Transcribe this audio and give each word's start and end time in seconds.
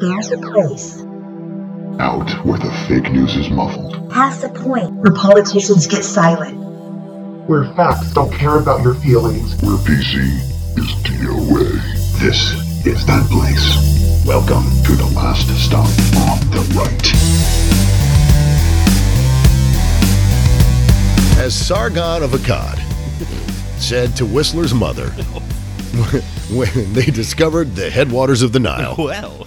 There's 0.00 0.30
a 0.30 0.38
place 0.38 1.00
Out 2.00 2.28
where 2.44 2.58
the 2.58 2.70
fake 2.86 3.10
news 3.12 3.34
is 3.36 3.48
muffled. 3.50 4.10
past 4.10 4.42
the 4.42 4.48
point 4.50 4.92
where 4.94 5.12
politicians 5.12 5.86
get 5.86 6.04
silent. 6.04 6.56
where 7.48 7.64
facts 7.74 8.12
don't 8.12 8.30
care 8.32 8.58
about 8.58 8.82
your 8.82 8.94
feelings. 8.96 9.54
Where 9.62 9.76
PC 9.78 10.18
is 10.76 10.92
DOA. 11.04 11.80
This 12.20 12.52
is 12.84 13.06
that 13.06 13.26
place. 13.30 14.26
Welcome 14.26 14.64
to 14.84 14.92
the 14.96 15.06
last 15.14 15.48
stop 15.64 15.86
on 16.28 16.40
the 16.50 16.60
right. 16.76 17.06
As 21.38 21.54
Sargon 21.54 22.22
of 22.22 22.30
Akkad 22.32 22.78
said 23.80 24.14
to 24.16 24.26
Whistler's 24.26 24.74
mother 24.74 25.08
when 26.50 26.92
they 26.92 27.06
discovered 27.06 27.74
the 27.76 27.88
headwaters 27.88 28.42
of 28.42 28.52
the 28.52 28.58
Nile, 28.60 28.94
Well, 28.98 29.45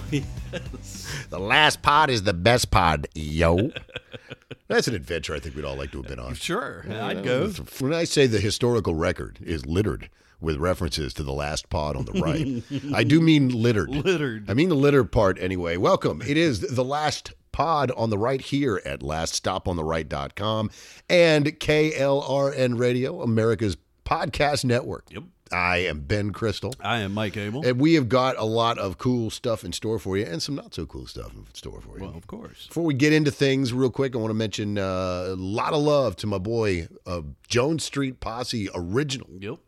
the 1.30 1.38
last 1.38 1.80
pod 1.82 2.10
is 2.10 2.24
the 2.24 2.34
best 2.34 2.70
pod, 2.70 3.06
yo. 3.14 3.70
That's 4.68 4.86
an 4.88 4.94
adventure 4.94 5.34
I 5.34 5.40
think 5.40 5.56
we'd 5.56 5.64
all 5.64 5.76
like 5.76 5.90
to 5.92 5.98
have 5.98 6.08
been 6.08 6.18
on. 6.18 6.34
sure, 6.34 6.84
I'd 6.90 7.24
go. 7.24 7.48
When 7.78 7.92
I 7.94 8.04
say 8.04 8.26
the 8.26 8.38
historical 8.40 8.94
record 8.94 9.38
is 9.42 9.64
littered 9.66 10.10
with 10.40 10.56
references 10.58 11.12
to 11.14 11.22
the 11.22 11.32
last 11.32 11.68
pod 11.70 11.96
on 11.96 12.04
the 12.04 12.20
right, 12.20 12.92
I 12.94 13.04
do 13.04 13.20
mean 13.20 13.48
littered. 13.48 13.90
Littered. 13.90 14.50
I 14.50 14.54
mean 14.54 14.68
the 14.68 14.74
litter 14.74 15.04
part 15.04 15.38
anyway. 15.40 15.76
Welcome. 15.76 16.22
It 16.26 16.36
is 16.36 16.60
the 16.60 16.84
last 16.84 17.32
pod 17.52 17.90
on 17.96 18.10
the 18.10 18.18
right 18.18 18.40
here 18.40 18.80
at 18.84 19.00
laststopontheright.com 19.00 20.70
and 21.08 21.46
KLRN 21.46 22.78
Radio, 22.78 23.22
America's 23.22 23.76
podcast 24.04 24.64
network. 24.64 25.06
Yep. 25.10 25.24
I 25.52 25.78
am 25.78 26.00
Ben 26.00 26.32
Crystal. 26.32 26.72
I 26.80 27.00
am 27.00 27.12
Mike 27.12 27.36
Abel. 27.36 27.66
And 27.66 27.80
we 27.80 27.94
have 27.94 28.08
got 28.08 28.36
a 28.38 28.44
lot 28.44 28.78
of 28.78 28.98
cool 28.98 29.30
stuff 29.30 29.64
in 29.64 29.72
store 29.72 29.98
for 29.98 30.16
you 30.16 30.24
and 30.24 30.40
some 30.40 30.54
not 30.54 30.74
so 30.74 30.86
cool 30.86 31.06
stuff 31.06 31.32
in 31.34 31.44
store 31.54 31.80
for 31.80 31.98
you. 31.98 32.04
well, 32.04 32.16
of 32.16 32.26
course. 32.28 32.68
Before 32.68 32.84
we 32.84 32.94
get 32.94 33.12
into 33.12 33.30
things, 33.32 33.72
real 33.72 33.90
quick, 33.90 34.14
I 34.14 34.18
want 34.18 34.30
to 34.30 34.34
mention 34.34 34.78
uh, 34.78 35.24
a 35.28 35.34
lot 35.36 35.72
of 35.72 35.82
love 35.82 36.14
to 36.16 36.26
my 36.28 36.38
boy, 36.38 36.86
uh, 37.06 37.22
Jones 37.48 37.82
Street 37.84 38.20
Posse 38.20 38.68
Original, 38.74 39.28
Yep. 39.40 39.58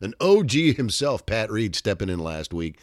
an 0.00 0.14
OG 0.20 0.52
himself, 0.76 1.26
Pat 1.26 1.50
Reed, 1.50 1.74
stepping 1.74 2.08
in 2.08 2.18
last 2.20 2.54
week 2.54 2.78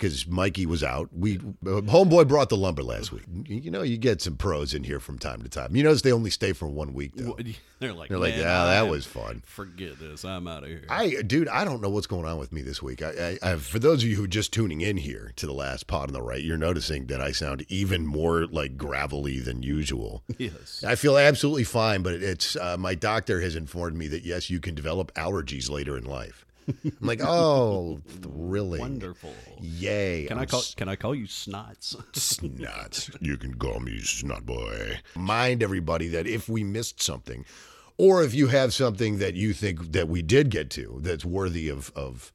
because 0.00 0.26
Mikey 0.26 0.64
was 0.64 0.82
out. 0.82 1.10
We 1.12 1.36
uh, 1.36 1.84
homeboy 1.84 2.26
brought 2.26 2.48
the 2.48 2.56
lumber 2.56 2.82
last 2.82 3.12
week. 3.12 3.24
You 3.46 3.70
know, 3.70 3.82
you 3.82 3.98
get 3.98 4.22
some 4.22 4.36
pros 4.36 4.72
in 4.72 4.82
here 4.82 4.98
from 4.98 5.18
time 5.18 5.42
to 5.42 5.48
time. 5.48 5.76
You 5.76 5.82
notice 5.82 6.00
they 6.00 6.12
only 6.12 6.30
stay 6.30 6.54
for 6.54 6.66
one 6.66 6.94
week 6.94 7.12
though. 7.14 7.36
They're 7.80 7.92
like, 7.92 8.08
They're 8.08 8.18
like, 8.18 8.34
"Man, 8.34 8.40
yeah, 8.40 8.64
that 8.66 8.88
was 8.88 9.06
fun. 9.06 9.42
Forget 9.46 9.98
this. 9.98 10.24
I'm 10.24 10.46
out 10.46 10.64
of 10.64 10.68
here. 10.68 10.84
I, 10.88 11.22
dude, 11.26 11.48
I 11.48 11.64
don't 11.64 11.80
know 11.80 11.88
what's 11.88 12.06
going 12.06 12.26
on 12.26 12.38
with 12.38 12.52
me 12.52 12.60
this 12.60 12.82
week. 12.82 13.02
I, 13.02 13.38
I, 13.42 13.52
I, 13.52 13.56
for 13.56 13.78
those 13.78 14.02
of 14.02 14.08
you 14.08 14.16
who 14.16 14.24
are 14.24 14.28
just 14.28 14.52
tuning 14.52 14.82
in 14.82 14.98
here 14.98 15.32
to 15.36 15.46
the 15.46 15.54
last 15.54 15.86
pod 15.86 16.08
on 16.08 16.12
the 16.12 16.20
right, 16.20 16.42
you're 16.42 16.58
noticing 16.58 17.06
that 17.06 17.22
I 17.22 17.32
sound 17.32 17.64
even 17.68 18.06
more 18.06 18.46
like 18.46 18.76
gravelly 18.76 19.38
than 19.38 19.62
usual. 19.62 20.22
yes. 20.38 20.84
I 20.86 20.94
feel 20.94 21.16
absolutely 21.16 21.64
fine, 21.64 22.02
but 22.02 22.14
it's 22.14 22.54
uh, 22.56 22.76
my 22.78 22.94
doctor 22.94 23.40
has 23.40 23.56
informed 23.56 23.96
me 23.96 24.08
that 24.08 24.24
yes, 24.24 24.50
you 24.50 24.60
can 24.60 24.74
develop 24.74 25.14
allergies 25.14 25.70
later 25.70 25.96
in 25.96 26.04
life. 26.04 26.44
I'm 26.84 26.92
like, 27.00 27.20
oh, 27.22 28.00
thrilling, 28.22 28.80
Wonderful. 28.80 29.32
yay! 29.60 30.26
Can 30.26 30.36
I'm 30.38 30.42
I 30.42 30.46
call? 30.46 30.62
Can 30.76 30.88
I 30.88 30.96
call 30.96 31.14
you 31.14 31.26
snots? 31.26 31.96
Snots. 32.12 33.16
You 33.20 33.36
can 33.36 33.54
call 33.54 33.80
me 33.80 34.00
Snot 34.00 34.46
Boy. 34.46 34.98
Mind 35.14 35.62
everybody 35.62 36.08
that 36.08 36.26
if 36.26 36.48
we 36.48 36.64
missed 36.64 37.02
something, 37.02 37.44
or 37.98 38.22
if 38.22 38.34
you 38.34 38.46
have 38.48 38.72
something 38.72 39.18
that 39.18 39.34
you 39.34 39.52
think 39.52 39.92
that 39.92 40.08
we 40.08 40.22
did 40.22 40.50
get 40.50 40.70
to 40.70 40.98
that's 41.02 41.24
worthy 41.24 41.68
of, 41.68 41.92
of 41.94 42.32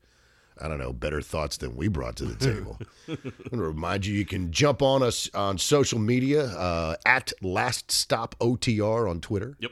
I 0.61 0.67
don't 0.67 0.78
know, 0.80 0.94
better 0.94 1.22
thoughts 1.22 1.58
than 1.58 1.75
we 1.75 1.88
brought 1.88 2.16
to 2.17 2.25
the 2.25 2.36
table. 2.36 2.78
I'm 3.08 3.16
going 3.25 3.33
to 3.52 3.58
remind 3.58 4.06
you, 4.06 4.13
you 4.13 4.25
can 4.25 4.52
jump 4.52 4.81
on 4.81 5.03
us 5.03 5.30
on 5.33 5.58
social 5.58 6.00
media 6.00 6.45
uh, 6.45 6.95
at 7.06 7.33
Last 7.41 7.91
Stop 7.91 8.36
OTR 8.39 9.09
on 9.09 9.19
Twitter. 9.22 9.58
Yep. 9.59 9.72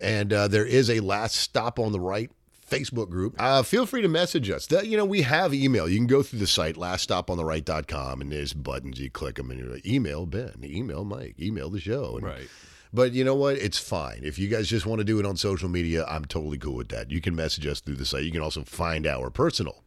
And 0.00 0.32
uh, 0.32 0.48
there 0.48 0.66
is 0.66 0.90
a 0.90 1.00
Last 1.00 1.36
Stop 1.36 1.78
on 1.78 1.92
the 1.92 2.00
Right 2.00 2.30
Facebook 2.68 3.10
group. 3.10 3.34
Uh, 3.38 3.62
feel 3.62 3.86
free 3.86 4.02
to 4.02 4.08
message 4.08 4.48
us. 4.50 4.66
That, 4.68 4.86
you 4.86 4.96
know, 4.96 5.04
we 5.04 5.22
have 5.22 5.52
email. 5.54 5.88
You 5.88 5.98
can 5.98 6.06
go 6.06 6.22
through 6.22 6.38
the 6.38 6.46
site, 6.46 6.76
laststopontheright.com, 6.76 8.20
and 8.20 8.32
there's 8.32 8.52
buttons. 8.52 8.98
You 9.00 9.10
click 9.10 9.36
them 9.36 9.50
and 9.50 9.60
you're 9.60 9.68
like, 9.68 9.86
email 9.86 10.26
Ben, 10.26 10.54
email 10.62 11.04
Mike, 11.04 11.34
email 11.40 11.70
the 11.70 11.80
show. 11.80 12.16
And, 12.16 12.26
right. 12.26 12.48
But 12.92 13.12
you 13.12 13.24
know 13.24 13.34
what? 13.34 13.56
It's 13.56 13.78
fine. 13.78 14.20
If 14.22 14.38
you 14.38 14.48
guys 14.48 14.68
just 14.68 14.86
want 14.86 15.00
to 15.00 15.04
do 15.04 15.18
it 15.18 15.26
on 15.26 15.36
social 15.36 15.68
media, 15.68 16.04
I'm 16.08 16.24
totally 16.24 16.58
cool 16.58 16.74
with 16.76 16.88
that. 16.90 17.10
You 17.10 17.20
can 17.20 17.34
message 17.34 17.66
us 17.66 17.80
through 17.80 17.96
the 17.96 18.06
site. 18.06 18.22
You 18.24 18.30
can 18.32 18.40
also 18.40 18.62
find 18.62 19.06
our 19.06 19.30
personal 19.30 19.82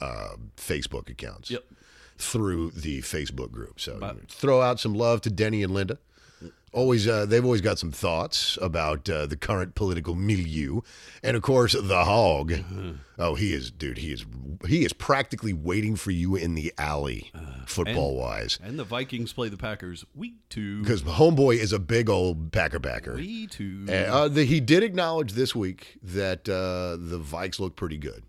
uh, 0.00 0.36
Facebook 0.56 1.08
accounts 1.10 1.50
Yep. 1.50 1.64
through 2.18 2.70
the 2.72 3.00
Facebook 3.00 3.50
group. 3.50 3.80
So 3.80 3.98
But- 3.98 4.30
throw 4.30 4.60
out 4.60 4.78
some 4.78 4.94
love 4.94 5.20
to 5.22 5.30
Denny 5.30 5.62
and 5.62 5.72
Linda. 5.72 5.98
Always, 6.72 7.06
uh, 7.06 7.26
they've 7.26 7.44
always 7.44 7.60
got 7.60 7.78
some 7.78 7.90
thoughts 7.92 8.56
about 8.62 9.06
uh, 9.10 9.26
the 9.26 9.36
current 9.36 9.74
political 9.74 10.14
milieu, 10.14 10.80
and 11.22 11.36
of 11.36 11.42
course, 11.42 11.74
the 11.74 12.04
hog. 12.04 12.50
Mm-hmm. 12.52 12.92
Oh, 13.18 13.34
he 13.34 13.52
is, 13.52 13.70
dude. 13.70 13.98
He 13.98 14.10
is, 14.10 14.24
he 14.66 14.82
is 14.82 14.94
practically 14.94 15.52
waiting 15.52 15.96
for 15.96 16.10
you 16.12 16.34
in 16.34 16.54
the 16.54 16.72
alley, 16.78 17.30
Uh, 17.34 17.66
football 17.66 18.16
wise, 18.16 18.58
And 18.64 18.78
the 18.78 18.84
Vikings 18.84 19.34
play 19.34 19.50
the 19.50 19.58
Packers 19.58 20.06
week 20.14 20.34
two. 20.48 20.80
because 20.80 21.02
homeboy 21.02 21.56
is 21.58 21.74
a 21.74 21.78
big 21.78 22.08
old 22.08 22.52
packer 22.52 22.78
backer. 22.78 23.16
week 23.16 23.50
two. 23.50 23.84
And, 23.90 24.10
uh, 24.10 24.28
the, 24.28 24.44
he 24.44 24.58
did 24.60 24.82
acknowledge 24.82 25.32
this 25.32 25.54
week 25.54 25.98
that 26.02 26.48
uh, 26.48 26.96
the 26.98 27.18
Vikes 27.20 27.60
look 27.60 27.76
pretty 27.76 27.98
good. 27.98 28.22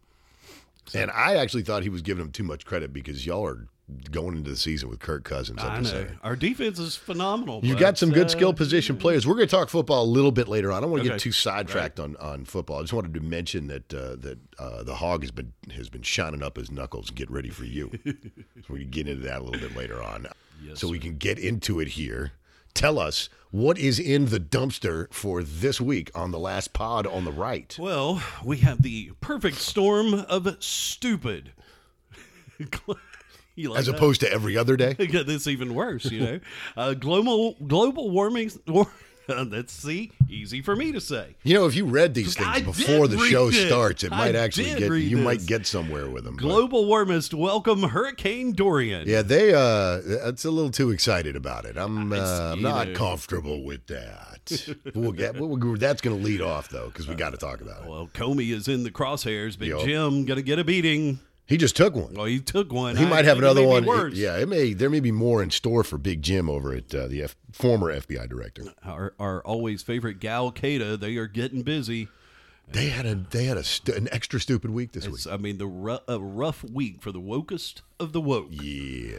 and 0.94 1.09
I 1.12 1.38
actually 1.38 1.64
thought 1.64 1.84
he 1.84 1.90
was 1.90 2.02
giving 2.02 2.26
them 2.26 2.34
too 2.34 2.44
much 2.44 2.66
credit 2.66 2.92
because 2.92 3.26
y'all 3.26 3.46
are 3.48 3.68
going 4.12 4.38
into 4.38 4.50
the 4.50 4.56
season 4.56 4.90
with 4.90 5.00
Kirk 5.00 5.24
Cousins. 5.24 5.62
I'm 5.62 5.72
I 5.72 5.80
know. 5.80 5.90
saying. 5.90 6.20
Our 6.24 6.36
defense 6.36 6.80
is 6.80 6.96
phenomenal. 6.96 7.60
You've 7.64 7.80
got 7.80 7.98
some 7.98 8.12
good 8.12 8.28
uh, 8.28 8.30
skill 8.30 8.54
position 8.54 8.98
players. 8.98 9.28
We're 9.28 9.36
going 9.36 9.48
to 9.48 9.56
talk 9.56 9.70
football 9.70 10.04
a 10.04 10.06
little 10.06 10.32
bit 10.32 10.48
later 10.48 10.72
on. 10.72 10.78
I 10.78 10.82
don't 10.82 10.92
want 10.92 11.04
to 11.04 11.10
get 11.10 11.20
too 11.20 11.32
sidetracked 11.34 12.00
on, 12.00 12.16
on 12.18 12.46
football. 12.46 12.80
I 12.80 12.82
just 12.82 12.94
wanted 12.94 13.14
to 13.14 13.20
mention 13.20 13.68
that 13.68 13.94
uh, 13.94 14.16
that 14.18 14.38
uh, 14.58 14.84
the 14.84 14.96
hog 14.96 15.22
has 15.22 15.32
been 15.32 15.54
has 15.76 15.90
been 15.90 16.02
shining 16.02 16.42
up 16.42 16.58
his 16.58 16.72
knuckles. 16.72 17.10
Get 17.10 17.30
ready 17.30 17.50
for 17.50 17.66
you. 17.66 17.92
so 18.06 18.74
we 18.74 18.82
can 18.82 18.90
get 18.90 19.08
into 19.08 19.24
that 19.24 19.42
a 19.42 19.44
little 19.44 19.60
bit 19.60 19.76
later 19.76 20.02
on. 20.02 20.28
Yes, 20.64 20.80
so 20.80 20.88
we 20.88 21.00
can 21.00 21.18
get 21.18 21.38
into 21.38 21.80
it 21.80 21.90
here. 21.90 22.32
Tell 22.74 22.98
us 22.98 23.30
what 23.52 23.78
is 23.78 24.00
in 24.00 24.28
the 24.28 24.40
dumpster 24.40 25.12
for 25.14 25.44
this 25.44 25.80
week 25.80 26.10
on 26.16 26.32
the 26.32 26.40
last 26.40 26.74
pod 26.74 27.06
on 27.06 27.24
the 27.24 27.32
right. 27.32 27.76
Well, 27.78 28.24
we 28.44 28.58
have 28.58 28.82
the 28.82 29.12
perfect 29.22 29.58
storm 29.58 30.14
of 30.14 30.58
stupid. 30.60 31.52
like 33.72 33.80
As 33.80 33.86
that? 33.86 33.96
opposed 33.96 34.22
to 34.22 34.31
every 34.31 34.58
other 34.58 34.75
day. 34.78 34.96
This 35.24 35.47
even 35.47 35.74
worse, 35.74 36.06
you 36.06 36.19
know. 36.22 36.40
uh, 36.78 36.94
global 36.94 37.56
global 37.68 38.09
warming. 38.09 38.52
War, 38.68 38.88
that's 39.28 39.72
see 39.72 40.12
easy 40.30 40.62
for 40.62 40.75
me 40.75 40.91
to 40.91 41.00
say. 41.00 41.36
You 41.44 41.53
know, 41.53 41.66
if 41.66 41.75
you 41.75 41.86
read 41.86 42.14
these 42.14 42.36
things 42.36 42.50
I 42.50 42.62
before 42.62 43.08
the 43.08 43.18
show 43.19 43.47
it. 43.50 43.68
starts, 43.68 44.03
it 44.03 44.12
I 44.12 44.18
might 44.18 44.36
actually 44.36 44.74
get 44.75 44.91
you 44.91 45.18
might 45.18 45.46
get 45.46 45.66
somewhere 45.66 46.09
with 46.09 46.24
them. 46.24 46.36
Global 46.36 46.86
warmist 46.86 47.34
welcome 47.34 47.84
Hurricane 47.84 48.53
Dorian. 48.53 49.08
Yeah, 49.08 49.22
they 49.22 49.53
uh 49.53 50.02
that's 50.03 50.44
a 50.46 50.52
little 50.52 50.72
too 50.72 50.90
excited 50.91 51.35
about 51.35 51.66
it. 51.66 51.78
I'm 51.78 52.12
uh, 52.12 52.52
I'm 52.53 52.62
not 52.62 52.90
know. 52.90 52.94
comfortable 52.96 53.64
with 53.64 53.85
that. 53.88 54.74
we'll 54.94 55.14
get 55.14 55.40
we'll, 55.40 55.78
that's 55.78 56.02
going 56.02 56.18
to 56.18 56.24
lead 56.24 56.41
off 56.41 56.70
though 56.70 56.90
cuz 56.90 57.08
we 57.08 57.16
got 57.16 57.30
to 57.30 57.38
talk 57.38 57.62
about 57.62 57.84
it. 57.84 57.90
Well, 57.90 58.09
Comey 58.14 58.52
is 58.53 58.68
in 58.68 58.84
the 58.84 58.91
crosshairs. 58.91 59.58
but. 59.58 59.68
Jim 59.85 60.25
gonna 60.25 60.41
get 60.41 60.59
a 60.59 60.64
beating. 60.64 61.20
He 61.46 61.58
just 61.58 61.76
took 61.76 61.94
one. 61.96 62.14
Well, 62.14 62.26
he 62.26 62.40
took 62.40 62.72
one. 62.72 62.96
He 62.96 63.06
I 63.06 63.09
might 63.09 63.26
have 63.26 63.38
another 63.38 63.64
one. 63.66 63.86
Worse. 63.86 64.14
Yeah, 64.14 64.38
it 64.38 64.48
may 64.48 64.74
there 64.74 64.90
may 64.90 65.02
be 65.02 65.12
more 65.12 65.44
in 65.44 65.52
store 65.52 65.84
for 65.84 65.98
Big 65.98 66.22
Jim 66.22 66.50
over 66.50 66.74
at 66.74 66.94
uh, 66.96 67.08
the 67.08 67.22
F, 67.22 67.36
former 67.52 67.94
FBI 67.94 68.30
director. 68.30 68.64
Our, 68.84 69.14
our 69.20 69.42
always 69.44 69.84
favorite 69.84 70.20
Gal 70.20 70.52
Qaeda, 70.52 71.00
they 71.00 71.18
are 71.18 71.28
getting 71.28 71.62
busy. 71.62 72.08
They 72.72 72.88
had 72.90 73.06
a 73.06 73.16
they 73.16 73.44
had 73.44 73.58
a 73.58 73.64
st- 73.64 73.98
an 73.98 74.08
extra 74.12 74.40
stupid 74.40 74.72
week 74.72 74.94
this 74.94 75.06
It's, 75.06 75.26
week. 75.26 75.34
I 75.34 75.38
mean, 75.38 75.58
the 75.58 75.68
ru- 75.68 76.00
a 76.08 76.18
rough 76.20 76.64
week 76.64 77.02
for 77.02 77.12
the 77.12 77.20
wokest 77.20 77.82
of 78.00 78.14
the 78.14 78.22
woke. 78.22 78.48
Yeah. 78.50 79.18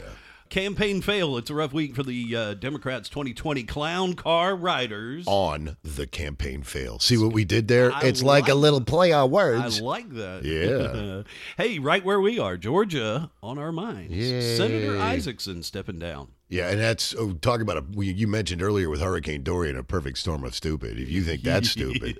Campaign 0.54 1.03
fail. 1.03 1.36
It's 1.36 1.51
a 1.51 1.54
rough 1.54 1.72
week 1.72 1.97
for 1.97 2.04
the 2.04 2.36
uh, 2.36 2.54
Democrats' 2.54 3.09
2020 3.09 3.65
clown 3.65 4.15
car 4.15 4.54
riders. 4.54 5.24
On 5.27 5.77
the 5.83 6.06
campaign 6.06 6.62
fail. 6.62 7.01
See 7.01 7.16
what 7.16 7.33
we 7.33 7.45
did 7.45 7.66
there? 7.66 7.92
I 7.92 8.03
it's 8.03 8.22
like, 8.22 8.47
a 8.47 8.54
little 8.54 8.80
play 8.80 9.10
on 9.10 9.33
words. 9.33 9.80
I 9.80 9.83
like 9.83 10.10
that. 10.10 10.45
Yeah. 10.45 11.24
hey, 11.60 11.80
right 11.80 12.04
where 12.04 12.21
we 12.21 12.39
are, 12.39 12.56
Georgia, 12.56 13.33
on 13.42 13.59
our 13.59 13.72
minds. 13.72 14.15
Yay. 14.15 14.56
Senator 14.56 14.92
Isakson 14.92 15.65
stepping 15.65 15.98
down. 15.98 16.28
Yeah, 16.48 16.71
and 16.71 16.78
that's 16.78 17.16
oh, 17.18 17.33
talk 17.33 17.60
about 17.60 17.78
a 17.78 17.84
we, 17.92 18.12
you 18.12 18.28
mentioned 18.28 18.62
earlier 18.62 18.89
with 18.89 19.00
Hurricane 19.00 19.42
Dorian 19.42 19.77
a 19.77 19.83
perfect 19.83 20.18
storm 20.18 20.45
of 20.45 20.54
stupid. 20.54 21.00
If 21.00 21.10
you 21.10 21.24
think 21.24 21.42
that's 21.42 21.71
stupid, 21.72 22.16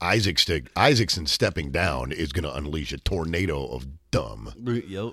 Isaac 0.00 0.38
stick 0.38 0.72
Isakson 0.72 1.28
stepping 1.28 1.72
down 1.72 2.10
is 2.10 2.32
going 2.32 2.44
to 2.44 2.54
unleash 2.54 2.94
a 2.94 2.96
tornado 2.96 3.66
of 3.66 3.86
dumb. 4.10 4.54
Yep. 4.64 5.12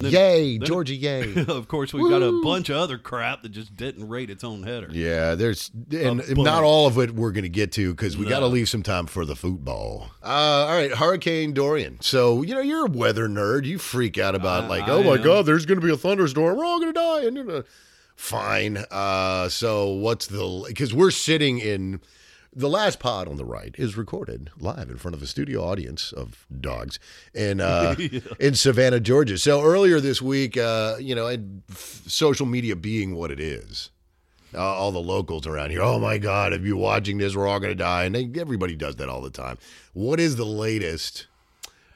Yay, 0.00 0.58
Georgia, 0.58 0.94
yay. 0.94 1.44
of 1.48 1.68
course, 1.68 1.94
we've 1.94 2.10
got 2.10 2.22
a 2.22 2.40
bunch 2.42 2.68
of 2.68 2.76
other 2.76 2.98
crap 2.98 3.42
that 3.42 3.50
just 3.50 3.76
didn't 3.76 4.08
rate 4.08 4.28
its 4.30 4.44
own 4.44 4.62
header. 4.62 4.88
Yeah, 4.90 5.34
there's 5.34 5.70
and 5.92 6.36
not 6.36 6.62
all 6.62 6.86
of 6.86 6.98
it 6.98 7.14
we're 7.14 7.30
going 7.32 7.44
to 7.44 7.48
get 7.48 7.72
to 7.72 7.92
because 7.92 8.16
we 8.16 8.26
got 8.26 8.40
to 8.40 8.46
leave 8.46 8.68
some 8.68 8.82
time 8.82 9.06
for 9.06 9.24
the 9.24 9.36
football. 9.36 10.10
Uh, 10.22 10.26
all 10.26 10.72
right, 10.76 10.92
Hurricane 10.92 11.52
Dorian. 11.52 11.98
So 12.00 12.42
you 12.42 12.54
know 12.54 12.60
you're 12.60 12.86
a 12.86 12.90
weather 12.90 13.28
nerd. 13.28 13.64
You 13.64 13.78
freak 13.78 14.18
out 14.18 14.34
about 14.34 14.64
I- 14.64 14.68
like, 14.68 14.84
I 14.84 14.90
oh 14.92 15.02
my 15.02 15.14
am. 15.14 15.22
god, 15.22 15.46
there's 15.46 15.64
going 15.66 15.80
to 15.80 15.86
be 15.86 15.92
a 15.92 15.96
thunderstorm. 15.96 16.56
We're 16.56 16.64
all 16.64 16.80
going 16.80 16.92
to 16.92 17.00
die. 17.00 17.24
And 17.26 17.36
you 17.36 17.44
know, 17.44 17.62
fine. 18.16 18.84
Uh, 18.90 19.48
so 19.48 19.88
what's 19.88 20.26
the? 20.26 20.64
Because 20.68 20.92
we're 20.92 21.10
sitting 21.12 21.58
in. 21.60 22.00
The 22.56 22.68
last 22.68 23.00
pod 23.00 23.26
on 23.28 23.36
the 23.36 23.44
right 23.44 23.74
is 23.78 23.96
recorded 23.96 24.50
live 24.58 24.88
in 24.88 24.96
front 24.96 25.14
of 25.14 25.22
a 25.22 25.26
studio 25.26 25.64
audience 25.64 26.12
of 26.12 26.46
dogs 26.60 26.98
in 27.34 27.60
uh, 27.60 27.96
in 28.40 28.54
Savannah, 28.54 29.00
Georgia. 29.00 29.38
So 29.38 29.62
earlier 29.62 29.98
this 30.00 30.22
week, 30.22 30.56
uh, 30.56 30.94
you 31.00 31.14
know, 31.16 31.26
and 31.26 31.62
f- 31.68 32.02
social 32.06 32.46
media 32.46 32.76
being 32.76 33.16
what 33.16 33.32
it 33.32 33.40
is, 33.40 33.90
uh, 34.54 34.58
all 34.60 34.92
the 34.92 35.00
locals 35.00 35.46
around 35.48 35.70
here. 35.70 35.82
Oh 35.82 35.98
my 35.98 36.16
God, 36.18 36.52
if 36.52 36.62
you're 36.62 36.76
watching 36.76 37.18
this, 37.18 37.34
we're 37.34 37.48
all 37.48 37.58
going 37.58 37.72
to 37.72 37.74
die. 37.74 38.04
And 38.04 38.14
they, 38.14 38.30
everybody 38.40 38.76
does 38.76 38.96
that 38.96 39.08
all 39.08 39.20
the 39.20 39.30
time. 39.30 39.58
What 39.92 40.20
is 40.20 40.36
the 40.36 40.46
latest 40.46 41.26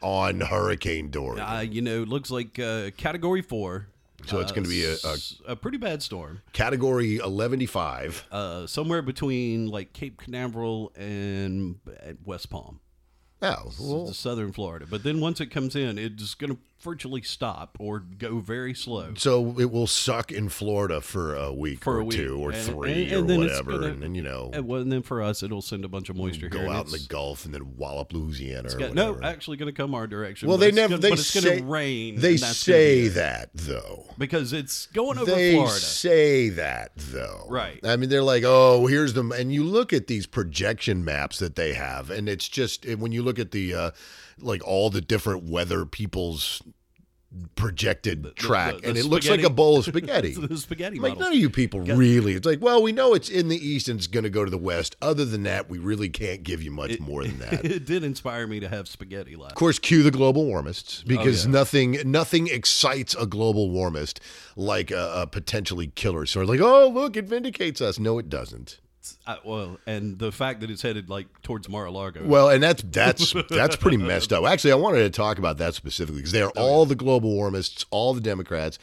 on 0.02 0.40
Hurricane 0.40 1.10
Dorian? 1.10 1.46
Uh, 1.46 1.60
you 1.60 1.82
know, 1.82 2.02
it 2.02 2.08
looks 2.08 2.30
like 2.32 2.58
uh, 2.58 2.90
Category 2.96 3.42
Four. 3.42 3.88
So 4.28 4.40
it's 4.40 4.52
uh, 4.52 4.54
gonna 4.54 4.68
be 4.68 4.84
a 4.84 4.96
a 5.46 5.56
pretty 5.56 5.78
bad 5.78 6.02
storm. 6.02 6.42
Category 6.52 7.18
115. 7.18 8.12
Uh, 8.30 8.66
somewhere 8.66 9.02
between 9.02 9.68
like 9.68 9.92
Cape 9.92 10.18
Canaveral 10.18 10.92
and 10.96 11.76
uh, 11.86 12.12
West 12.24 12.50
Palm. 12.50 12.80
Oh, 13.40 13.72
well, 13.80 14.06
the 14.06 14.14
southern 14.14 14.52
Florida. 14.52 14.84
But 14.90 15.04
then 15.04 15.20
once 15.20 15.40
it 15.40 15.46
comes 15.46 15.76
in, 15.76 15.96
it's 15.96 16.34
going 16.34 16.56
to 16.56 16.58
virtually 16.80 17.22
stop 17.22 17.76
or 17.80 17.98
go 18.00 18.38
very 18.38 18.72
slow. 18.74 19.12
so 19.16 19.58
it 19.58 19.70
will 19.70 19.86
suck 19.88 20.30
in 20.30 20.48
Florida 20.48 21.00
for 21.00 21.34
a 21.34 21.52
week 21.52 21.82
For 21.82 21.96
or 21.96 22.00
a 22.00 22.04
week. 22.04 22.16
two 22.16 22.36
or 22.38 22.52
And- 22.52 22.62
three 22.62 23.04
and- 23.04 23.12
or 23.12 23.22
then 23.22 23.40
whatever. 23.40 23.72
gonna- 23.72 23.86
and 23.88 24.02
then, 24.02 24.14
you 24.14 24.22
know, 24.22 24.50
And, 24.52 24.66
well, 24.68 24.80
and 24.80 24.92
then 24.92 25.02
for 25.02 25.20
us, 25.20 25.42
it'll 25.42 25.60
send 25.62 25.84
a 25.84 25.88
bunch 25.88 26.08
of 26.08 26.16
moisture 26.16 26.48
go 26.48 26.58
here. 26.58 26.68
and 26.68 26.76
out 26.76 26.86
in 26.86 26.92
the 26.92 27.04
Gulf 27.08 27.44
and 27.44 27.52
then 27.52 27.76
wallop 27.76 28.12
Louisiana 28.12 28.68
or 28.74 28.94
no, 28.94 29.18
actually 29.22 29.56
going 29.56 29.72
to 29.72 29.76
come 29.76 29.94
our 29.94 30.06
direction. 30.06 30.48
well, 30.48 30.56
they 30.56 30.70
never, 30.70 30.90
gonna, 30.90 31.02
they 31.02 31.10
but 31.10 31.18
it's 31.18 31.28
say, 31.28 31.40
going 31.42 31.58
to 31.58 31.64
rain. 31.64 32.20
They 32.20 32.30
and 32.34 32.38
that's 32.38 32.64
gonna 32.66 32.78
be 32.78 32.82
say 32.84 33.08
that 33.08 33.50
though. 33.54 34.06
because 34.16 34.52
it's 34.52 34.86
going 34.86 35.18
over 35.18 35.30
they 35.30 35.52
Florida. 35.54 35.74
say 35.74 36.48
that 36.50 36.92
though 36.96 37.46
Right. 37.48 37.80
i 37.84 37.96
mean 37.96 38.08
they're 38.08 38.22
like 38.22 38.42
oh 38.46 38.86
here's 38.86 39.14
them 39.14 39.32
and 39.32 39.52
you 39.52 39.64
look 39.64 39.92
at 39.92 40.06
these 40.06 40.26
projection 40.26 41.04
maps 41.04 41.38
that 41.38 41.56
they 41.56 41.74
have 41.74 42.10
and 42.10 42.28
it's 42.28 42.48
just 42.48 42.86
when 42.86 43.12
you 43.12 43.22
look 43.22 43.38
at 43.38 43.50
the 43.50 43.74
uh 43.74 43.90
like 44.40 44.66
all 44.66 44.90
the 44.90 45.00
different 45.00 45.44
weather 45.44 45.84
people's 45.86 46.62
projected 47.56 48.34
track 48.36 48.76
the- 48.76 48.80
the 48.80 48.88
and 48.88 48.96
it 48.96 49.04
looks 49.04 49.28
like 49.28 49.42
a 49.42 49.50
bowl 49.50 49.76
of 49.76 49.84
spaghetti 49.84 50.32
the 50.32 50.56
spaghetti 50.56 50.98
like 50.98 51.10
model. 51.10 51.24
none 51.24 51.32
of 51.34 51.38
you 51.38 51.50
people 51.50 51.80
really 51.80 52.32
it's 52.32 52.46
like 52.46 52.62
well 52.62 52.82
we 52.82 52.90
know 52.90 53.12
it's 53.12 53.28
in 53.28 53.48
the 53.48 53.56
east 53.68 53.86
and 53.86 53.98
it's 54.00 54.06
going 54.06 54.24
to 54.24 54.30
go 54.30 54.46
to 54.46 54.50
the 54.50 54.56
west 54.56 54.96
other 55.02 55.26
than 55.26 55.42
that 55.42 55.68
we 55.68 55.76
really 55.76 56.08
can't 56.08 56.42
give 56.42 56.62
you 56.62 56.70
much 56.70 56.98
more 57.00 57.24
than 57.24 57.38
that 57.38 57.52
it 57.66 57.84
did 57.84 58.02
inspire 58.02 58.46
me 58.46 58.60
to 58.60 58.68
have 58.68 58.88
spaghetti 58.88 59.36
last. 59.36 59.50
of 59.52 59.56
course, 59.56 59.78
cue 59.78 60.02
the 60.02 60.10
global 60.10 60.46
warmists 60.46 61.02
oh, 61.04 61.08
because 61.08 61.44
Oh, 61.44 61.48
yeah. 61.50 61.52
nothing 61.52 61.98
nothing 62.06 62.46
excites 62.46 63.14
a 63.14 63.26
global 63.26 63.68
warmist 63.70 64.20
like 64.56 64.90
a, 64.90 65.12
a 65.16 65.26
potentially 65.26 65.88
killer 65.88 66.24
sword. 66.24 66.46
Like, 66.48 66.60
oh 66.60 66.88
look, 66.88 67.14
it 67.14 67.26
vindicates 67.26 67.82
us. 67.82 67.98
No, 67.98 68.18
it 68.18 68.30
doesn't. 68.30 68.80
I, 69.26 69.38
well, 69.44 69.78
and 69.86 70.18
the 70.18 70.30
fact 70.32 70.60
that 70.60 70.70
it's 70.70 70.82
headed 70.82 71.08
like 71.08 71.26
towards 71.42 71.68
Mar-a-Lago. 71.68 72.26
Well, 72.26 72.48
and 72.50 72.62
that's 72.62 72.82
that's 72.86 73.34
that's 73.50 73.76
pretty 73.76 73.96
messed 73.96 74.32
up. 74.32 74.44
Actually, 74.44 74.72
I 74.72 74.76
wanted 74.76 74.98
to 75.00 75.10
talk 75.10 75.38
about 75.38 75.58
that 75.58 75.74
specifically 75.74 76.20
because 76.20 76.32
they're 76.32 76.50
all 76.50 76.86
the 76.86 76.94
global 76.94 77.30
warmists, 77.34 77.84
all 77.90 78.14
the 78.14 78.20
Democrats. 78.20 78.78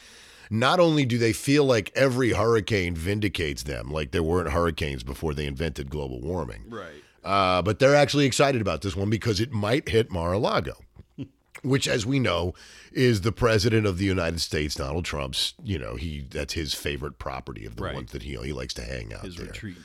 Not 0.48 0.78
only 0.78 1.04
do 1.04 1.18
they 1.18 1.32
feel 1.32 1.64
like 1.64 1.90
every 1.96 2.32
hurricane 2.32 2.94
vindicates 2.94 3.64
them, 3.64 3.90
like 3.90 4.12
there 4.12 4.22
weren't 4.22 4.50
hurricanes 4.50 5.02
before 5.02 5.34
they 5.34 5.46
invented 5.46 5.90
global 5.90 6.20
warming, 6.20 6.64
right. 6.68 7.02
Uh, 7.24 7.60
but 7.62 7.80
they're 7.80 7.96
actually 7.96 8.24
excited 8.26 8.60
about 8.60 8.82
this 8.82 8.94
one 8.94 9.10
because 9.10 9.40
it 9.40 9.50
might 9.52 9.88
hit 9.88 10.12
Mar-a-Lago, 10.12 10.74
which, 11.62 11.88
as 11.88 12.06
we 12.06 12.20
know, 12.20 12.54
is 12.92 13.22
the 13.22 13.32
president 13.32 13.84
of 13.86 13.98
the 13.98 14.04
United 14.04 14.40
States, 14.40 14.76
Donald 14.76 15.04
Trump's. 15.04 15.54
You 15.64 15.80
know, 15.80 15.96
he 15.96 16.20
that's 16.30 16.54
his 16.54 16.72
favorite 16.74 17.18
property 17.18 17.66
of 17.66 17.74
the 17.74 17.82
Right. 17.82 17.94
ones 17.94 18.12
that 18.12 18.22
he 18.22 18.36
he 18.36 18.52
likes 18.52 18.74
to 18.74 18.82
hang 18.82 19.12
out 19.12 19.24
His 19.24 19.34
there. 19.34 19.46
retreat. 19.46 19.76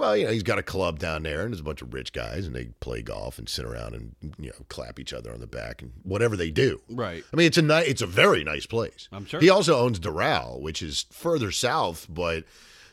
Well, 0.00 0.16
you 0.16 0.24
know, 0.24 0.32
he's 0.32 0.42
got 0.42 0.58
a 0.58 0.62
club 0.62 0.98
down 0.98 1.24
there, 1.24 1.42
and 1.42 1.52
there's 1.52 1.60
a 1.60 1.62
bunch 1.62 1.82
of 1.82 1.92
rich 1.92 2.14
guys, 2.14 2.46
and 2.46 2.56
they 2.56 2.70
play 2.80 3.02
golf 3.02 3.38
and 3.38 3.46
sit 3.46 3.66
around 3.66 3.94
and 3.94 4.14
you 4.38 4.46
know 4.46 4.64
clap 4.70 4.98
each 4.98 5.12
other 5.12 5.30
on 5.30 5.40
the 5.40 5.46
back 5.46 5.82
and 5.82 5.92
whatever 6.04 6.38
they 6.38 6.50
do. 6.50 6.80
Right. 6.88 7.22
I 7.30 7.36
mean, 7.36 7.46
it's 7.46 7.58
a 7.58 7.62
ni- 7.62 7.84
it's 7.86 8.00
a 8.00 8.06
very 8.06 8.42
nice 8.42 8.64
place. 8.64 9.10
I'm 9.12 9.26
sure. 9.26 9.40
He 9.40 9.50
also 9.50 9.78
owns 9.78 10.00
Doral, 10.00 10.58
which 10.58 10.80
is 10.80 11.04
further 11.12 11.50
south, 11.50 12.06
but 12.08 12.44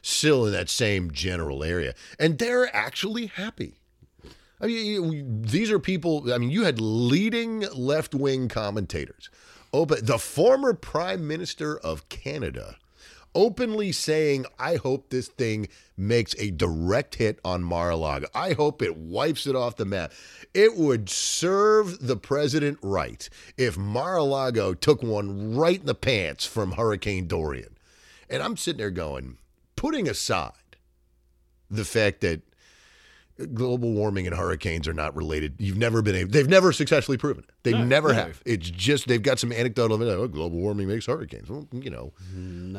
still 0.02 0.46
in 0.46 0.52
that 0.52 0.70
same 0.70 1.12
general 1.12 1.64
area, 1.64 1.94
and 2.20 2.38
they're 2.40 2.76
actually 2.76 3.28
happy. 3.28 3.80
I 4.60 4.68
mean, 4.68 5.44
these 5.44 5.72
are 5.72 5.80
people. 5.80 6.34
I 6.34 6.38
mean, 6.38 6.50
you 6.50 6.66
had 6.66 6.82
leading 6.82 7.62
left 7.74 8.14
wing 8.16 8.50
commentators, 8.50 9.30
open 9.72 10.06
the 10.06 10.18
former 10.18 10.74
Prime 10.74 11.26
Minister 11.26 11.78
of 11.78 12.10
Canada, 12.10 12.76
openly 13.38 13.92
saying, 13.92 14.48
"I 14.58 14.78
hope 14.78 15.10
this 15.10 15.28
thing 15.28 15.68
makes 15.96 16.36
a 16.40 16.50
direct 16.50 17.16
hit 17.16 17.40
on 17.46 17.64
Mar-a-Lago. 17.64 18.26
I 18.34 18.54
hope 18.54 18.82
it 18.82 18.98
wipes 18.98 19.46
it 19.46 19.56
off 19.56 19.76
the 19.76 19.86
map. 19.86 20.12
It 20.56 20.76
would 20.76 21.08
serve 21.08 22.08
the 22.08 22.18
president 22.18 22.80
right 22.82 23.30
if 23.56 23.78
Mar-a-Lago 23.78 24.74
took 24.74 25.04
one 25.04 25.56
right 25.56 25.80
in 25.80 25.86
the 25.86 25.94
pants 25.94 26.46
from 26.46 26.72
Hurricane 26.72 27.28
Dorian." 27.28 27.78
And 28.28 28.42
I'm 28.42 28.58
sitting 28.58 28.80
there 28.80 28.90
going, 28.90 29.38
putting 29.76 30.10
aside 30.10 30.54
the 31.70 31.86
fact 31.86 32.22
that 32.22 32.42
global 33.54 33.94
warming 33.94 34.28
and 34.28 34.36
hurricanes 34.36 34.88
are 34.88 34.94
not 34.94 35.16
related. 35.16 35.56
You've 35.60 35.78
never 35.78 36.02
been 36.02 36.16
able, 36.16 36.32
they've 36.32 36.48
never 36.50 36.72
successfully 36.72 37.18
proven 37.18 37.44
it. 37.48 37.50
They 37.64 37.72
No, 37.72 37.84
never 37.86 38.10
no. 38.10 38.16
have. 38.16 38.42
It's 38.46 38.70
just, 38.70 39.08
they've 39.08 39.22
got 39.22 39.40
some 39.40 39.52
anecdotal, 39.52 39.96
evidence, 39.96 40.20
oh, 40.20 40.28
global 40.28 40.58
warming 40.60 40.88
makes 40.88 41.06
hurricanes. 41.06 41.50
Well, 41.50 41.68
you 41.72 41.90
know, 41.90 42.14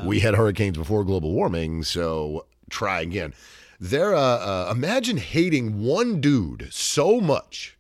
we 0.05 0.21
had 0.21 0.35
hurricanes 0.35 0.77
before 0.77 1.05
global 1.05 1.33
warming, 1.33 1.85
so 1.85 2.47
try 2.71 3.01
again. 3.01 3.35
They're, 3.81 4.15
uh, 4.15 4.21
uh, 4.21 4.73
imagine 4.75 5.17
hating 5.19 5.81
one 5.81 6.21
dude 6.21 6.69
so 6.73 7.21
much 7.21 7.78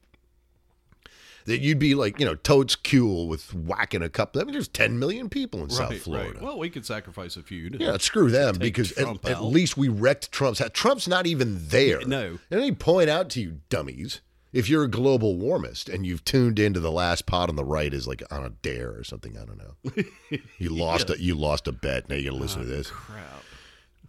that 1.49 1.61
you'd 1.61 1.79
be 1.79 1.95
like, 1.95 2.21
you 2.21 2.27
know, 2.27 2.35
totes 2.35 2.77
cool 2.77 3.27
with 3.27 3.55
whacking 3.55 4.03
a 4.03 4.09
couple. 4.11 4.41
I 4.41 4.45
mean, 4.45 4.53
there's 4.53 4.69
10 4.69 4.99
million 4.99 5.31
people 5.31 5.62
in 5.62 5.71
South 5.71 5.99
Florida. 5.99 6.35
right. 6.35 6.43
Well, 6.43 6.59
we 6.59 6.69
could 6.69 6.85
sacrifice 6.85 7.37
a 7.37 7.43
few. 7.43 7.71
To, 7.71 7.79
Yeah, 7.79 7.97
screw 7.97 8.31
them 8.31 8.56
because 8.59 8.93
at, 8.93 9.25
at 9.25 9.43
least 9.43 9.77
we 9.77 9.89
wrecked 9.89 10.31
Trump's. 10.31 10.59
hat. 10.59 10.75
Trump's 10.75 11.09
not 11.09 11.27
even 11.27 11.69
there. 11.69 12.00
No. 12.06 12.39
And 12.50 12.61
let 12.61 12.61
me 12.61 12.73
point 12.73 13.09
out 13.09 13.31
to 13.31 13.41
you, 13.41 13.61
dummies, 13.71 14.21
if 14.53 14.69
you're 14.69 14.85
a 14.85 14.89
global 14.89 15.37
warmist 15.37 15.89
and 15.89 16.06
you've 16.06 16.23
tuned 16.25 16.59
into 16.59 16.81
the 16.81 16.93
last 16.93 17.25
pot 17.25 17.49
on 17.49 17.56
the 17.56 17.65
right 17.65 17.93
is 17.95 18.06
like 18.06 18.23
on 18.31 18.45
a 18.45 18.50
dare 18.50 18.91
or 18.91 19.03
something, 19.03 19.37
I 19.37 19.45
don't 19.45 19.59
know. 19.59 20.39
You 20.59 20.71
lost 20.71 21.09
a 21.09 21.21
you 21.21 21.35
lost 21.35 21.67
a 21.69 21.73
bet. 21.73 22.09
Now 22.09 22.17
you 22.17 22.31
gotta 22.31 22.43
listen 22.43 22.61
ah, 22.61 22.65
to 22.65 22.69
this. 22.69 22.91
crap. 22.91 23.43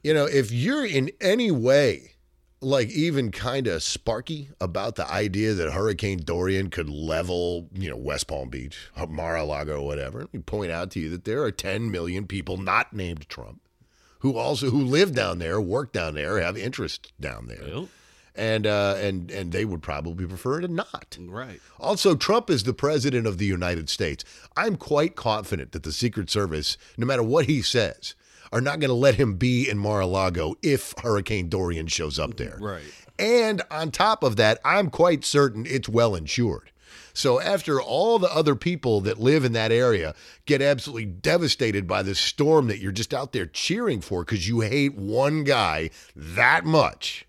You 0.03 0.13
know, 0.13 0.25
if 0.25 0.51
you're 0.51 0.85
in 0.85 1.11
any 1.21 1.51
way 1.51 2.15
like 2.61 2.89
even 2.89 3.31
kind 3.31 3.67
of 3.67 3.81
sparky 3.81 4.49
about 4.59 4.95
the 4.95 5.09
idea 5.09 5.53
that 5.53 5.71
Hurricane 5.71 6.19
Dorian 6.23 6.69
could 6.69 6.89
level, 6.89 7.67
you 7.73 7.89
know, 7.89 7.95
West 7.97 8.27
Palm 8.27 8.49
Beach, 8.49 8.89
Mar-a-Lago, 9.07 9.79
or 9.81 9.85
whatever, 9.85 10.19
let 10.19 10.33
me 10.33 10.39
point 10.41 10.71
out 10.71 10.91
to 10.91 10.99
you 10.99 11.09
that 11.09 11.23
there 11.23 11.41
are 11.43 11.51
10 11.51 11.89
million 11.89 12.27
people 12.27 12.57
not 12.57 12.93
named 12.93 13.29
Trump 13.29 13.61
who 14.19 14.37
also 14.37 14.69
who 14.69 14.83
live 14.83 15.13
down 15.13 15.39
there, 15.39 15.59
work 15.59 15.91
down 15.91 16.13
there, 16.15 16.39
have 16.39 16.57
interest 16.57 17.11
down 17.19 17.47
there, 17.47 17.85
and 18.35 18.67
uh, 18.67 18.95
and 18.99 19.31
and 19.31 19.51
they 19.51 19.65
would 19.65 19.81
probably 19.81 20.25
prefer 20.25 20.61
to 20.61 20.67
not. 20.67 21.17
right. 21.19 21.59
Also, 21.79 22.15
Trump 22.15 22.49
is 22.49 22.63
the 22.63 22.73
president 22.73 23.25
of 23.25 23.37
the 23.37 23.45
United 23.45 23.89
States. 23.89 24.23
I'm 24.55 24.75
quite 24.75 25.15
confident 25.15 25.71
that 25.71 25.83
the 25.83 25.91
Secret 25.91 26.29
Service, 26.29 26.77
no 26.97 27.05
matter 27.05 27.23
what 27.23 27.45
he 27.45 27.61
says, 27.61 28.13
are 28.51 28.61
not 28.61 28.79
going 28.79 28.89
to 28.89 28.95
let 28.95 29.15
him 29.15 29.35
be 29.35 29.69
in 29.69 29.77
Mar-a-Lago 29.77 30.55
if 30.61 30.93
Hurricane 31.01 31.49
Dorian 31.49 31.87
shows 31.87 32.17
up 32.19 32.37
there. 32.37 32.57
Mm, 32.59 32.61
right. 32.61 32.83
And 33.17 33.61
on 33.69 33.91
top 33.91 34.23
of 34.23 34.37
that, 34.37 34.59
I'm 34.63 34.89
quite 34.89 35.25
certain 35.25 35.65
it's 35.65 35.89
well 35.89 36.15
insured. 36.15 36.71
So 37.13 37.41
after 37.41 37.81
all 37.81 38.17
the 38.17 38.33
other 38.33 38.55
people 38.55 39.01
that 39.01 39.19
live 39.19 39.43
in 39.43 39.51
that 39.53 39.71
area 39.71 40.15
get 40.45 40.61
absolutely 40.61 41.05
devastated 41.05 41.87
by 41.87 42.01
this 42.01 42.19
storm 42.19 42.67
that 42.67 42.79
you're 42.79 42.91
just 42.91 43.13
out 43.13 43.33
there 43.33 43.45
cheering 43.45 43.99
for 43.99 44.23
because 44.23 44.47
you 44.47 44.61
hate 44.61 44.95
one 44.95 45.43
guy 45.43 45.89
that 46.15 46.65
much, 46.65 47.25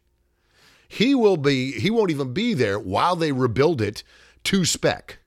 he 0.89 1.15
will 1.15 1.37
be 1.37 1.73
he 1.73 1.91
won't 1.91 2.11
even 2.11 2.33
be 2.33 2.55
there 2.55 2.79
while 2.79 3.17
they 3.17 3.33
rebuild 3.33 3.81
it 3.81 4.05
to 4.45 4.65
spec. 4.65 5.19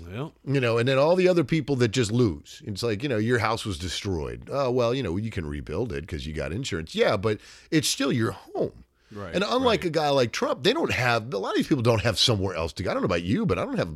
Well, 0.00 0.32
You 0.44 0.60
know, 0.60 0.78
and 0.78 0.88
then 0.88 0.98
all 0.98 1.16
the 1.16 1.28
other 1.28 1.44
people 1.44 1.76
that 1.76 1.88
just 1.88 2.10
lose. 2.12 2.62
It's 2.64 2.82
like, 2.82 3.02
you 3.02 3.08
know, 3.08 3.16
your 3.18 3.38
house 3.38 3.64
was 3.64 3.78
destroyed. 3.78 4.48
Oh, 4.50 4.70
well, 4.70 4.94
you 4.94 5.02
know, 5.02 5.16
you 5.16 5.30
can 5.30 5.46
rebuild 5.46 5.92
it 5.92 6.02
because 6.02 6.26
you 6.26 6.32
got 6.32 6.52
insurance. 6.52 6.94
Yeah, 6.94 7.16
but 7.16 7.38
it's 7.70 7.88
still 7.88 8.12
your 8.12 8.32
home. 8.32 8.84
Right, 9.12 9.34
And 9.34 9.44
unlike 9.46 9.84
a 9.84 9.90
guy 9.90 10.08
like 10.08 10.32
Trump, 10.32 10.64
they 10.64 10.72
don't 10.72 10.90
have 10.92 11.32
a 11.32 11.38
lot 11.38 11.50
of 11.50 11.56
these 11.56 11.68
people 11.68 11.82
don't 11.82 12.02
have 12.02 12.18
somewhere 12.18 12.56
else 12.56 12.72
to 12.74 12.82
go. 12.82 12.90
I 12.90 12.94
don't 12.94 13.02
know 13.02 13.06
about 13.06 13.22
you, 13.22 13.46
but 13.46 13.58
I 13.58 13.64
don't 13.64 13.78
have 13.78 13.88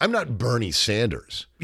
I'm 0.00 0.12
not 0.12 0.38
Bernie 0.38 0.70
Sanders. 0.70 1.46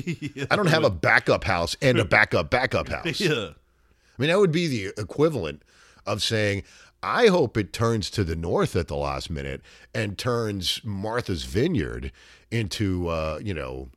I 0.50 0.56
don't 0.56 0.66
have 0.68 0.84
a 0.84 0.90
backup 0.90 1.44
house 1.44 1.76
and 1.80 1.98
a 1.98 2.04
backup 2.04 2.50
backup 2.50 2.88
house. 2.90 3.20
Yeah. 3.20 3.50
I 3.50 4.22
mean, 4.22 4.30
that 4.30 4.38
would 4.38 4.52
be 4.52 4.66
the 4.66 4.92
equivalent 5.00 5.62
of 6.06 6.22
saying, 6.22 6.62
I 7.02 7.26
hope 7.28 7.56
it 7.56 7.72
turns 7.72 8.10
to 8.10 8.24
the 8.24 8.36
north 8.36 8.74
at 8.76 8.88
the 8.88 8.96
last 8.96 9.30
minute 9.30 9.62
and 9.94 10.18
turns 10.18 10.80
Martha's 10.84 11.44
Vineyard 11.44 12.10
into, 12.50 13.08
uh, 13.08 13.38
you 13.42 13.54
know, 13.54 13.90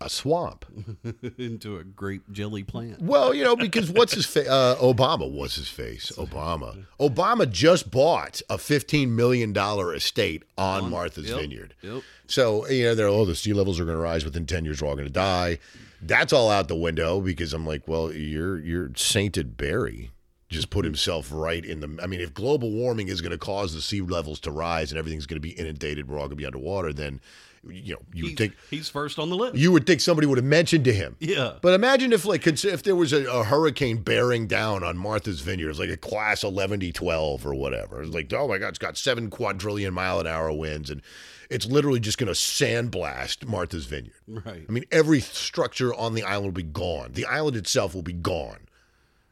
a 0.00 0.08
swamp. 0.10 0.64
Into 1.38 1.76
a 1.78 1.84
grape 1.84 2.30
jelly 2.32 2.64
plant. 2.64 3.00
Well, 3.00 3.32
you 3.32 3.44
know, 3.44 3.54
because 3.54 3.90
what's 3.90 4.12
his 4.12 4.26
face? 4.26 4.48
Uh, 4.48 4.76
Obama 4.80 5.30
was 5.30 5.54
his 5.54 5.68
face. 5.68 6.10
Obama. 6.16 6.84
Obama 6.98 7.48
just 7.48 7.90
bought 7.92 8.42
a 8.50 8.56
$15 8.56 9.08
million 9.10 9.56
estate 9.56 10.42
on, 10.58 10.90
Martha's 10.90 11.30
Yep, 11.30 11.40
Vineyard. 11.40 11.74
Yep. 11.82 12.02
So, 12.26 12.66
you 12.68 12.84
know, 12.84 12.94
they're, 12.96 13.06
oh, 13.06 13.24
the 13.24 13.36
sea 13.36 13.52
levels 13.52 13.78
are 13.78 13.84
going 13.84 13.96
to 13.96 14.02
rise 14.02 14.24
within 14.24 14.46
10 14.46 14.64
years. 14.64 14.82
We're 14.82 14.88
all 14.88 14.96
going 14.96 15.06
to 15.06 15.12
die. 15.12 15.58
That's 16.02 16.32
all 16.32 16.50
out 16.50 16.66
the 16.68 16.74
window 16.74 17.20
because 17.20 17.54
I'm 17.54 17.64
like, 17.64 17.86
well, 17.86 18.12
you're, 18.12 18.58
you're 18.58 18.90
sainted 18.96 19.56
Barry 19.56 20.10
just 20.48 20.70
put 20.70 20.84
himself 20.84 21.30
right 21.32 21.64
in 21.64 21.80
the. 21.80 21.98
I 22.02 22.06
mean, 22.06 22.20
if 22.20 22.34
global 22.34 22.70
warming 22.70 23.08
is 23.08 23.20
going 23.20 23.32
to 23.32 23.38
cause 23.38 23.74
the 23.74 23.80
sea 23.80 24.00
levels 24.00 24.40
to 24.40 24.50
rise 24.50 24.92
and 24.92 24.98
everything's 24.98 25.26
going 25.26 25.36
to 25.36 25.40
be 25.40 25.50
inundated, 25.52 26.08
we're 26.08 26.16
all 26.16 26.26
going 26.26 26.30
to 26.30 26.36
be 26.36 26.46
underwater, 26.46 26.92
then, 26.92 27.20
you 27.66 27.94
know, 27.94 28.00
you 28.12 28.26
He's, 28.26 28.36
think. 28.36 28.54
he's 28.70 28.88
first 28.90 29.18
on 29.18 29.30
the 29.30 29.36
list. 29.36 29.56
You 29.56 29.72
would 29.72 29.86
think 29.86 30.00
somebody 30.02 30.26
would 30.26 30.36
have 30.38 30.44
mentioned 30.44 30.84
to 30.84 30.92
him. 30.92 31.16
yeah. 31.18 31.54
But 31.62 31.72
imagine 31.74 32.12
if, 32.12 32.24
like, 32.26 32.46
if 32.46 32.82
there 32.82 32.94
was 32.94 33.12
a, 33.14 33.24
a 33.30 33.42
hurricane 33.44 34.02
bearing 34.02 34.46
down 34.46 34.84
on 34.84 34.98
Martha's 34.98 35.40
Vineyard, 35.40 35.70
it's 35.70 35.78
like 35.78 35.88
a 35.88 35.96
class 35.96 36.44
11 36.44 36.80
to 36.80 36.92
12 36.92 37.46
or 37.46 37.54
whatever. 37.54 38.02
It's 38.02 38.14
like, 38.14 38.32
oh 38.34 38.46
my 38.48 38.58
God, 38.58 38.68
it's 38.68 38.78
got 38.78 38.98
seven 38.98 39.30
quadrillion 39.30 39.94
mile 39.94 40.20
an 40.20 40.26
hour 40.26 40.52
winds, 40.52 40.90
and 40.90 41.00
it's 41.48 41.64
literally 41.66 42.00
just 42.00 42.18
going 42.18 42.26
to 42.32 42.38
sandblast 42.38 43.46
Martha's 43.46 43.86
Vineyard. 43.86 44.12
Right. 44.28 44.66
I 44.68 44.72
mean, 44.72 44.84
every 44.92 45.20
structure 45.20 45.94
on 45.94 46.14
the 46.14 46.22
island 46.22 46.44
will 46.46 46.52
be 46.52 46.62
gone. 46.62 47.12
The 47.12 47.24
island 47.24 47.56
itself 47.56 47.94
will 47.94 48.02
be 48.02 48.12
gone. 48.12 48.58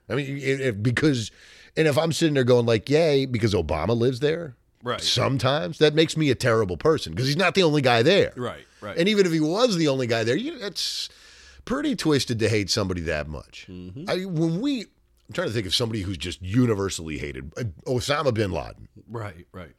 I 0.09 0.15
mean, 0.15 0.39
if, 0.39 0.61
if- 0.61 0.83
because, 0.83 1.31
and 1.77 1.87
if 1.89 1.97
I'm 1.99 2.13
sitting 2.13 2.35
there 2.35 2.45
going 2.45 2.67
like, 2.67 2.89
yay, 2.91 3.27
because 3.27 3.55
Obama 3.55 3.97
lives 3.97 4.21
there, 4.21 4.57
Right. 4.85 5.01
sometimes 5.01 5.79
that 5.79 5.95
makes 5.95 6.17
me 6.17 6.31
a 6.31 6.35
terrible 6.35 6.77
person 6.77 7.13
because 7.13 7.29
he's 7.29 7.37
not 7.37 7.55
the 7.55 7.63
only 7.63 7.83
guy 7.83 8.03
there. 8.03 8.33
Right. 8.37 8.67
Right. 8.81 8.97
And 8.99 9.09
even 9.09 9.27
if 9.27 9.33
he 9.33 9.39
was 9.39 9.77
the 9.77 9.87
only 9.87 10.09
guy 10.09 10.25
there, 10.25 10.35
you, 10.37 10.57
it's 10.61 11.09
pretty 11.65 11.95
twisted 11.95 12.41
to 12.41 12.49
hate 12.49 12.69
somebody 12.69 13.01
that 13.03 13.29
much. 13.29 13.67
Mm-hmm. 13.71 14.11
I, 14.11 14.25
when 14.25 14.61
we, 14.61 14.81
I'm 14.81 15.35
trying 15.35 15.47
to 15.47 15.53
think 15.55 15.67
of 15.67 15.75
somebody 15.75 16.03
who's 16.03 16.19
just 16.19 16.43
universally 16.43 17.19
hated. 17.19 17.53
Uh, 17.57 17.63
Osama 17.87 18.35
bin 18.35 18.51
Laden. 18.51 18.89
right. 19.09 19.47
Right. 19.53 19.71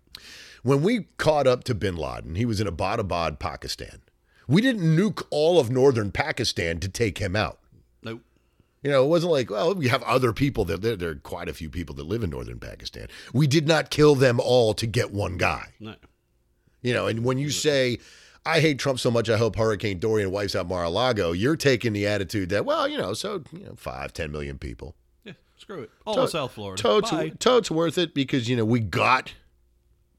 When 0.63 0.81
we 0.83 1.07
caught 1.17 1.47
up 1.47 1.65
to 1.65 1.75
bin 1.75 1.97
Laden, 1.97 2.35
he 2.35 2.45
was 2.45 2.61
in 2.61 2.67
Abbottabad, 2.67 3.39
Pakistan. 3.39 4.01
We 4.47 4.61
didn't 4.61 4.83
nuke 4.95 5.25
all 5.31 5.59
of 5.59 5.69
northern 5.69 6.11
Pakistan 6.13 6.79
to 6.79 6.87
take 6.87 7.17
him 7.17 7.35
out. 7.35 7.59
You 8.83 8.91
know, 8.91 9.03
it 9.03 9.07
wasn't 9.07 9.31
like, 9.31 9.49
well, 9.49 9.73
we 9.73 9.87
have 9.87 10.03
other 10.03 10.33
people 10.33 10.65
that 10.65 10.81
there, 10.81 10.95
there 10.97 11.09
are 11.11 11.15
quite 11.15 11.47
a 11.47 11.53
few 11.53 11.69
people 11.69 11.95
that 11.95 12.03
live 12.05 12.21
in 12.23 12.29
northern 12.29 12.59
Pakistan. 12.59 13.07
We 13.33 13.47
did 13.47 13.65
not 13.67 13.89
kill 13.89 14.13
them 14.15 14.39
all 14.41 14.73
to 14.73 14.85
get 14.85 15.11
one 15.11 15.37
guy. 15.37 15.69
No. 15.79 15.95
You 16.81 16.93
know, 16.93 17.07
and 17.07 17.23
when 17.23 17.37
you 17.37 17.49
say, 17.49 17.99
I 18.45 18.59
hate 18.59 18.77
Trump 18.79 18.99
so 18.99 19.09
much, 19.09 19.29
I 19.29 19.37
hope 19.37 19.55
Hurricane 19.55 19.99
Dorian 19.99 20.31
wipes 20.31 20.53
out 20.53 20.67
Mar 20.67 20.83
a 20.83 20.89
Lago, 20.89 21.31
you're 21.31 21.55
taking 21.55 21.93
the 21.93 22.05
attitude 22.07 22.49
that, 22.49 22.65
well, 22.65 22.85
you 22.89 22.97
know, 22.97 23.13
so, 23.13 23.41
you 23.53 23.63
know, 23.65 23.73
five, 23.77 24.11
10 24.11 24.33
million 24.33 24.57
people. 24.57 24.95
Yeah. 25.23 25.31
Screw 25.55 25.83
it. 25.83 25.91
All 26.05 26.15
To- 26.15 26.27
South 26.27 26.51
Florida. 26.51 26.81
Totes, 26.83 27.09
Bye. 27.09 27.29
totes 27.39 27.71
worth 27.71 27.97
it 27.97 28.13
because, 28.13 28.49
you 28.49 28.57
know, 28.57 28.65
we 28.65 28.81
got 28.81 29.33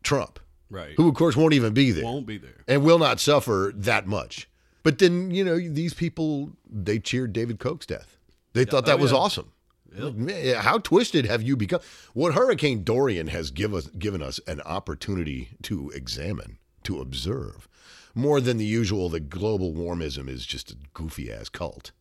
Trump, 0.02 0.38
Right. 0.70 0.94
who, 0.96 1.06
of 1.08 1.14
course, 1.14 1.36
won't 1.36 1.52
even 1.52 1.74
be 1.74 1.90
there 1.90 2.04
won't 2.04 2.26
be 2.26 2.38
there? 2.38 2.64
and 2.66 2.82
will 2.82 2.98
not 2.98 3.20
suffer 3.20 3.72
that 3.76 4.06
much. 4.06 4.48
But 4.82 4.98
then, 4.98 5.30
you 5.30 5.44
know, 5.44 5.58
these 5.58 5.92
people, 5.92 6.52
they 6.70 6.98
cheered 6.98 7.34
David 7.34 7.58
Koch's 7.58 7.84
death. 7.86 8.13
They 8.54 8.64
thought 8.64 8.86
that 8.86 8.98
oh, 8.98 9.02
was 9.02 9.12
yeah. 9.12 9.18
awesome. 9.18 9.52
Yep. 9.94 10.02
Like, 10.02 10.14
man, 10.14 10.54
how 10.56 10.78
twisted 10.78 11.26
have 11.26 11.42
you 11.42 11.56
become? 11.56 11.80
What 12.14 12.34
Hurricane 12.34 12.82
Dorian 12.82 13.28
has 13.28 13.50
give 13.50 13.74
us, 13.74 13.86
given 13.88 14.22
us 14.22 14.40
an 14.46 14.60
opportunity 14.62 15.50
to 15.62 15.90
examine, 15.90 16.58
to 16.84 17.00
observe, 17.00 17.68
more 18.14 18.40
than 18.40 18.56
the 18.56 18.64
usual 18.64 19.08
that 19.10 19.28
global 19.28 19.72
warmism 19.72 20.28
is 20.28 20.46
just 20.46 20.70
a 20.70 20.76
goofy 20.94 21.32
ass 21.32 21.48
cult, 21.48 21.92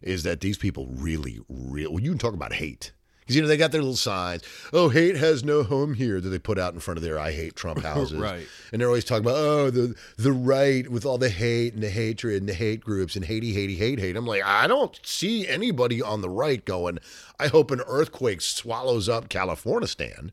is 0.00 0.22
that 0.22 0.40
these 0.40 0.58
people 0.58 0.86
really, 0.88 1.40
really, 1.48 1.86
well, 1.86 2.00
you 2.00 2.10
can 2.10 2.18
talk 2.18 2.34
about 2.34 2.54
hate. 2.54 2.92
Because, 3.22 3.36
you 3.36 3.42
know, 3.42 3.48
they 3.48 3.56
got 3.56 3.70
their 3.70 3.80
little 3.80 3.96
signs. 3.96 4.42
Oh, 4.72 4.88
hate 4.88 5.16
has 5.16 5.44
no 5.44 5.62
home 5.62 5.94
here 5.94 6.20
that 6.20 6.28
they 6.28 6.38
put 6.40 6.58
out 6.58 6.74
in 6.74 6.80
front 6.80 6.98
of 6.98 7.04
their 7.04 7.18
I 7.18 7.30
hate 7.32 7.54
Trump 7.54 7.82
houses. 7.82 8.18
Right. 8.18 8.46
And 8.72 8.80
they're 8.80 8.88
always 8.88 9.04
talking 9.04 9.24
about, 9.24 9.36
oh, 9.36 9.70
the 9.70 9.94
the 10.16 10.32
right 10.32 10.88
with 10.88 11.06
all 11.06 11.18
the 11.18 11.28
hate 11.28 11.74
and 11.74 11.82
the 11.82 11.90
hatred 11.90 12.40
and 12.40 12.48
the 12.48 12.54
hate 12.54 12.80
groups 12.80 13.14
and 13.14 13.24
hatey, 13.24 13.54
hatey, 13.54 13.76
hate, 13.76 14.00
hate. 14.00 14.16
I'm 14.16 14.26
like, 14.26 14.42
I 14.44 14.66
don't 14.66 14.98
see 15.04 15.46
anybody 15.46 16.02
on 16.02 16.20
the 16.20 16.30
right 16.30 16.64
going, 16.64 16.98
I 17.38 17.46
hope 17.46 17.70
an 17.70 17.80
earthquake 17.86 18.40
swallows 18.40 19.08
up 19.08 19.28
Californistan. 19.28 20.32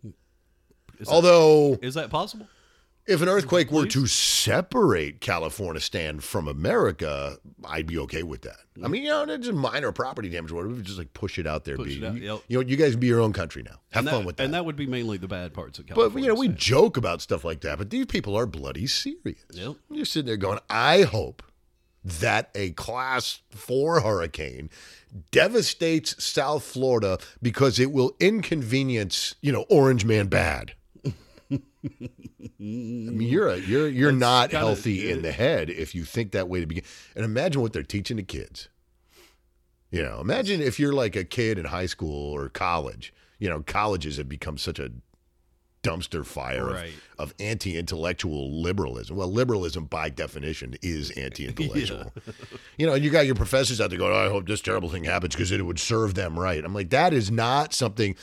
Is 1.00 1.08
Although, 1.08 1.77
Is 1.81 1.93
that 1.93 2.10
possible? 2.10 2.48
If 3.09 3.21
an 3.23 3.27
earthquake 3.27 3.71
were 3.71 3.87
to 3.87 4.05
separate 4.05 5.19
Californistan 5.19 6.21
from 6.21 6.47
America, 6.47 7.37
I'd 7.65 7.87
be 7.87 7.97
okay 7.99 8.21
with 8.21 8.43
that. 8.43 8.57
I 8.83 8.87
mean, 8.87 9.03
you 9.03 9.09
know, 9.09 9.23
it's 9.23 9.47
just 9.47 9.57
minor 9.57 9.91
property 9.91 10.29
damage 10.29 10.51
or 10.51 10.55
whatever. 10.55 10.79
Just 10.81 10.99
like 10.99 11.13
push 11.13 11.39
it 11.39 11.47
out 11.47 11.65
there. 11.65 11.75
Push 11.75 11.87
be, 11.87 11.97
it 11.97 12.03
out, 12.03 12.15
you, 12.15 12.21
yep. 12.21 12.43
you 12.47 12.57
know, 12.57 12.67
you 12.67 12.77
guys 12.77 12.95
be 12.95 13.07
your 13.07 13.19
own 13.19 13.33
country 13.33 13.63
now. 13.63 13.79
Have 13.91 14.05
and 14.05 14.09
fun 14.09 14.25
with 14.25 14.37
that. 14.37 14.43
And 14.43 14.53
that 14.53 14.63
would 14.63 14.75
be 14.75 14.85
mainly 14.85 15.17
the 15.17 15.27
bad 15.27 15.53
parts 15.53 15.79
of 15.79 15.87
California. 15.87 16.13
But 16.13 16.21
you 16.21 16.27
know, 16.27 16.39
we 16.39 16.49
joke 16.49 16.95
about 16.97 17.21
stuff 17.21 17.43
like 17.43 17.61
that, 17.61 17.79
but 17.79 17.89
these 17.89 18.05
people 18.05 18.35
are 18.35 18.45
bloody 18.45 18.85
serious. 18.85 19.43
Yep. 19.51 19.75
You're 19.89 20.05
sitting 20.05 20.27
there 20.27 20.37
going, 20.37 20.59
I 20.69 21.01
hope 21.01 21.41
that 22.03 22.49
a 22.55 22.71
class 22.71 23.41
four 23.49 24.01
hurricane 24.01 24.69
devastates 25.31 26.23
South 26.23 26.63
Florida 26.63 27.17
because 27.41 27.79
it 27.79 27.91
will 27.91 28.15
inconvenience, 28.19 29.35
you 29.41 29.51
know, 29.51 29.65
Orange 29.69 30.05
Man 30.05 30.27
bad. 30.27 30.75
I 31.83 31.89
mean, 32.59 33.21
you're 33.21 33.48
a, 33.50 33.57
you're 33.57 33.88
you're 33.88 34.12
not 34.12 34.50
kinda- 34.50 34.65
healthy 34.65 35.09
in 35.09 35.21
the 35.21 35.31
head 35.31 35.69
if 35.69 35.95
you 35.95 36.03
think 36.03 36.31
that 36.33 36.50
way 36.50 36.59
to 36.59 36.65
begin. 36.65 36.83
And 37.15 37.24
imagine 37.25 37.62
what 37.62 37.74
they're 37.74 37.83
teaching 37.83 38.17
the 38.17 38.24
kids. 38.24 38.69
You 39.91 40.03
know, 40.03 40.19
imagine 40.19 40.62
if 40.62 40.79
you're 40.79 40.93
like 40.93 41.15
a 41.15 41.24
kid 41.24 41.57
in 41.57 41.65
high 41.65 41.88
school 41.88 42.33
or 42.36 42.50
college. 42.50 43.13
You 43.39 43.50
know, 43.50 43.62
colleges 43.62 44.17
have 44.17 44.27
become 44.27 44.57
such 44.57 44.79
a 44.79 44.91
dumpster 45.81 46.25
fire 46.25 46.65
Right. 46.65 46.91
of, 47.17 47.29
of 47.29 47.33
anti-intellectual 47.39 48.62
liberalism. 48.62 49.15
Well, 49.15 49.31
liberalism 49.31 49.86
by 49.86 50.09
definition 50.09 50.75
is 50.81 51.09
anti-intellectual. 51.17 52.12
You 52.77 52.86
know, 52.88 52.95
you 52.95 53.09
got 53.09 53.25
your 53.25 53.36
professors 53.36 53.79
out 53.79 53.89
there 53.89 53.98
going, 53.98 54.12
oh, 54.12 54.25
"I 54.25 54.27
hope 54.29 54.45
this 54.45 54.59
terrible 54.62 54.89
thing 54.89 55.05
happens 55.05 55.36
because 55.36 55.51
it 55.51 55.65
would 55.65 55.79
serve 55.79 56.15
them 56.15 56.38
right." 56.38 56.63
I'm 56.63 56.74
like, 56.74 56.89
that 56.89 57.13
is 57.13 57.31
not 57.31 57.74
something. 57.74 58.15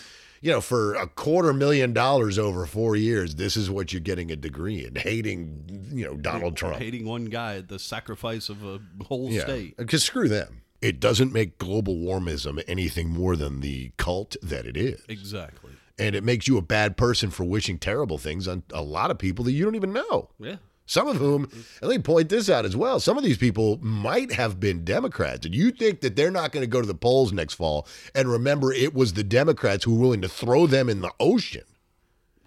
You 0.47 0.53
know, 0.53 0.61
for 0.61 0.95
a 0.95 1.09
quarter 1.09 1.53
million 1.53 1.93
dollars 1.93 2.39
over 2.39 2.67
four 2.67 2.95
years, 2.95 3.35
this 3.35 3.57
is 3.57 3.69
what 3.69 3.93
you're 3.93 3.99
getting 3.99 4.31
a 4.31 4.37
degree 4.37 4.85
in 4.87 4.95
hating. 4.95 5.89
You 5.93 6.05
know, 6.07 6.15
Donald 6.17 6.57
Trump. 6.57 6.77
hating 6.77 7.05
one 7.05 7.25
guy 7.25 7.57
at 7.57 7.67
the 7.69 7.81
sacrifice 7.81 8.49
of 8.49 8.65
a 8.65 8.79
whole 9.07 9.29
Yeah, 9.33 9.41
state. 9.43 9.77
because 9.77 10.05
screw 10.05 10.29
them. 10.29 10.63
It 10.81 11.01
doesn't 11.01 11.33
make 11.33 11.59
global 11.59 11.97
warmism 11.97 12.63
anything 12.69 13.09
more 13.09 13.35
than 13.35 13.59
the 13.59 13.91
cult 13.97 14.37
that 14.41 14.67
it 14.67 14.77
is. 14.77 15.03
Exactly. 15.09 15.73
And 15.99 16.15
it 16.15 16.23
makes 16.23 16.47
you 16.47 16.59
a 16.59 16.63
bad 16.63 16.97
person 16.97 17.31
for 17.31 17.43
wishing 17.43 17.77
terrible 17.79 18.17
things 18.19 18.47
on 18.47 18.63
a 18.73 18.83
lot 18.83 19.11
of 19.11 19.19
people 19.19 19.45
that 19.47 19.53
you 19.53 19.65
don't 19.65 19.75
even 19.75 19.93
know. 19.93 20.29
Yeah. 20.39 20.57
Some 20.89 21.09
of 21.09 21.17
whom, 21.17 21.45
and 21.45 21.65
let 21.83 21.91
me 21.97 21.99
point 22.03 22.29
this 22.29 22.49
out 22.49 22.65
as 22.65 22.77
well. 22.77 23.01
Some 23.01 23.19
of 23.19 23.25
these 23.25 23.37
people 23.39 23.79
might 23.83 24.33
have 24.33 24.61
been 24.61 24.85
Democrats, 24.85 25.45
and 25.45 25.55
you 25.55 25.73
think 25.73 26.01
that 26.01 26.15
they're 26.15 26.31
not 26.31 26.53
going 26.53 26.63
to 26.63 26.69
go 26.69 26.81
to 26.81 26.87
the 26.87 26.95
polls 26.95 27.33
next 27.33 27.55
fall 27.55 27.87
and 28.15 28.29
remember 28.31 28.73
it 28.73 28.95
was 28.95 29.13
the 29.15 29.25
Democrats 29.25 29.83
who 29.85 29.95
were 29.97 30.01
willing 30.01 30.23
to 30.23 30.29
throw 30.29 30.67
them 30.69 30.89
in 30.89 31.01
the 31.01 31.11
ocean 31.19 31.65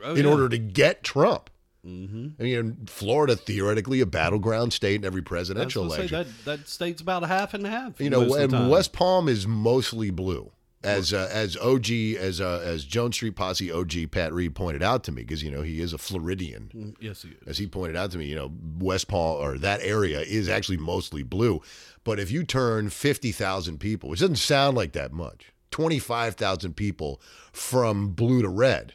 Oh, 0.01 0.15
in 0.15 0.24
yeah. 0.25 0.31
order 0.31 0.48
to 0.48 0.58
get 0.58 1.03
Trump. 1.03 1.50
Mm-hmm. 1.86 2.27
I 2.39 2.43
mean, 2.43 2.77
Florida 2.88 3.36
theoretically 3.36 4.00
a 4.00 4.05
battleground 4.05 4.72
state 4.72 4.96
in 4.96 5.05
every 5.05 5.22
presidential 5.22 5.89
say 5.89 5.98
election. 5.98 6.17
that 6.46 6.46
that 6.60 6.67
state's 6.69 7.01
about 7.01 7.24
a 7.24 7.27
half 7.27 7.53
and 7.53 7.65
a 7.65 7.69
half. 7.69 8.00
you 8.00 8.10
know, 8.10 8.34
and. 8.36 8.69
West 8.69 8.93
Palm 8.93 9.27
is 9.27 9.46
mostly 9.48 10.10
blue. 10.12 10.51
As 10.81 11.12
uh, 11.12 11.27
as 11.29 11.57
OG 11.57 11.89
as 12.17 12.39
uh, 12.39 12.62
as 12.63 12.86
Jones 12.86 13.15
Street 13.17 13.36
Posse 13.36 13.69
OG 13.69 14.12
Pat 14.12 14.31
Reed 14.31 14.55
pointed 14.55 14.81
out 14.81 15.03
to 15.03 15.12
me 15.12 15.24
because 15.24 15.43
you 15.43 15.51
know 15.51 15.62
he 15.62 15.81
is 15.81 15.91
a 15.91 15.98
Floridian 15.98 16.71
Mm, 16.74 16.95
Yes, 17.01 17.24
he 17.24 17.29
is. 17.31 17.48
as 17.48 17.57
he 17.57 17.67
pointed 17.67 17.98
out 17.98 18.12
to 18.12 18.17
me, 18.17 18.27
you 18.27 18.36
know, 18.36 18.50
West 18.79 19.09
Palm 19.09 19.41
or 19.41 19.57
that 19.57 19.81
area 19.81 20.21
is 20.21 20.48
actually 20.48 20.77
mostly 20.77 21.21
blue. 21.21 21.62
But 22.05 22.17
if 22.17 22.31
you 22.31 22.45
turn 22.45 22.89
50,000 22.89 23.77
people, 23.77 24.09
which 24.09 24.21
doesn't 24.21 24.38
sound 24.38 24.77
like 24.77 24.93
that 24.93 25.12
much, 25.12 25.51
25,000 25.71 26.74
people 26.77 27.21
from 27.51 28.09
blue 28.12 28.41
to 28.41 28.48
red 28.50 28.93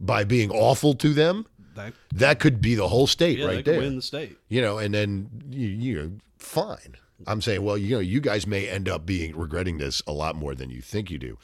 by 0.00 0.24
being 0.24 0.50
awful 0.50 0.92
to 0.94 1.14
them, 1.14 1.46
That, 1.76 1.92
that 2.14 2.40
could 2.40 2.60
be 2.60 2.74
the 2.74 2.88
whole 2.88 3.06
state 3.06 3.38
yeah, 3.38 3.46
right 3.46 3.64
there. 3.64 3.78
win 3.78 3.94
the 3.96 4.02
state. 4.02 4.38
You 4.48 4.60
know, 4.60 4.78
and 4.78 4.92
then 4.92 5.28
you, 5.50 5.68
you 5.68 5.94
know, 6.02 6.12
fine. 6.38 6.96
I'm 7.26 7.40
saying, 7.40 7.62
well, 7.62 7.78
you 7.78 7.94
know, 7.96 8.00
you 8.00 8.20
guys 8.20 8.46
may 8.46 8.68
end 8.68 8.88
up 8.88 9.06
being 9.06 9.36
regretting 9.36 9.78
this 9.78 10.02
a 10.06 10.12
lot 10.12 10.36
more 10.36 10.54
than 10.54 10.70
you 10.70 10.80
think 10.82 11.10
you 11.10 11.18
do. 11.18 11.38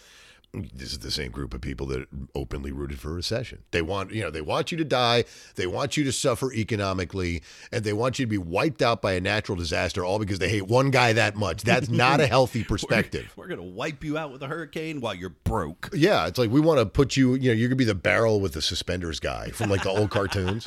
this 0.75 0.93
is 0.93 0.99
the 0.99 1.11
same 1.11 1.33
group 1.33 1.55
of 1.55 1.62
people 1.62 1.87
that 1.87 2.07
openly 2.35 2.71
rooted 2.71 3.00
for 3.00 3.11
recession. 3.14 3.62
They 3.71 3.81
want, 3.81 4.12
you 4.12 4.21
know, 4.23 4.31
they 4.31 4.43
want 4.43 4.71
you 4.71 4.76
to 4.76 4.85
die, 4.85 5.25
they 5.55 5.67
want 5.67 5.97
you 5.97 6.05
to 6.05 6.12
suffer 6.12 6.52
economically, 6.52 7.43
and 7.73 7.85
they 7.85 7.95
want 7.95 8.19
you 8.19 8.26
to 8.26 8.31
be 8.31 8.37
wiped 8.37 8.83
out 8.83 9.00
by 9.00 9.12
a 9.14 9.21
natural 9.21 9.57
disaster 9.57 10.05
all 10.05 10.19
because 10.19 10.41
they 10.41 10.50
hate 10.50 10.67
one 10.69 10.91
guy 10.91 11.14
that 11.14 11.37
much. 11.37 11.62
That's 11.62 11.88
not 11.88 12.21
a 12.21 12.26
healthy 12.37 12.64
perspective. 12.64 13.33
We're 13.35 13.49
gonna 13.49 13.62
wipe 13.62 14.05
you 14.05 14.19
out 14.19 14.31
with 14.31 14.43
a 14.43 14.47
hurricane 14.47 15.00
while 15.00 15.14
you're 15.14 15.31
broke. 15.31 15.88
Yeah, 15.95 16.26
it's 16.26 16.38
like 16.38 16.50
we 16.50 16.61
want 16.61 16.81
to 16.81 16.85
put 16.87 17.17
you, 17.17 17.33
you 17.35 17.49
know, 17.49 17.55
you're 17.55 17.71
gonna 17.71 17.76
be 17.76 17.85
the 17.85 17.95
barrel 17.95 18.38
with 18.38 18.52
the 18.52 18.61
suspenders 18.61 19.21
guy 19.21 19.49
from 19.52 19.71
like 19.71 19.85
the 19.85 19.91
old 19.91 20.11
cartoons. 20.19 20.67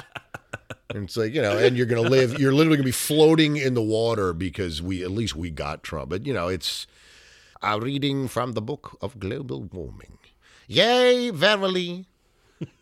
And 0.93 1.05
it's 1.05 1.17
like, 1.17 1.33
you 1.33 1.41
know, 1.41 1.57
and 1.57 1.75
you're 1.75 1.87
gonna 1.87 2.07
live, 2.07 2.39
you're 2.39 2.53
literally 2.53 2.77
gonna 2.77 2.85
be 2.85 2.91
floating 2.91 3.57
in 3.57 3.73
the 3.73 3.81
water 3.81 4.33
because 4.33 4.81
we 4.81 5.03
at 5.03 5.11
least 5.11 5.35
we 5.35 5.49
got 5.49 5.83
Trump. 5.83 6.09
But 6.09 6.25
you 6.25 6.33
know, 6.33 6.47
it's 6.47 6.85
a 7.61 7.79
reading 7.79 8.27
from 8.27 8.53
the 8.53 8.61
book 8.61 8.97
of 9.01 9.19
global 9.19 9.63
warming. 9.63 10.19
Yea, 10.67 11.31
verily, 11.31 12.05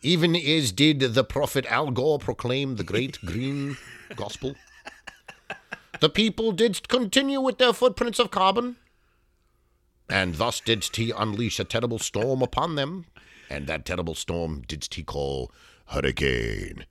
even 0.02 0.36
as 0.36 0.72
did 0.72 1.00
the 1.00 1.24
prophet 1.24 1.64
Al 1.70 1.90
Gore 1.90 2.18
proclaim 2.18 2.76
the 2.76 2.84
great 2.84 3.18
green 3.24 3.76
gospel. 4.16 4.54
The 6.00 6.10
people 6.10 6.52
did 6.52 6.86
continue 6.88 7.40
with 7.40 7.58
their 7.58 7.72
footprints 7.72 8.18
of 8.18 8.30
carbon, 8.30 8.76
and 10.10 10.34
thus 10.34 10.60
didst 10.60 10.96
he 10.96 11.10
unleash 11.10 11.58
a 11.58 11.64
terrible 11.64 11.98
storm 11.98 12.42
upon 12.42 12.74
them, 12.74 13.06
and 13.48 13.66
that 13.66 13.86
terrible 13.86 14.14
storm 14.14 14.62
didst 14.66 14.94
he 14.94 15.02
call 15.02 15.50
hurricane. 15.86 16.84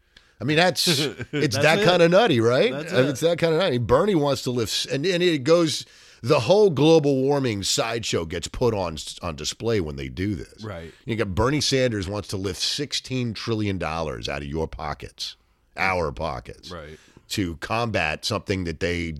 I 0.43 0.45
mean, 0.45 0.57
that's 0.57 0.85
it's 0.89 1.31
That's 1.31 1.57
that 1.57 1.79
it. 1.79 1.85
kind 1.85 2.01
of 2.01 2.11
nutty, 2.11 2.41
right? 2.41 2.73
I 2.73 2.77
mean, 2.77 2.85
it. 2.87 3.09
It's 3.09 3.21
that 3.21 3.37
kind 3.37 3.53
of 3.53 3.59
nutty. 3.59 3.77
Bernie 3.77 4.13
wants 4.15 4.41
to 4.43 4.51
lift, 4.51 4.85
and 4.87 5.05
and 5.05 5.23
it 5.23 5.43
goes. 5.45 5.85
The 6.25 6.39
whole 6.41 6.69
global 6.69 7.17
warming 7.21 7.63
sideshow 7.63 8.23
gets 8.25 8.47
put 8.47 8.73
on 8.73 8.97
on 9.21 9.35
display 9.35 9.81
when 9.81 9.97
they 9.97 10.07
do 10.07 10.35
this. 10.35 10.63
Right. 10.63 10.93
You 11.05 11.17
got 11.17 11.35
Bernie 11.35 11.59
Sanders 11.59 12.07
wants 12.07 12.29
to 12.29 12.37
lift 12.37 12.61
sixteen 12.61 13.33
trillion 13.33 13.77
dollars 13.77 14.29
out 14.29 14.41
of 14.41 14.47
your 14.47 14.67
pockets, 14.67 15.35
our 15.77 16.11
pockets, 16.13 16.71
Right. 16.71 16.97
to 17.29 17.57
combat 17.57 18.23
something 18.25 18.63
that 18.65 18.79
they 18.79 19.15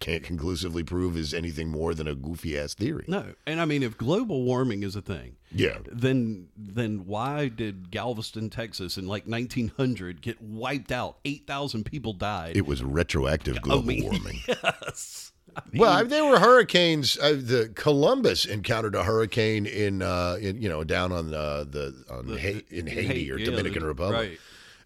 can't 0.00 0.22
conclusively 0.24 0.82
prove 0.82 1.16
is 1.16 1.32
anything 1.32 1.68
more 1.68 1.94
than 1.94 2.08
a 2.08 2.14
goofy 2.14 2.58
ass 2.58 2.74
theory. 2.74 3.04
No, 3.06 3.34
and 3.46 3.60
I 3.60 3.64
mean, 3.66 3.82
if 3.82 3.96
global 3.98 4.42
warming 4.42 4.82
is 4.82 4.96
a 4.96 5.02
thing, 5.02 5.36
Yeah. 5.54 5.78
then 5.90 6.48
then 6.56 7.06
why 7.06 7.48
did 7.48 7.90
Galveston, 7.90 8.50
Texas, 8.50 8.96
in 8.96 9.06
like 9.06 9.26
1900 9.26 10.22
get 10.22 10.40
wiped 10.42 10.90
out? 10.90 11.18
Eight 11.24 11.46
thousand 11.46 11.84
people 11.84 12.12
died. 12.14 12.56
It 12.56 12.66
was 12.66 12.82
retroactive 12.82 13.60
global 13.62 13.86
mean, 13.88 14.02
warming. 14.04 14.38
yes. 14.48 15.32
I 15.56 15.62
mean, 15.72 15.80
Well, 15.80 15.92
I 15.92 16.00
mean, 16.02 16.10
they 16.10 16.22
were 16.22 16.38
hurricanes. 16.38 17.18
Uh, 17.18 17.30
the 17.32 17.72
Columbus 17.74 18.44
encountered 18.44 18.94
a 18.94 19.02
hurricane 19.02 19.66
in, 19.66 20.00
uh, 20.00 20.36
in 20.40 20.62
you 20.62 20.68
know, 20.68 20.84
down 20.84 21.10
on 21.10 21.34
uh, 21.34 21.64
the 21.68 21.92
on 22.08 22.28
ha- 22.38 22.62
in 22.70 22.86
Haiti 22.86 23.30
or 23.32 23.36
yeah, 23.38 23.46
Dominican 23.46 23.82
the- 23.82 23.88
Republic. 23.88 24.16
Right. 24.30 24.38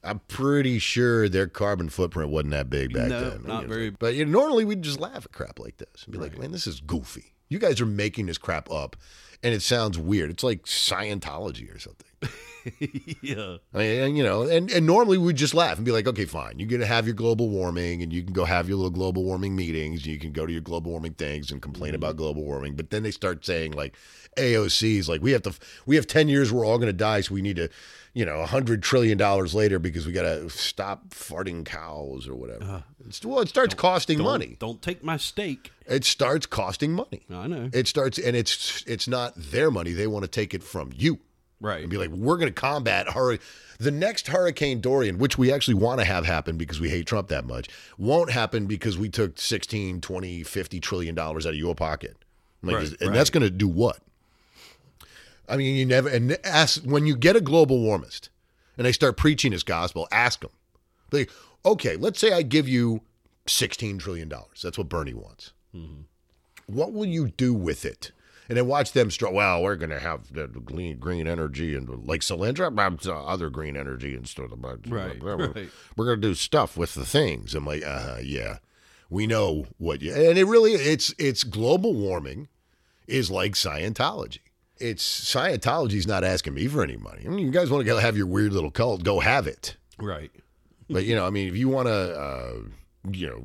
I'm 0.05 0.19
pretty 0.29 0.79
sure 0.79 1.29
their 1.29 1.47
carbon 1.47 1.89
footprint 1.89 2.31
wasn't 2.31 2.51
that 2.53 2.69
big 2.71 2.93
back 2.93 3.09
No, 3.09 3.31
then. 3.31 3.43
not 3.45 3.63
You 3.63 3.69
know, 3.69 3.75
very- 3.75 3.91
But 3.91 4.15
you 4.15 4.25
know, 4.25 4.33
normally 4.33 4.65
we'd 4.65 4.83
just 4.83 5.01
laugh 5.01 5.25
at 5.25 5.33
crap 5.33 5.59
like 5.59 5.79
this 5.79 6.05
and 6.05 6.13
be 6.13 6.19
like, 6.19 6.39
"Man, 6.39 6.53
this 6.53 6.67
is 6.67 6.81
goofy. 6.81 7.33
You 7.49 7.59
guys 7.59 7.81
are 7.81 7.87
making 7.87 8.27
this 8.27 8.39
crap 8.39 8.71
up, 8.71 8.97
and 9.43 9.55
it 9.55 9.63
sounds 9.63 9.99
weird. 9.99 10.31
It's 10.31 10.43
like 10.45 10.65
Scientology 10.65 11.75
or 11.75 11.79
something." 11.79 12.07
yeah. 13.23 13.57
I 13.75 13.79
mean, 13.79 14.01
and, 14.01 14.17
you 14.17 14.23
know, 14.25 14.43
and, 14.43 14.71
and 14.71 14.87
normally 14.87 15.19
we'd 15.19 15.37
just 15.37 15.53
laugh 15.53 15.77
and 15.77 15.85
be 15.85 15.93
like, 15.93 16.07
okay, 16.07 16.25
fine. 16.25 16.59
You're 16.59 16.69
going 16.69 16.81
to 16.81 16.87
have 16.87 17.07
your 17.07 17.15
global 17.15 17.51
warming 17.51 18.03
and 18.03 18.11
you 18.11 18.23
can 18.23 18.33
go 18.33 18.47
have 18.47 18.69
your 18.69 18.77
little 18.79 18.91
global 18.91 19.23
warming 19.23 19.55
meetings. 19.55 19.99
And 20.05 20.07
you 20.07 20.19
can 20.19 20.33
go 20.33 20.47
to 20.47 20.53
your 20.53 20.63
global 20.63 20.91
warming 20.91 21.13
things 21.15 21.51
and 21.51 21.61
complain 21.61 21.91
Mm-hmm. 21.91 21.97
about 21.97 22.17
global 22.17 22.43
warming. 22.43 22.75
But 22.75 22.89
then 22.89 23.03
they 23.03 23.11
start 23.11 23.45
saying 23.45 23.73
like 23.73 23.95
AOC's 24.39 25.09
like, 25.11 25.21
we 25.21 25.33
have 25.33 25.43
to, 25.43 25.53
we 25.85 25.97
have 25.97 26.07
10 26.07 26.29
years, 26.29 26.51
we're 26.53 26.65
all 26.65 26.79
going 26.79 26.87
to 26.87 26.93
die. 26.95 27.21
So 27.21 27.35
we 27.35 27.43
need 27.43 27.57
to, 27.57 27.69
you 28.15 28.25
know, 28.25 28.41
a 28.41 28.47
hundred 28.47 28.83
trillion 28.83 29.19
dollars 29.19 29.55
later 29.55 29.79
because 29.81 30.07
we 30.07 30.13
got 30.13 30.23
to 30.23 30.49
stop 30.49 31.11
farting 31.11 31.65
cows 31.65 32.29
or 32.29 32.37
whatever. 32.37 32.63
Uh-huh. 32.63 32.81
It's, 33.07 33.25
well, 33.25 33.41
it 33.41 33.49
starts 33.49 33.75
costing. 33.75 34.19
Don't, 34.19 34.27
money. 34.27 34.57
Don't 34.61 34.81
take 34.81 35.03
my 35.03 35.17
steak. 35.17 35.73
It 35.87 36.05
starts 36.05 36.47
costing 36.47 36.93
money. 36.93 37.27
I 37.29 37.49
know. 37.49 37.69
It 37.73 37.89
starts, 37.89 38.19
and 38.19 38.37
it's, 38.37 38.85
it's 38.87 39.09
not 39.09 39.35
their 39.37 39.71
money. 39.71 39.93
They 39.93 40.07
want 40.07 40.25
to 40.25 40.31
take 40.31 40.55
it 40.55 40.63
from 40.63 40.93
you 40.95 41.19
right. 41.61 41.81
and 41.81 41.91
be 41.91 41.99
like, 41.99 42.11
we're 42.11 42.37
going 42.37 42.53
to 42.53 42.61
combat 42.61 43.11
hurricane. 43.11 43.45
The 43.81 43.91
next 43.91 44.29
Hurricane 44.29 44.81
Dorian, 44.81 45.19
which 45.19 45.37
we 45.37 45.53
actually 45.53 45.75
want 45.75 45.99
to 45.99 46.05
have 46.05 46.25
happen 46.25 46.57
because 46.57 46.79
we 46.81 46.91
hate 46.91 47.07
Trump 47.09 47.29
that 47.29 47.45
much, 47.45 47.69
won't 47.99 48.31
happen 48.31 48.67
because 48.67 48.97
we 48.97 49.09
took 49.09 49.39
16, 49.39 50.01
20, 50.01 50.43
50 50.45 50.81
trillion 50.81 51.15
dollars 51.17 51.47
out 51.47 51.51
of 51.51 51.59
your 51.59 51.75
pocket. 51.75 52.17
Like, 52.63 52.77
Right, 52.77 52.89
and 53.01 53.11
right. 53.11 53.13
that's 53.13 53.31
going 53.31 53.43
to 53.43 53.51
do 53.51 53.67
what? 53.67 53.99
I 55.49 55.57
mean, 55.57 55.77
you 55.77 55.87
never, 55.87 56.09
and 56.09 56.39
ask, 56.45 56.83
when 56.83 57.07
you 57.07 57.17
get 57.17 57.37
a 57.37 57.41
global 57.41 57.81
warmist 57.81 58.31
and 58.77 58.87
they 58.87 58.93
start 58.93 59.17
preaching 59.17 59.53
his 59.53 59.63
gospel, 59.63 60.09
ask 60.11 60.41
them. 60.41 60.51
Like, 61.13 61.31
okay, 61.65 61.97
let's 61.97 62.19
say 62.19 62.33
I 62.33 62.43
give 62.43 62.69
you 62.69 63.03
$16 63.47 63.99
trillion. 63.99 64.33
That's 64.63 64.79
what 64.79 64.89
Bernie 64.89 65.15
wants 65.15 65.53
what 66.67 66.93
will 66.93 67.07
you 67.07 67.29
do 67.29 67.53
with 67.53 67.85
it? 67.85 68.13
And 68.49 68.59
then 68.59 68.67
watch 68.67 68.93
them 68.93 69.11
struggle. 69.11 69.37
Well, 69.39 69.63
we're 69.63 69.77
going 69.77 69.91
to 69.91 69.99
have 69.99 70.33
the 70.33 70.47
green, 70.47 70.99
green 70.99 71.27
energy 71.27 71.75
and 71.75 71.89
like 72.07 72.21
Solyndra, 72.21 73.07
uh, 73.07 73.25
other 73.25 73.49
green 73.49 73.75
energy 73.77 74.15
and 74.15 74.29
stuff. 74.29 74.51
But, 74.57 74.87
Right, 74.87 75.23
we're, 75.23 75.37
right. 75.37 75.69
we're 75.97 76.05
going 76.05 76.21
to 76.21 76.29
do 76.29 76.35
stuff 76.35 76.77
with 76.77 76.93
the 76.95 77.07
things. 77.07 77.55
I'm 77.55 77.65
like, 77.65 77.83
uh, 77.85 78.19
yeah, 78.23 78.59
we 79.09 79.27
know 79.27 79.67
what 79.79 80.03
you. 80.03 80.13
And 80.13 80.37
it 80.37 80.45
really, 80.45 80.73
it's 80.73 81.15
it's 81.19 81.43
global 81.43 81.95
warming 81.95 82.49
is 83.07 83.31
like 83.31 83.53
Scientology. 83.53 84.41
It's 84.79 85.05
Scientology's 85.05 86.07
not 86.07 86.25
asking 86.25 86.55
me 86.55 86.67
for 86.67 86.83
any 86.83 86.97
money. 86.97 87.23
I 87.25 87.29
mean, 87.29 87.47
you 87.47 87.53
guys 87.53 87.71
want 87.71 87.83
to 87.83 87.87
go 87.87 87.99
have 87.99 88.17
your 88.17 88.27
weird 88.27 88.53
little 88.53 88.71
cult, 88.71 89.05
go 89.05 89.21
have 89.21 89.47
it. 89.47 89.77
Right. 89.99 90.31
But 90.91 91.05
you 91.05 91.15
know, 91.15 91.27
I 91.27 91.31
mean, 91.31 91.49
if 91.49 91.57
you 91.57 91.69
want 91.69 91.87
to, 91.87 91.93
uh, 91.93 92.55
you 93.11 93.27
know, 93.29 93.43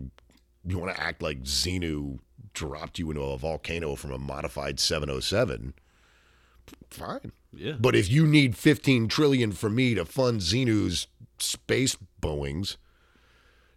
you 0.66 0.78
want 0.78 0.96
to 0.96 1.02
act 1.02 1.22
like 1.22 1.44
Xenu 1.44 2.20
dropped 2.54 3.00
you 3.00 3.10
into 3.12 3.22
a 3.22 3.38
volcano 3.38 3.96
from 3.96 4.12
a 4.12 4.18
modified 4.18 4.80
707, 4.80 5.74
fine. 6.90 7.32
Yeah. 7.54 7.74
But 7.80 7.96
if 7.96 8.10
you 8.10 8.28
need 8.28 8.58
15 8.58 9.08
trillion 9.08 9.52
for 9.52 9.70
me 9.70 9.96
to 9.96 10.06
fund 10.06 10.42
Xenu's 10.42 11.08
space 11.38 11.98
Boeings, 12.22 12.78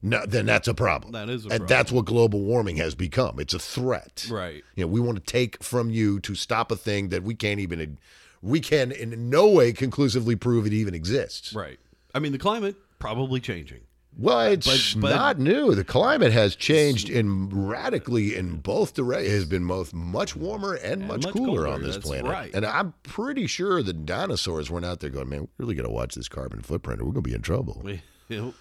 no, 0.02 0.24
then 0.26 0.46
that's 0.46 0.68
a 0.68 0.74
problem. 0.74 1.12
That 1.12 1.28
is 1.28 1.44
a 1.44 1.48
problem. 1.48 1.52
and 1.52 1.60
problem. 1.60 1.68
that's 1.68 1.92
what 1.92 2.04
global 2.06 2.40
warming 2.40 2.76
has 2.76 2.94
become. 2.94 3.38
It's 3.38 3.54
a 3.54 3.58
threat. 3.58 4.26
Right. 4.30 4.62
You 4.74 4.84
know, 4.84 4.88
we 4.88 5.00
want 5.00 5.18
to 5.18 5.24
take 5.24 5.62
from 5.62 5.90
you 5.90 6.18
to 6.20 6.34
stop 6.34 6.70
a 6.72 6.76
thing 6.76 7.08
that 7.10 7.22
we 7.22 7.34
can't 7.34 7.60
even, 7.60 7.98
we 8.42 8.60
can 8.60 8.90
in 8.92 9.30
no 9.30 9.48
way 9.48 9.72
conclusively 9.72 10.34
prove 10.36 10.66
it 10.66 10.72
even 10.72 10.94
exists. 10.94 11.54
Right. 11.54 11.78
I 12.14 12.18
mean, 12.18 12.32
the 12.32 12.38
climate 12.38 12.76
probably 12.98 13.40
changing. 13.40 13.80
Well, 14.18 14.40
it's 14.40 14.92
But- 14.94 15.00
but- 15.00 15.16
not 15.16 15.38
new. 15.38 15.74
The 15.74 15.84
climate 15.84 16.32
has 16.32 16.54
changed 16.54 17.08
in 17.08 17.48
radically 17.48 18.36
in 18.36 18.56
both 18.58 18.92
directions. 18.92 19.32
It 19.32 19.34
has 19.36 19.44
been 19.46 19.66
both 19.66 19.94
much 19.94 20.36
warmer 20.36 20.74
and, 20.74 21.08
much, 21.08 21.24
much 21.24 21.32
cooler 21.32 21.62
colder, 21.62 21.66
on 21.68 21.82
this 21.82 21.96
planet. 21.96 22.26
right. 22.30 22.50
And 22.52 22.66
I'm 22.66 22.92
pretty 23.04 23.46
sure 23.46 23.82
the 23.82 23.94
dinosaurs 23.94 24.70
weren't 24.70 24.84
out 24.84 25.00
there 25.00 25.08
going, 25.08 25.30
"Man, 25.30 25.40
we're 25.42 25.48
really 25.56 25.74
got 25.74 25.84
to 25.84 25.88
watch 25.90 26.14
this 26.14 26.28
carbon 26.28 26.60
footprint, 26.60 27.00
or 27.00 27.04
we're 27.06 27.12
going 27.12 27.24
to 27.24 27.30
be 27.30 27.34
in 27.34 27.40
trouble." 27.40 27.80
We- 27.82 28.02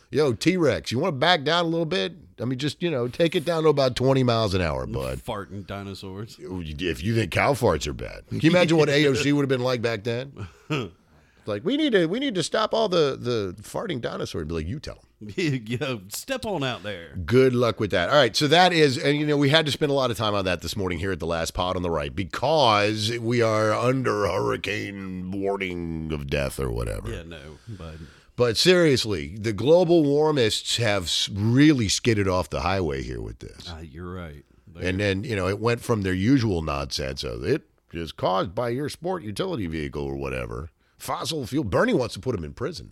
Yo, 0.09 0.33
T 0.33 0.57
Rex, 0.57 0.91
you 0.91 0.99
want 0.99 1.13
to 1.13 1.17
back 1.17 1.43
down 1.43 1.65
a 1.65 1.67
little 1.67 1.85
bit? 1.85 2.13
I 2.39 2.45
mean, 2.45 2.57
just 2.57 2.81
you 2.81 2.89
know, 2.89 3.07
take 3.07 3.35
it 3.35 3.45
down 3.45 3.63
to 3.63 3.69
about 3.69 3.95
20 3.95 4.23
miles 4.23 4.53
an 4.53 4.61
hour, 4.61 4.85
bud. 4.87 5.19
farting 5.25 5.65
dinosaurs. 5.65 6.37
If 6.39 7.03
you 7.03 7.15
think 7.15 7.31
cow 7.31 7.53
farts 7.53 7.87
are 7.87 7.93
bad, 7.93 8.27
can 8.27 8.39
you 8.39 8.49
imagine 8.49 8.77
what 8.77 8.89
AOC 8.89 9.31
would 9.33 9.41
have 9.41 9.49
been 9.49 9.61
like 9.61 9.81
back 9.81 10.03
then? 10.03 10.47
like, 11.45 11.63
we 11.63 11.77
need 11.77 11.93
to 11.93 12.07
we 12.07 12.19
need 12.19 12.35
to 12.35 12.43
stop 12.43 12.73
all 12.73 12.89
the 12.89 13.17
the 13.19 13.55
farting 13.61 14.01
dinosaurs. 14.01 14.47
Be 14.47 14.53
like, 14.55 14.67
you 14.67 14.79
tell 14.79 14.95
them. 14.95 15.33
yeah, 15.37 15.97
step 16.07 16.47
on 16.47 16.63
out 16.63 16.81
there. 16.81 17.15
Good 17.25 17.53
luck 17.53 17.79
with 17.79 17.91
that. 17.91 18.09
All 18.09 18.15
right, 18.15 18.35
so 18.35 18.47
that 18.47 18.73
is, 18.73 18.97
and 18.97 19.19
you 19.19 19.27
know, 19.27 19.37
we 19.37 19.49
had 19.49 19.67
to 19.67 19.71
spend 19.71 19.91
a 19.91 19.93
lot 19.93 20.09
of 20.09 20.17
time 20.17 20.33
on 20.33 20.45
that 20.45 20.61
this 20.61 20.75
morning 20.75 20.97
here 20.97 21.11
at 21.11 21.19
the 21.19 21.27
last 21.27 21.53
pod 21.53 21.75
on 21.75 21.83
the 21.83 21.91
right 21.91 22.15
because 22.15 23.15
we 23.19 23.39
are 23.39 23.71
under 23.71 24.25
hurricane 24.25 25.29
warning 25.29 26.11
of 26.11 26.25
death 26.27 26.59
or 26.59 26.71
whatever. 26.71 27.11
Yeah, 27.11 27.21
no, 27.21 27.59
but 27.67 27.97
But 28.41 28.57
seriously, 28.57 29.35
the 29.39 29.53
global 29.53 30.03
warmists 30.03 30.77
have 30.77 31.11
really 31.31 31.87
skidded 31.87 32.27
off 32.27 32.49
the 32.49 32.61
highway 32.61 33.03
here 33.03 33.21
with 33.21 33.37
this. 33.37 33.69
uh, 33.69 33.83
you're 33.83 34.11
right. 34.11 34.43
They- 34.73 34.89
And 34.89 34.99
then, 34.99 35.23
you 35.23 35.35
know, 35.35 35.47
it 35.47 35.59
went 35.59 35.81
from 35.81 36.01
their 36.01 36.15
usual 36.15 36.63
nonsense 36.63 37.23
of 37.23 37.43
it 37.43 37.69
is 37.93 38.11
caused 38.11 38.55
by 38.55 38.69
your 38.69 38.89
sport 38.89 39.21
utility 39.21 39.67
vehicle 39.67 40.01
or 40.03 40.15
whatever. 40.15 40.71
Fossil 40.97 41.45
fuel. 41.45 41.63
Bernie 41.63 41.93
wants 41.93 42.15
to 42.15 42.19
put 42.19 42.33
him 42.33 42.43
in 42.43 42.53
prison 42.53 42.89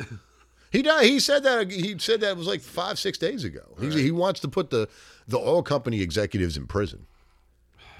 now. 0.00 0.06
He 0.72 0.82
died. 0.82 1.06
He 1.06 1.20
said 1.20 1.44
that. 1.44 1.70
He 1.70 1.96
said 2.00 2.20
that 2.22 2.36
was 2.36 2.48
like 2.48 2.60
five, 2.60 2.98
six 2.98 3.16
days 3.18 3.44
ago. 3.44 3.76
He, 3.80 3.88
he 4.02 4.10
wants 4.10 4.40
to 4.40 4.48
put 4.48 4.70
the 4.70 4.88
the 5.28 5.38
oil 5.38 5.62
company 5.62 6.02
executives 6.02 6.56
in 6.56 6.66
prison. 6.66 7.06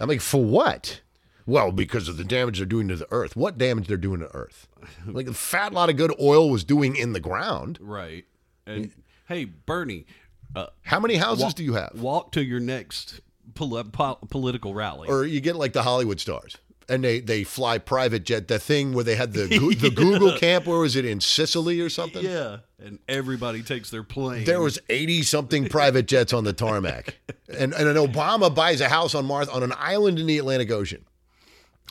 I'm 0.00 0.08
like, 0.08 0.20
for 0.20 0.44
what? 0.44 1.00
Well, 1.46 1.70
because 1.72 2.08
of 2.08 2.16
the 2.16 2.24
damage 2.24 2.58
they're 2.58 2.66
doing 2.66 2.88
to 2.88 2.96
the 2.96 3.06
earth. 3.12 3.36
What 3.36 3.56
damage 3.56 3.86
they're 3.86 3.96
doing 3.96 4.20
to 4.20 4.34
earth? 4.34 4.66
Like 5.06 5.28
a 5.28 5.32
fat 5.34 5.72
lot 5.72 5.88
of 5.90 5.96
good 5.96 6.12
oil 6.20 6.50
was 6.50 6.64
doing 6.64 6.96
in 6.96 7.12
the 7.12 7.20
ground. 7.20 7.78
right. 7.80 8.24
And 8.66 8.90
hey, 9.28 9.44
Bernie, 9.44 10.06
uh, 10.56 10.66
How 10.82 10.98
many 10.98 11.14
houses 11.16 11.44
walk, 11.44 11.54
do 11.54 11.62
you 11.62 11.74
have? 11.74 11.92
Walk 11.94 12.32
to 12.32 12.42
your 12.44 12.58
next 12.58 13.20
poli- 13.54 13.84
po- 13.84 14.18
political 14.28 14.74
rally. 14.74 15.08
Or 15.08 15.24
you 15.24 15.40
get 15.40 15.54
like 15.54 15.72
the 15.72 15.82
Hollywood 15.84 16.18
stars. 16.18 16.56
and 16.88 17.04
they 17.04 17.20
they 17.20 17.44
fly 17.44 17.78
private 17.78 18.24
jet. 18.24 18.48
The 18.48 18.58
thing 18.58 18.92
where 18.92 19.04
they 19.04 19.14
had 19.14 19.32
the 19.34 19.46
Goo- 19.58 19.74
the 19.74 19.90
Google 19.90 20.36
camp, 20.36 20.66
where 20.66 20.78
was 20.80 20.96
it 20.96 21.04
in 21.04 21.20
Sicily 21.20 21.80
or 21.80 21.88
something? 21.88 22.24
Yeah, 22.24 22.58
and 22.80 22.98
everybody 23.08 23.62
takes 23.62 23.90
their 23.90 24.02
plane. 24.02 24.44
There 24.46 24.60
was 24.60 24.80
eighty 24.88 25.22
something 25.22 25.68
private 25.78 26.06
jets 26.08 26.32
on 26.32 26.42
the 26.42 26.52
tarmac, 26.52 27.16
and 27.48 27.72
and 27.72 27.88
an 27.88 27.96
Obama 27.96 28.52
buys 28.52 28.80
a 28.80 28.88
house 28.88 29.14
on 29.14 29.26
Mars 29.26 29.48
on 29.48 29.62
an 29.62 29.72
island 29.76 30.18
in 30.18 30.26
the 30.26 30.38
Atlantic 30.38 30.70
Ocean. 30.72 31.04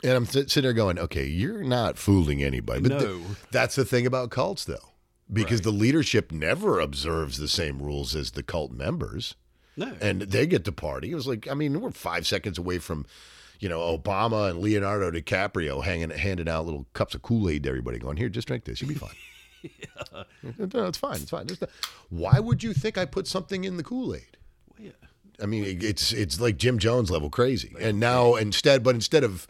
And 0.05 0.13
I'm 0.13 0.25
sit- 0.25 0.49
sitting 0.51 0.63
there 0.67 0.73
going, 0.73 0.99
okay, 0.99 1.25
you're 1.25 1.63
not 1.63 1.97
fooling 1.97 2.43
anybody. 2.43 2.81
But 2.81 2.89
th- 2.99 3.01
No. 3.01 3.21
that's 3.51 3.75
the 3.75 3.85
thing 3.85 4.05
about 4.05 4.29
cults, 4.29 4.63
though, 4.65 4.91
because 5.31 5.61
the 5.61 5.71
leadership 5.71 6.31
never 6.31 6.79
observes 6.79 7.37
the 7.39 7.47
same 7.47 7.81
rules 7.81 8.15
as 8.15 8.31
the 8.31 8.43
cult 8.43 8.71
members. 8.71 9.35
no. 9.75 9.91
and 9.99 10.21
they 10.21 10.45
get 10.47 10.63
to 10.65 10.71
party. 10.71 11.11
It 11.11 11.15
was 11.15 11.27
like, 11.27 11.47
I 11.49 11.53
mean, 11.53 11.81
we're 11.81 11.91
five 11.91 12.25
seconds 12.27 12.57
away 12.57 12.77
from, 12.77 13.05
you 13.59 13.67
know, 13.67 13.79
Obama 13.97 14.49
and 14.51 14.59
Leonardo 14.59 15.11
DiCaprio 15.11 15.83
hanging, 15.83 16.11
handing 16.11 16.47
out 16.47 16.65
little 16.65 16.85
cups 16.93 17.15
of 17.15 17.21
Kool 17.23 17.49
Aid 17.49 17.63
to 17.63 17.69
everybody, 17.69 17.97
going, 17.99 18.15
"Here, 18.17 18.29
just 18.29 18.47
drink 18.47 18.63
this. 18.65 18.81
You'll 18.81 18.89
be 18.89 18.95
fine." 18.95 19.09
No, 20.43 20.85
it's 20.85 20.97
fine. 20.97 21.15
It's 21.15 21.31
fine. 21.31 21.47
It's 21.49 21.59
not- 21.59 21.71
Why 22.09 22.39
would 22.39 22.61
you 22.63 22.73
think 22.73 22.97
I 22.97 23.05
put 23.05 23.27
something 23.27 23.63
in 23.63 23.77
the 23.77 23.83
Kool 23.83 24.13
Aid? 24.15 24.37
yeah. 24.77 24.91
I 25.41 25.45
mean, 25.47 25.65
it's 25.81 26.13
it's 26.13 26.39
like 26.39 26.55
Jim 26.57 26.77
Jones 26.79 27.11
level 27.11 27.29
crazy. 27.29 27.73
And 27.79 27.99
now 27.99 28.35
instead, 28.35 28.83
but 28.83 28.95
instead 28.95 29.23
of 29.25 29.47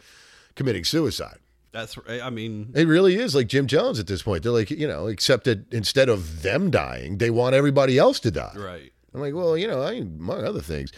committing 0.56 0.84
suicide, 0.84 1.38
That's 1.70 1.96
right. 1.96 2.20
I 2.20 2.30
mean, 2.30 2.72
it 2.74 2.88
really 2.88 3.16
is 3.16 3.34
like 3.34 3.46
Jim 3.46 3.66
Jones 3.68 4.00
at 4.00 4.08
this 4.08 4.22
point. 4.22 4.42
They're 4.42 4.52
like, 4.52 4.70
you 4.70 4.88
know, 4.88 5.06
except 5.06 5.44
that 5.44 5.72
instead 5.72 6.08
of 6.08 6.42
them 6.42 6.70
dying, 6.70 7.18
they 7.18 7.30
want 7.30 7.54
everybody 7.54 7.96
else 7.98 8.18
to 8.20 8.30
die. 8.30 8.54
right. 8.56 8.92
I'm 9.14 9.22
like, 9.22 9.34
well, 9.34 9.56
you 9.56 9.66
know, 9.66 9.80
I, 9.80 9.92
among 9.92 10.44
other 10.44 10.60
things, 10.60 10.92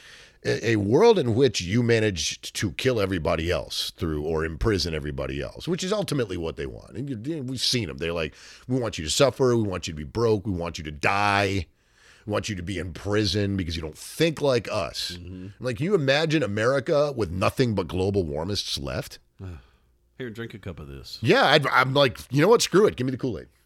a, 0.44 0.70
a 0.70 0.76
world 0.76 1.18
in 1.20 1.34
which 1.34 1.60
you 1.60 1.82
managed 1.82 2.54
to 2.56 2.72
kill 2.72 3.00
everybody 3.00 3.50
else 3.50 3.92
through 3.96 4.24
or 4.24 4.44
imprison 4.44 4.92
everybody 4.94 5.40
else, 5.40 5.68
which 5.68 5.84
is 5.84 5.92
ultimately 5.92 6.36
what 6.36 6.56
they 6.56 6.66
want. 6.66 6.96
And 6.96 7.26
you, 7.26 7.42
we've 7.42 7.60
seen 7.60 7.86
them. 7.86 7.98
They're 7.98 8.12
like, 8.12 8.34
we 8.66 8.80
want 8.80 8.98
you 8.98 9.04
to 9.04 9.10
suffer. 9.10 9.56
We 9.56 9.62
want 9.62 9.86
you 9.86 9.92
to 9.92 9.96
be 9.96 10.04
broke. 10.04 10.46
We 10.46 10.52
want 10.52 10.78
you 10.78 10.84
to 10.84 10.90
die. 10.90 11.66
We 12.26 12.32
want 12.32 12.48
you 12.48 12.56
to 12.56 12.62
be 12.62 12.78
in 12.78 12.92
prison 12.92 13.56
because 13.56 13.76
you 13.76 13.82
don't 13.82 13.96
think 13.96 14.40
like 14.40 14.68
us. 14.70 15.12
I'm 15.16 15.54
Like, 15.60 15.76
can 15.76 15.84
you 15.84 15.94
imagine 15.94 16.42
America 16.42 17.12
with 17.12 17.30
nothing 17.30 17.74
but 17.74 17.88
global 17.88 18.24
warmists 18.24 18.82
left? 18.82 19.18
Here, 20.18 20.30
drink 20.30 20.54
a 20.54 20.58
cup 20.58 20.80
of 20.80 20.88
this. 20.88 21.18
Yeah, 21.22 21.44
I'd, 21.44 21.66
I'm 21.68 21.94
like, 21.94 22.18
you 22.30 22.42
know 22.42 22.48
what? 22.48 22.60
Screw 22.60 22.86
it. 22.86 22.96
Give 22.96 23.06
me 23.06 23.12
the 23.12 23.18
Kool 23.18 23.38
Aid. 23.38 23.46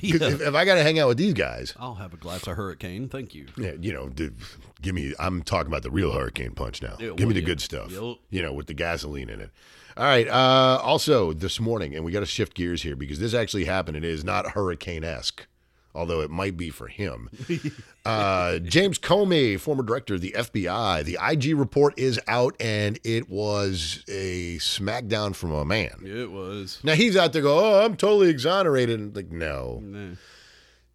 Yeah. 0.00 0.16
If, 0.26 0.40
if 0.40 0.54
I 0.54 0.64
got 0.64 0.74
to 0.74 0.82
hang 0.82 0.98
out 0.98 1.06
with 1.06 1.18
these 1.18 1.34
guys, 1.34 1.72
I'll 1.78 1.94
have 1.94 2.12
a 2.12 2.16
glass 2.16 2.46
of 2.48 2.56
hurricane. 2.56 3.08
Thank 3.08 3.32
you. 3.32 3.46
Yeah, 3.56 3.74
you 3.80 3.92
know, 3.92 4.08
dude, 4.08 4.36
give 4.82 4.92
me. 4.92 5.14
I'm 5.20 5.42
talking 5.42 5.68
about 5.68 5.84
the 5.84 5.90
real 5.90 6.12
hurricane 6.12 6.50
punch 6.50 6.82
now. 6.82 6.96
Yeah, 6.98 7.12
give 7.16 7.28
me 7.28 7.32
the 7.32 7.40
yeah. 7.40 7.46
good 7.46 7.60
stuff. 7.60 7.92
You 7.92 8.42
know, 8.42 8.52
with 8.52 8.66
the 8.66 8.74
gasoline 8.74 9.30
in 9.30 9.40
it. 9.40 9.50
All 9.96 10.04
right. 10.04 10.26
Uh, 10.26 10.80
also, 10.82 11.32
this 11.32 11.60
morning, 11.60 11.94
and 11.94 12.04
we 12.04 12.10
got 12.10 12.20
to 12.20 12.26
shift 12.26 12.54
gears 12.54 12.82
here 12.82 12.96
because 12.96 13.20
this 13.20 13.32
actually 13.34 13.66
happened. 13.66 13.96
It 13.96 14.04
is 14.04 14.24
not 14.24 14.50
hurricane 14.50 15.04
esque, 15.04 15.46
although 15.94 16.20
it 16.20 16.30
might 16.30 16.56
be 16.56 16.70
for 16.70 16.88
him. 16.88 17.30
uh, 18.04 18.58
James 18.58 18.98
Comey, 18.98 19.58
former 19.58 19.82
director 19.82 20.14
of 20.14 20.20
the 20.20 20.34
FBI, 20.36 21.04
the 21.04 21.18
IG 21.22 21.56
report 21.56 21.98
is 21.98 22.20
out, 22.26 22.56
and 22.60 22.98
it 23.04 23.28
was 23.30 24.04
a 24.08 24.56
smackdown 24.58 25.34
from 25.34 25.52
a 25.52 25.64
man. 25.64 26.02
It 26.04 26.30
was. 26.30 26.80
Now 26.82 26.94
he's 26.94 27.16
out 27.16 27.32
there 27.32 27.42
go, 27.42 27.58
oh, 27.58 27.84
I'm 27.84 27.96
totally 27.96 28.28
exonerated. 28.30 28.98
And 29.00 29.14
like, 29.16 29.30
no, 29.30 29.80
No. 29.82 30.16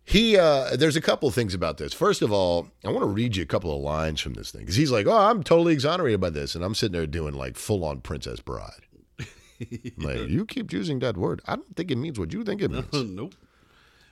he 0.03 0.37
uh 0.37 0.75
there's 0.75 0.95
a 0.95 1.01
couple 1.01 1.29
of 1.29 1.35
things 1.35 1.53
about 1.53 1.77
this. 1.77 1.93
First 1.93 2.21
of 2.21 2.31
all, 2.31 2.67
I 2.85 2.89
want 2.89 3.01
to 3.03 3.07
read 3.07 3.35
you 3.35 3.43
a 3.43 3.47
couple 3.47 3.75
of 3.75 3.81
lines 3.81 4.19
from 4.21 4.33
this 4.33 4.51
thing 4.51 4.61
because 4.61 4.75
he's 4.75 4.91
like, 4.91 5.07
"Oh, 5.07 5.17
I'm 5.17 5.43
totally 5.43 5.73
exonerated 5.73 6.19
by 6.19 6.29
this," 6.31 6.55
and 6.55 6.63
I'm 6.63 6.75
sitting 6.75 6.93
there 6.93 7.07
doing 7.07 7.33
like 7.33 7.55
full 7.57 7.83
on 7.85 8.01
Princess 8.01 8.39
Bride. 8.39 8.81
I'm 9.61 9.91
like, 9.97 10.29
you 10.29 10.45
keep 10.45 10.71
using 10.71 10.99
that 10.99 11.17
word. 11.17 11.41
I 11.45 11.55
don't 11.57 11.75
think 11.75 11.91
it 11.91 11.97
means 11.97 12.17
what 12.17 12.31
you 12.33 12.43
think 12.43 12.61
it 12.61 12.71
means. 12.71 12.87
nope. 12.93 13.35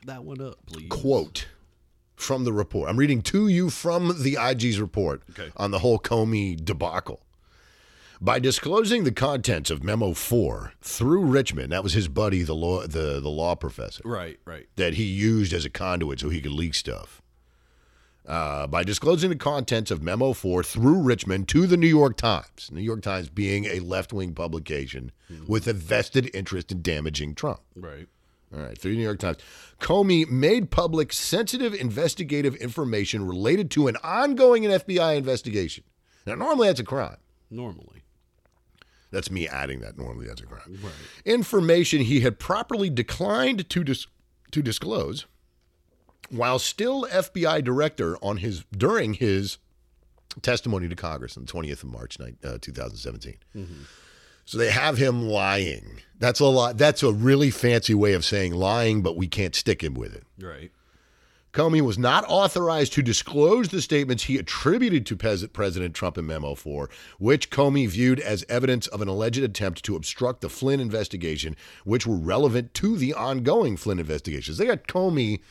That 0.08 0.24
one 0.24 0.42
up, 0.42 0.56
please. 0.66 0.88
Quote 0.90 1.48
from 2.16 2.44
the 2.46 2.54
report. 2.54 2.90
I'm 2.90 2.98
reading 2.98 3.22
to 3.24 3.48
you 3.48 3.70
from 3.70 4.24
the 4.24 4.38
IG's 4.42 4.80
report 4.82 5.22
Okay. 5.32 5.52
on 5.56 5.72
the 5.72 5.80
whole 5.80 6.00
Comey 6.00 6.56
debacle. 6.64 7.22
By 8.20 8.40
disclosing 8.40 9.04
the 9.04 9.12
contents 9.12 9.70
of 9.70 9.84
Memo 9.84 10.14
4 10.14 10.74
through 10.82 11.26
Richman, 11.26 11.70
that 11.70 11.84
was 11.84 11.94
his 11.94 12.08
buddy, 12.08 12.42
the 12.42 12.56
law, 12.56 12.88
the, 12.88 13.20
the 13.20 13.30
law 13.30 13.54
professor. 13.54 14.02
Right, 14.04 14.40
right. 14.46 14.68
that 14.78 14.96
he 14.96 15.04
used 15.04 15.54
as 15.54 15.66
a 15.66 15.70
conduit 15.70 16.22
so 16.22 16.30
he 16.30 16.42
could 16.42 16.54
leak 16.54 16.74
stuff. 16.74 17.22
Uh, 18.26 18.66
by 18.66 18.84
disclosing 18.84 19.30
the 19.30 19.36
contents 19.36 19.92
of 19.92 20.02
Memo 20.02 20.34
4 20.34 20.64
through 20.64 21.02
Richman 21.02 21.46
to 21.46 21.68
the 21.68 21.78
New 21.78 21.88
York 21.88 22.18
Times, 22.18 22.70
New 22.72 22.82
York 22.82 23.02
Times 23.02 23.30
being 23.30 23.66
a 23.66 23.80
left 23.82 24.12
wing 24.12 24.34
publication 24.34 25.12
with 25.48 25.68
a 25.68 25.74
vested 25.74 26.34
interest 26.34 26.72
in 26.72 26.82
damaging 26.82 27.36
Trump. 27.36 27.60
Right. 27.76 28.08
All 28.54 28.62
right, 28.62 28.78
through 28.78 28.92
the 28.92 28.98
New 28.98 29.04
York 29.04 29.20
Times. 29.20 29.38
Comey 29.80 30.30
made 30.30 30.72
public 30.72 31.12
sensitive 31.12 31.74
investigative 31.74 32.56
information 32.56 33.28
related 33.28 33.70
to 33.72 33.88
an 33.88 33.98
ongoing 34.04 34.64
FBI 34.64 35.18
investigation. 35.18 35.84
Now, 36.26 36.36
normally 36.36 36.68
that's 36.68 36.80
a 36.80 36.86
crime. 36.86 37.18
Normally. 37.50 38.04
That's 39.12 39.32
me 39.32 39.48
adding 39.48 39.80
that. 39.82 39.98
Normally 39.98 40.28
that's 40.28 40.42
a 40.42 40.46
crime. 40.46 40.80
Right. 40.82 40.92
Information 41.26 42.02
he 42.02 42.22
had 42.22 42.40
properly 42.40 42.90
declined 42.90 43.70
to 43.70 43.84
dis- 43.84 44.08
to 44.52 44.62
disclose 44.62 45.26
while 46.30 46.60
still 46.60 47.06
FBI 47.06 47.64
director 47.64 48.18
on 48.22 48.38
his 48.38 48.64
during 48.76 49.14
his 49.14 49.58
testimony 50.42 50.88
to 50.90 50.96
Congress 50.96 51.38
on 51.38 51.46
the 51.46 51.52
20th 51.52 51.84
of 51.84 51.86
March 51.86 52.18
uh, 52.20 52.58
2017. 52.62 53.38
So 54.48 54.58
they 54.58 54.72
have 54.72 54.98
him 54.98 55.28
lying. 55.28 56.00
That's 56.20 56.40
a 56.40 56.46
lot. 56.46 56.78
That's 56.78 57.04
a 57.04 57.12
really 57.12 57.52
fancy 57.52 57.94
way 57.94 58.14
of 58.14 58.24
saying 58.24 58.54
lying, 58.54 59.02
but 59.02 59.18
we 59.18 59.28
can't 59.28 59.54
stick 59.54 59.84
him 59.84 59.94
with 59.94 60.16
it. 60.16 60.24
Right. 60.40 60.72
Comey 61.52 61.82
was 61.82 61.98
not 61.98 62.24
authorized 62.30 62.94
to 62.94 63.02
disclose 63.02 63.68
the 63.68 63.82
statements 63.82 64.24
he 64.24 64.38
attributed 64.38 65.06
to 65.08 65.18
Pres- 65.18 65.48
President 65.48 65.94
Trump 65.94 66.18
in 66.18 66.28
Memo 66.28 66.56
4, 66.56 66.90
which 67.20 67.50
Comey 67.50 67.90
viewed 67.90 68.22
as 68.22 68.46
evidence 68.48 68.88
of 68.88 69.02
an 69.02 69.10
alleged 69.10 69.44
attempt 69.44 69.84
to 69.84 69.98
obstruct 69.98 70.40
the 70.40 70.50
Flynn 70.50 70.80
investigation, 70.80 71.58
which 71.84 72.08
were 72.08 72.16
relevant 72.16 72.74
to 72.76 72.96
the 72.96 73.14
ongoing 73.14 73.76
Flynn 73.76 74.00
investigations. 74.00 74.58
They 74.58 74.68
got 74.68 74.88
Comey. 74.88 75.42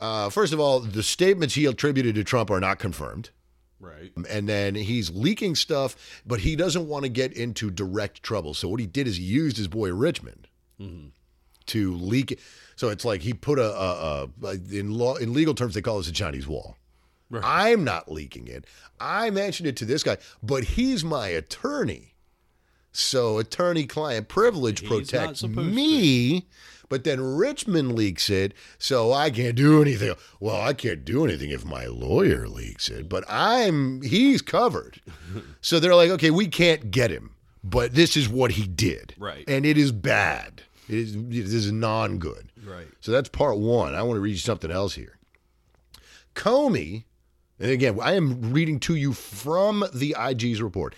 Uh, 0.00 0.28
first 0.28 0.52
of 0.52 0.58
all, 0.58 0.80
the 0.80 1.04
statements 1.04 1.54
he 1.54 1.66
attributed 1.66 2.16
to 2.16 2.24
Trump 2.24 2.50
are 2.50 2.60
not 2.60 2.80
confirmed. 2.80 3.30
Right. 3.84 4.12
Um, 4.16 4.26
and 4.30 4.48
then 4.48 4.74
he's 4.74 5.10
leaking 5.10 5.54
stuff, 5.56 6.22
but 6.26 6.40
he 6.40 6.56
doesn't 6.56 6.88
want 6.88 7.04
to 7.04 7.08
get 7.08 7.32
into 7.32 7.70
direct 7.70 8.22
trouble. 8.22 8.54
So 8.54 8.68
what 8.68 8.80
he 8.80 8.86
did 8.86 9.06
is 9.06 9.16
he 9.16 9.24
used 9.24 9.56
his 9.56 9.68
boy 9.68 9.92
Richman 9.92 10.46
mm-hmm. 10.80 11.08
to 11.66 11.94
leak 11.94 12.32
it. 12.32 12.40
So 12.76 12.88
it's 12.88 13.04
like 13.04 13.20
he 13.20 13.34
put 13.34 13.58
a, 13.58 13.72
a, 13.72 14.28
a 14.42 14.52
in 14.70 14.94
law 14.94 15.16
in 15.16 15.32
legal 15.32 15.54
terms 15.54 15.74
they 15.74 15.82
call 15.82 15.98
this 15.98 16.08
a 16.08 16.12
Chinese 16.12 16.46
wall. 16.46 16.76
I'm 17.42 17.84
not 17.84 18.10
leaking 18.10 18.46
it. 18.46 18.64
I 19.00 19.30
mentioned 19.30 19.66
it 19.66 19.76
to 19.78 19.84
this 19.84 20.02
guy, 20.02 20.18
but 20.42 20.64
he's 20.64 21.04
my 21.04 21.28
attorney. 21.28 22.14
So 22.92 23.38
attorney-client 23.38 24.28
privilege 24.28 24.80
He's 24.80 24.88
protects 24.88 25.42
me 25.42 26.40
to. 26.40 26.46
But 26.88 27.04
then 27.04 27.20
Richman 27.20 27.94
leaks 27.94 28.30
it, 28.30 28.54
so 28.78 29.12
I 29.12 29.30
can't 29.30 29.56
do 29.56 29.80
anything. 29.80 30.14
Well, 30.40 30.60
I 30.60 30.72
can't 30.74 31.04
do 31.04 31.24
anything 31.24 31.50
if 31.50 31.64
my 31.64 31.86
lawyer 31.86 32.48
leaks 32.48 32.88
it, 32.88 33.08
but 33.08 33.24
I'm 33.28 34.02
he's 34.02 34.42
covered. 34.42 35.00
so 35.60 35.80
they're 35.80 35.94
like, 35.94 36.10
okay, 36.10 36.30
we 36.30 36.46
can't 36.46 36.90
get 36.90 37.10
him, 37.10 37.34
but 37.62 37.94
this 37.94 38.16
is 38.16 38.28
what 38.28 38.52
he 38.52 38.66
did, 38.66 39.14
Right. 39.18 39.44
And 39.48 39.64
it 39.64 39.78
is 39.78 39.92
bad. 39.92 40.62
It 40.88 40.98
is 40.98 41.16
this 41.16 41.54
is 41.54 41.72
non-good. 41.72 42.50
Right. 42.64 42.88
So 43.00 43.12
that's 43.12 43.28
part 43.28 43.58
one. 43.58 43.94
I 43.94 44.02
want 44.02 44.16
to 44.16 44.20
read 44.20 44.32
you 44.32 44.36
something 44.36 44.70
else 44.70 44.94
here. 44.94 45.18
Comey, 46.34 47.04
and 47.58 47.70
again, 47.70 47.98
I 48.02 48.14
am 48.14 48.52
reading 48.52 48.80
to 48.80 48.94
you 48.94 49.12
from 49.12 49.84
the 49.94 50.16
IG's 50.18 50.60
report. 50.60 50.94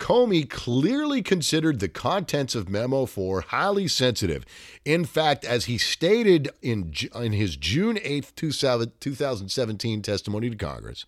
Comey 0.00 0.48
clearly 0.48 1.20
considered 1.22 1.78
the 1.78 1.88
contents 1.88 2.54
of 2.54 2.70
Memo 2.70 3.04
4 3.04 3.42
highly 3.42 3.86
sensitive. 3.86 4.46
In 4.84 5.04
fact, 5.04 5.44
as 5.44 5.66
he 5.66 5.76
stated 5.76 6.48
in, 6.62 6.92
in 7.14 7.32
his 7.32 7.54
June 7.54 7.96
8th, 7.96 8.34
2017 8.34 10.02
testimony 10.02 10.48
to 10.48 10.56
Congress, 10.56 11.04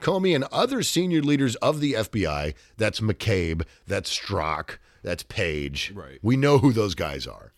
Comey 0.00 0.36
and 0.36 0.44
other 0.44 0.84
senior 0.84 1.20
leaders 1.20 1.56
of 1.56 1.80
the 1.80 1.94
FBI, 1.94 2.54
that's 2.76 3.00
McCabe, 3.00 3.64
that's 3.88 4.16
Strzok, 4.16 4.78
that's 5.02 5.24
Page. 5.24 5.92
Right. 5.92 6.20
We 6.22 6.36
know 6.36 6.58
who 6.58 6.72
those 6.72 6.94
guys 6.94 7.26
are. 7.26 7.52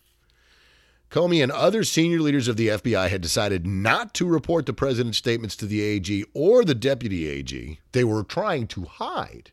Comey 1.11 1.43
and 1.43 1.51
other 1.51 1.83
senior 1.83 2.21
leaders 2.21 2.47
of 2.47 2.57
the 2.57 2.69
FBI 2.69 3.07
had 3.07 3.21
decided 3.21 3.67
not 3.67 4.15
to 4.15 4.25
report 4.25 4.65
the 4.65 4.73
president's 4.73 5.19
statements 5.19 5.55
to 5.57 5.67
the 5.67 5.81
AG 5.81 6.25
or 6.33 6.65
the 6.65 6.73
deputy 6.73 7.27
AG. 7.27 7.79
They 7.91 8.03
were 8.03 8.23
trying 8.23 8.65
to 8.67 8.85
hide 8.85 9.51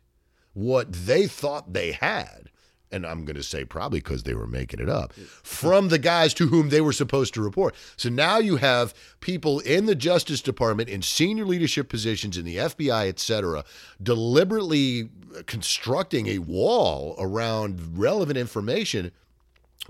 what 0.59 0.91
they 0.91 1.27
thought 1.27 1.73
they 1.73 1.91
had 1.91 2.49
and 2.91 3.05
I'm 3.05 3.25
going 3.25 3.35
to 3.35 3.43
say 3.43 3.65
probably 3.65 3.99
because 3.99 4.23
they 4.23 4.33
were 4.33 4.47
making 4.47 4.79
it 4.79 4.89
up, 4.89 5.13
from 5.43 5.89
the 5.89 5.99
guys 5.99 6.33
to 6.35 6.47
whom 6.47 6.69
they 6.69 6.81
were 6.81 6.93
supposed 6.93 7.33
to 7.35 7.41
report. 7.41 7.75
So 7.97 8.09
now 8.09 8.39
you 8.39 8.57
have 8.57 8.93
people 9.19 9.59
in 9.59 9.85
the 9.85 9.95
Justice 9.95 10.41
Department 10.41 10.89
in 10.89 11.01
senior 11.01 11.45
leadership 11.45 11.89
positions 11.89 12.37
in 12.37 12.45
the 12.45 12.57
FBI, 12.57 13.07
et 13.07 13.19
cetera, 13.19 13.63
deliberately 14.01 15.09
constructing 15.45 16.27
a 16.27 16.39
wall 16.39 17.15
around 17.19 17.97
relevant 17.97 18.37
information 18.37 19.11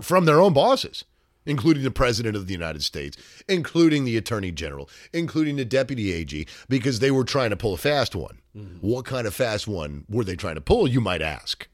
from 0.00 0.24
their 0.24 0.40
own 0.40 0.52
bosses. 0.52 1.04
Including 1.46 1.82
the 1.82 1.90
President 1.90 2.36
of 2.36 2.46
the 2.46 2.52
United 2.52 2.82
States, 2.82 3.16
including 3.48 4.04
the 4.04 4.16
Attorney 4.16 4.52
General, 4.52 4.88
including 5.12 5.56
the 5.56 5.64
Deputy 5.64 6.12
AG, 6.12 6.46
because 6.68 6.98
they 6.98 7.10
were 7.10 7.24
trying 7.24 7.50
to 7.50 7.56
pull 7.56 7.74
a 7.74 7.78
fast 7.78 8.14
one. 8.14 8.38
Mm-hmm. 8.56 8.86
What 8.86 9.06
kind 9.06 9.26
of 9.26 9.34
fast 9.34 9.66
one 9.66 10.04
were 10.08 10.24
they 10.24 10.36
trying 10.36 10.56
to 10.56 10.60
pull, 10.60 10.86
you 10.86 11.00
might 11.00 11.22
ask? 11.22 11.66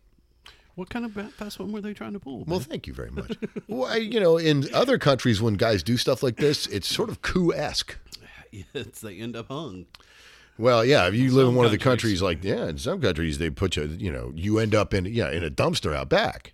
What 0.77 0.91
kind 0.91 1.07
of 1.07 1.35
fast 1.35 1.59
one 1.59 1.73
were 1.73 1.81
they 1.81 1.95
trying 1.95 2.13
to 2.13 2.21
pull? 2.21 2.45
Well, 2.45 2.61
thank 2.61 2.87
you 2.87 2.93
very 2.93 3.11
much. 3.11 3.37
well, 3.67 3.91
I, 3.91 3.97
you 3.97 4.21
know, 4.21 4.37
in 4.37 4.73
other 4.75 4.99
countries, 4.99 5.41
when 5.41 5.55
guys 5.55 5.83
do 5.83 5.97
stuff 5.97 6.23
like 6.23 6.37
this, 6.37 6.67
it's 6.67 6.87
sort 6.87 7.09
of 7.09 7.23
coup 7.23 7.53
esque. 7.55 7.97
it's 8.75 9.01
they 9.03 9.19
end 9.19 9.37
up 9.37 9.49
hung. 9.49 9.87
Well, 10.59 10.85
yeah, 10.85 11.07
if 11.09 11.15
you 11.15 11.33
live 11.33 11.49
in 11.49 11.55
one 11.55 11.67
of 11.67 11.73
the 11.73 11.79
countries. 11.79 12.21
countries, 12.21 12.23
like 12.23 12.45
yeah, 12.45 12.69
in 12.69 12.79
some 12.79 13.01
countries 13.01 13.39
they 13.39 13.51
put 13.51 13.77
you, 13.77 13.85
you 13.85 14.13
know, 14.13 14.33
you 14.35 14.59
end 14.59 14.75
up 14.75 14.95
in 14.95 15.05
yeah 15.07 15.31
in 15.31 15.45
a 15.45 15.51
dumpster 15.51 15.95
out 15.95 16.09
back. 16.09 16.53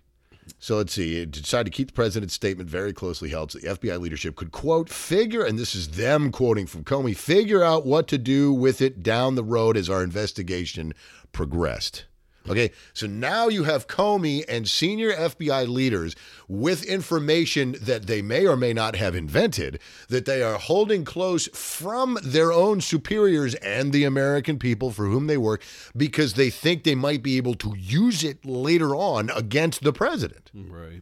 So 0.59 0.77
let's 0.77 0.93
see. 0.93 1.21
It 1.21 1.31
decided 1.31 1.71
to 1.71 1.75
keep 1.75 1.87
the 1.87 1.93
president's 1.93 2.33
statement 2.33 2.69
very 2.69 2.93
closely 2.93 3.29
held, 3.29 3.51
so 3.51 3.59
the 3.59 3.67
FBI 3.67 3.99
leadership 3.99 4.35
could 4.35 4.51
quote 4.51 4.89
figure, 4.89 5.43
and 5.43 5.57
this 5.57 5.75
is 5.75 5.89
them 5.89 6.31
quoting 6.31 6.67
from 6.67 6.83
Comey, 6.83 7.15
figure 7.15 7.63
out 7.63 7.85
what 7.85 8.07
to 8.07 8.17
do 8.17 8.53
with 8.53 8.81
it 8.81 9.03
down 9.03 9.35
the 9.35 9.43
road 9.43 9.77
as 9.77 9.89
our 9.89 10.03
investigation 10.03 10.93
progressed. 11.31 12.05
Okay, 12.49 12.71
so 12.93 13.07
now 13.07 13.47
you 13.47 13.63
have 13.63 13.87
Comey 13.87 14.43
and 14.49 14.67
senior 14.67 15.13
FBI 15.13 15.67
leaders 15.67 16.13
with 16.49 16.83
information 16.83 17.75
that 17.81 18.07
they 18.07 18.21
may 18.21 18.45
or 18.45 18.57
may 18.57 18.73
not 18.73 18.97
have 18.97 19.15
invented 19.15 19.79
that 20.09 20.25
they 20.25 20.43
are 20.43 20.57
holding 20.57 21.05
close 21.05 21.47
from 21.53 22.17
their 22.21 22.51
own 22.51 22.81
superiors 22.81 23.55
and 23.55 23.93
the 23.93 24.03
American 24.03 24.59
people 24.59 24.91
for 24.91 25.05
whom 25.05 25.27
they 25.27 25.37
work 25.37 25.63
because 25.95 26.33
they 26.33 26.49
think 26.49 26.83
they 26.83 26.95
might 26.95 27.23
be 27.23 27.37
able 27.37 27.53
to 27.55 27.75
use 27.77 28.25
it 28.25 28.45
later 28.45 28.93
on 28.93 29.29
against 29.29 29.83
the 29.83 29.93
president. 29.93 30.51
Right. 30.53 31.01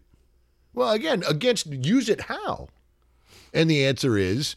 Well, 0.73 0.91
again, 0.91 1.23
against 1.27 1.65
use 1.65 2.07
it 2.07 2.21
how? 2.21 2.67
And 3.53 3.69
the 3.69 3.83
answer 3.83 4.15
is 4.17 4.55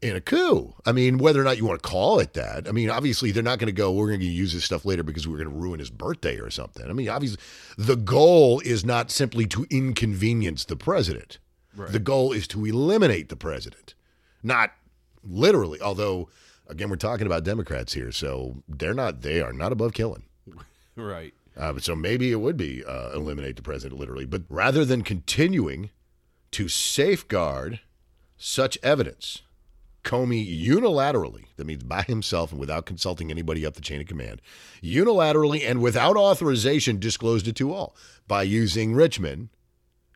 in 0.00 0.14
a 0.14 0.20
coup. 0.20 0.74
I 0.86 0.92
mean, 0.92 1.18
whether 1.18 1.40
or 1.40 1.44
not 1.44 1.56
you 1.56 1.64
want 1.64 1.82
to 1.82 1.88
call 1.88 2.20
it 2.20 2.34
that. 2.34 2.68
I 2.68 2.72
mean, 2.72 2.88
obviously 2.88 3.32
they're 3.32 3.42
not 3.42 3.58
going 3.58 3.66
to 3.66 3.72
go, 3.72 3.92
we're 3.92 4.08
going 4.08 4.20
to 4.20 4.26
use 4.26 4.52
this 4.52 4.64
stuff 4.64 4.84
later 4.84 5.02
because 5.02 5.26
we're 5.26 5.38
going 5.38 5.50
to 5.50 5.54
ruin 5.54 5.80
his 5.80 5.90
birthday 5.90 6.38
or 6.38 6.50
something. 6.50 6.88
I 6.88 6.92
mean, 6.92 7.08
obviously 7.08 7.40
the 7.76 7.96
goal 7.96 8.60
is 8.60 8.84
not 8.84 9.10
simply 9.10 9.46
to 9.48 9.66
inconvenience 9.70 10.64
the 10.64 10.76
president. 10.76 11.38
The 11.86 12.00
goal 12.00 12.32
is 12.32 12.48
to 12.48 12.66
eliminate 12.66 13.28
the 13.28 13.36
president. 13.36 13.94
Not 14.42 14.72
literally, 15.22 15.80
although 15.80 16.28
again 16.66 16.90
we're 16.90 16.96
talking 16.96 17.26
about 17.26 17.44
Democrats 17.44 17.92
here, 17.92 18.10
so 18.10 18.56
they're 18.68 18.94
not 18.94 19.22
they 19.22 19.40
are 19.40 19.52
not 19.52 19.72
above 19.72 19.92
killing. 19.92 20.24
Right. 20.96 21.32
Uh, 21.56 21.72
but 21.72 21.84
so 21.84 21.94
maybe 21.94 22.32
it 22.32 22.40
would 22.40 22.56
be 22.56 22.84
uh, 22.84 23.10
eliminate 23.14 23.54
the 23.54 23.62
president 23.62 24.00
literally, 24.00 24.26
but 24.26 24.42
rather 24.48 24.84
than 24.84 25.02
continuing 25.02 25.90
to 26.50 26.66
safeguard 26.66 27.78
such 28.36 28.76
evidence, 28.82 29.42
Comey 30.04 30.64
unilaterally, 30.64 31.46
that 31.56 31.66
means 31.66 31.84
by 31.84 32.02
himself 32.02 32.50
and 32.50 32.60
without 32.60 32.86
consulting 32.86 33.30
anybody 33.30 33.66
up 33.66 33.74
the 33.74 33.80
chain 33.80 34.00
of 34.00 34.06
command, 34.06 34.40
unilaterally 34.82 35.68
and 35.68 35.82
without 35.82 36.16
authorization 36.16 36.98
disclosed 36.98 37.48
it 37.48 37.56
to 37.56 37.72
all 37.72 37.94
by 38.26 38.42
using 38.42 38.94
Richman 38.94 39.50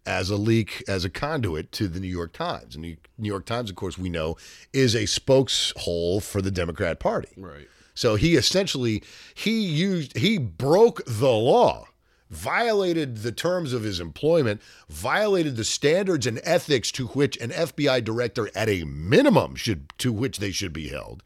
as 0.06 0.30
a 0.30 0.36
leak, 0.36 0.82
as 0.88 1.04
a 1.04 1.10
conduit 1.10 1.72
to 1.72 1.88
the 1.88 2.00
New 2.00 2.08
York 2.08 2.32
Times. 2.32 2.74
And 2.74 2.84
the 2.84 2.96
New 3.18 3.28
York 3.28 3.46
Times, 3.46 3.70
of 3.70 3.76
course, 3.76 3.98
we 3.98 4.08
know 4.08 4.36
is 4.72 4.94
a 4.94 5.04
spokeshole 5.04 6.22
for 6.22 6.42
the 6.42 6.50
Democrat 6.50 6.98
Party. 6.98 7.28
Right. 7.36 7.68
So 7.94 8.14
he 8.16 8.36
essentially 8.36 9.02
he 9.34 9.60
used 9.60 10.16
he 10.16 10.38
broke 10.38 11.02
the 11.06 11.30
law, 11.30 11.86
violated 12.32 13.18
the 13.18 13.30
terms 13.30 13.72
of 13.72 13.82
his 13.82 14.00
employment, 14.00 14.60
violated 14.88 15.56
the 15.56 15.64
standards 15.64 16.26
and 16.26 16.40
ethics 16.42 16.90
to 16.90 17.08
which 17.08 17.36
an 17.36 17.50
FBI 17.50 18.02
director 18.02 18.50
at 18.54 18.68
a 18.68 18.84
minimum 18.84 19.54
should 19.54 19.92
to 19.98 20.12
which 20.12 20.38
they 20.38 20.50
should 20.50 20.72
be 20.72 20.88
held, 20.88 21.22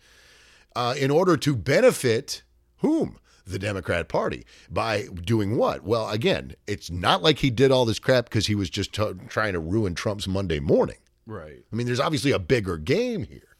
uh, 0.75 0.95
in 0.99 1.11
order 1.11 1.37
to 1.37 1.57
benefit 1.57 2.42
whom? 2.79 3.19
The 3.47 3.61
Democrat 3.61 4.09
Party 4.09 4.45
by 4.69 5.07
doing 5.23 5.57
what? 5.57 5.85
Well, 5.85 6.11
again, 6.11 6.57
it's 6.66 6.90
not 6.90 7.23
like 7.23 7.38
he 7.38 7.51
did 7.51 7.71
all 7.71 7.85
this 7.85 8.01
crap 8.01 8.25
because 8.25 8.49
he 8.49 8.57
was 8.57 8.69
just 8.69 8.92
t- 8.92 9.12
trying 9.29 9.53
to 9.53 9.61
ruin 9.61 9.95
Trump's 9.95 10.27
Monday 10.27 10.59
morning. 10.59 10.97
Right. 11.27 11.62
I 11.73 11.77
mean, 11.77 11.87
there's 11.87 12.01
obviously 12.01 12.33
a 12.33 12.40
bigger 12.40 12.77
game 12.77 13.23
here. 13.23 13.56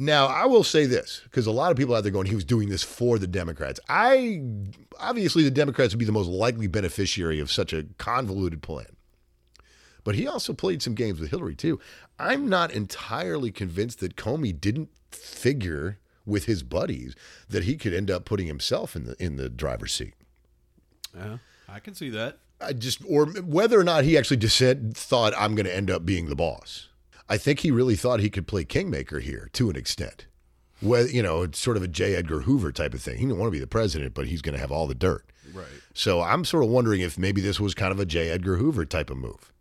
Now, 0.00 0.28
I 0.28 0.46
will 0.46 0.64
say 0.64 0.86
this 0.86 1.20
because 1.24 1.46
a 1.46 1.50
lot 1.50 1.70
of 1.70 1.76
people 1.76 1.94
out 1.94 2.04
there 2.04 2.10
going, 2.10 2.26
he 2.26 2.34
was 2.34 2.42
doing 2.42 2.70
this 2.70 2.82
for 2.82 3.18
the 3.18 3.26
Democrats. 3.26 3.78
I 3.86 4.42
obviously 4.98 5.42
the 5.42 5.50
Democrats 5.50 5.92
would 5.92 5.98
be 5.98 6.06
the 6.06 6.10
most 6.10 6.28
likely 6.28 6.68
beneficiary 6.68 7.38
of 7.38 7.52
such 7.52 7.74
a 7.74 7.84
convoluted 7.98 8.62
plan. 8.62 8.96
But 10.02 10.14
he 10.14 10.26
also 10.26 10.54
played 10.54 10.80
some 10.80 10.94
games 10.94 11.20
with 11.20 11.30
Hillary 11.30 11.54
too. 11.54 11.78
I'm 12.18 12.48
not 12.48 12.70
entirely 12.70 13.52
convinced 13.52 14.00
that 14.00 14.16
Comey 14.16 14.58
didn't 14.58 14.88
figure 15.12 15.98
with 16.24 16.46
his 16.46 16.62
buddies 16.62 17.14
that 17.50 17.64
he 17.64 17.76
could 17.76 17.92
end 17.92 18.10
up 18.10 18.24
putting 18.24 18.46
himself 18.46 18.96
in 18.96 19.04
the 19.04 19.22
in 19.22 19.36
the 19.36 19.50
driver's 19.50 19.92
seat. 19.92 20.14
Yeah. 21.14 21.38
I 21.68 21.78
can 21.78 21.94
see 21.94 22.08
that. 22.08 22.38
I 22.58 22.72
just 22.72 23.02
or 23.06 23.26
whether 23.26 23.78
or 23.78 23.84
not 23.84 24.04
he 24.04 24.16
actually 24.16 24.38
just 24.38 24.56
said 24.56 24.96
thought 24.96 25.34
I'm 25.36 25.54
going 25.54 25.66
to 25.66 25.76
end 25.76 25.90
up 25.90 26.06
being 26.06 26.30
the 26.30 26.36
boss. 26.36 26.88
I 27.30 27.38
think 27.38 27.60
he 27.60 27.70
really 27.70 27.94
thought 27.94 28.18
he 28.18 28.28
could 28.28 28.48
play 28.48 28.64
kingmaker 28.64 29.20
here 29.20 29.48
to 29.52 29.70
an 29.70 29.76
extent. 29.76 30.26
Whether 30.80 31.10
you 31.10 31.22
know, 31.22 31.42
it's 31.42 31.58
sort 31.58 31.76
of 31.76 31.82
a 31.82 31.88
J. 31.88 32.16
Edgar 32.16 32.40
Hoover 32.40 32.72
type 32.72 32.92
of 32.92 33.00
thing. 33.00 33.18
He 33.18 33.24
didn't 33.24 33.38
want 33.38 33.48
to 33.48 33.52
be 33.52 33.60
the 33.60 33.66
president, 33.66 34.14
but 34.14 34.26
he's 34.26 34.42
going 34.42 34.54
to 34.54 34.60
have 34.60 34.72
all 34.72 34.86
the 34.86 34.94
dirt. 34.94 35.24
Right. 35.54 35.66
So 35.94 36.20
I'm 36.20 36.44
sort 36.44 36.64
of 36.64 36.70
wondering 36.70 37.00
if 37.00 37.16
maybe 37.16 37.40
this 37.40 37.60
was 37.60 37.74
kind 37.74 37.92
of 37.92 38.00
a 38.00 38.04
J. 38.04 38.30
Edgar 38.30 38.56
Hoover 38.56 38.84
type 38.84 39.10
of 39.10 39.16
move, 39.16 39.52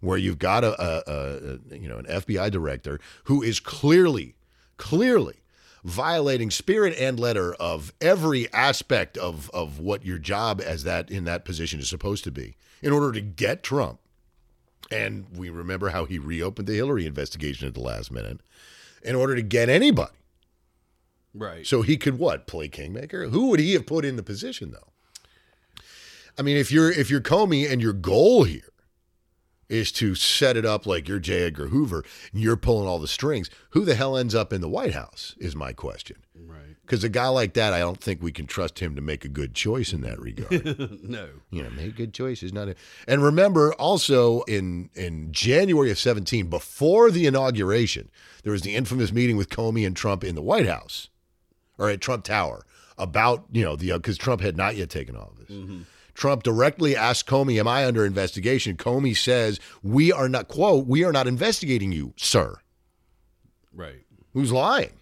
where 0.00 0.18
you've 0.18 0.38
got 0.38 0.64
a, 0.64 0.80
a, 0.80 1.58
a 1.72 1.76
you 1.78 1.88
know 1.88 1.98
an 1.98 2.04
FBI 2.04 2.50
director 2.50 3.00
who 3.24 3.42
is 3.42 3.58
clearly, 3.58 4.34
clearly 4.76 5.36
violating 5.84 6.50
spirit 6.50 6.94
and 6.98 7.18
letter 7.18 7.54
of 7.54 7.92
every 8.00 8.52
aspect 8.52 9.16
of 9.16 9.48
of 9.50 9.78
what 9.78 10.04
your 10.04 10.18
job 10.18 10.60
as 10.60 10.84
that 10.84 11.10
in 11.10 11.24
that 11.24 11.44
position 11.44 11.80
is 11.80 11.88
supposed 11.88 12.24
to 12.24 12.30
be 12.30 12.56
in 12.82 12.92
order 12.92 13.12
to 13.12 13.20
get 13.20 13.62
Trump. 13.62 14.00
And 14.90 15.26
we 15.34 15.50
remember 15.50 15.90
how 15.90 16.04
he 16.06 16.18
reopened 16.18 16.66
the 16.66 16.74
Hillary 16.74 17.06
investigation 17.06 17.68
at 17.68 17.74
the 17.74 17.80
last 17.80 18.10
minute 18.10 18.40
in 19.02 19.14
order 19.14 19.34
to 19.34 19.42
get 19.42 19.68
anybody. 19.68 20.12
Right. 21.34 21.66
So 21.66 21.82
he 21.82 21.96
could 21.96 22.18
what? 22.18 22.46
Play 22.46 22.68
kingmaker? 22.68 23.28
Who 23.28 23.48
would 23.48 23.60
he 23.60 23.74
have 23.74 23.86
put 23.86 24.04
in 24.04 24.16
the 24.16 24.22
position 24.22 24.70
though? 24.70 24.88
I 26.38 26.42
mean, 26.42 26.56
if 26.56 26.72
you're 26.72 26.90
if 26.90 27.10
you're 27.10 27.20
Comey 27.20 27.70
and 27.70 27.82
your 27.82 27.92
goal 27.92 28.44
here 28.44 28.72
is 29.68 29.92
to 29.92 30.14
set 30.14 30.56
it 30.56 30.64
up 30.64 30.86
like 30.86 31.08
you're 31.08 31.18
J. 31.18 31.42
Edgar 31.42 31.68
Hoover 31.68 32.04
and 32.32 32.42
you're 32.42 32.56
pulling 32.56 32.88
all 32.88 32.98
the 32.98 33.08
strings, 33.08 33.50
who 33.70 33.84
the 33.84 33.94
hell 33.94 34.16
ends 34.16 34.34
up 34.34 34.52
in 34.52 34.60
the 34.60 34.68
White 34.68 34.94
House 34.94 35.34
is 35.38 35.54
my 35.54 35.72
question. 35.72 36.16
right. 36.34 36.58
Because 36.82 37.04
a 37.04 37.10
guy 37.10 37.28
like 37.28 37.52
that, 37.52 37.74
I 37.74 37.80
don't 37.80 38.00
think 38.00 38.22
we 38.22 38.32
can 38.32 38.46
trust 38.46 38.78
him 38.78 38.94
to 38.96 39.02
make 39.02 39.24
a 39.24 39.28
good 39.28 39.54
choice 39.54 39.92
in 39.92 40.00
that 40.00 40.18
regard. 40.18 41.02
no. 41.02 41.28
you 41.50 41.62
know, 41.62 41.68
make 41.70 41.96
good 41.96 42.14
choices. 42.14 42.50
Not 42.52 42.68
a, 42.68 42.76
and 43.06 43.22
remember 43.22 43.74
also 43.74 44.40
in 44.42 44.88
in 44.94 45.30
January 45.30 45.90
of 45.90 45.98
17, 45.98 46.48
before 46.48 47.10
the 47.10 47.26
inauguration, 47.26 48.08
there 48.42 48.52
was 48.52 48.62
the 48.62 48.74
infamous 48.74 49.12
meeting 49.12 49.36
with 49.36 49.50
Comey 49.50 49.86
and 49.86 49.94
Trump 49.94 50.24
in 50.24 50.34
the 50.34 50.42
White 50.42 50.66
House 50.66 51.10
or 51.76 51.90
at 51.90 52.00
Trump 52.00 52.24
Tower 52.24 52.64
about 52.96 53.44
you 53.52 53.62
know 53.62 53.76
the 53.76 53.92
uh, 53.92 53.98
because 53.98 54.18
Trump 54.18 54.40
had 54.40 54.56
not 54.56 54.76
yet 54.76 54.90
taken 54.90 55.14
office. 55.16 55.50
Mm-hmm. 55.50 55.82
Trump 56.18 56.42
directly 56.42 56.96
asked 56.96 57.28
Comey, 57.28 57.60
"Am 57.60 57.68
I 57.68 57.86
under 57.86 58.04
investigation?" 58.04 58.76
Comey 58.76 59.16
says, 59.16 59.60
"We 59.84 60.10
are 60.12 60.28
not 60.28 60.48
quote 60.48 60.86
We 60.86 61.04
are 61.04 61.12
not 61.12 61.28
investigating 61.28 61.92
you, 61.92 62.12
sir." 62.16 62.56
Right. 63.72 64.04
Who's 64.32 64.50
lying? 64.50 64.94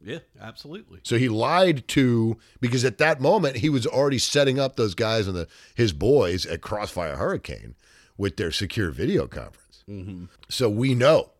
Yeah. 0.00 0.20
Absolutely. 0.40 1.00
So 1.02 1.18
he 1.18 1.28
lied 1.28 1.88
to 1.88 2.38
because 2.60 2.84
at 2.84 2.98
that 2.98 3.20
moment 3.20 3.56
he 3.56 3.68
was 3.68 3.84
already 3.84 4.18
setting 4.18 4.60
up 4.60 4.76
those 4.76 4.94
guys 4.94 5.26
and 5.26 5.36
the 5.36 5.48
his 5.74 5.92
boys 5.92 6.46
at 6.46 6.62
Crossfire 6.62 7.16
Hurricane 7.16 7.74
with 8.16 8.36
their 8.36 8.52
secure 8.52 8.92
video 8.92 9.26
conference. 9.26 9.82
Mm-hmm. 9.88 10.26
So 10.48 10.70
we 10.70 10.94
know, 10.94 11.32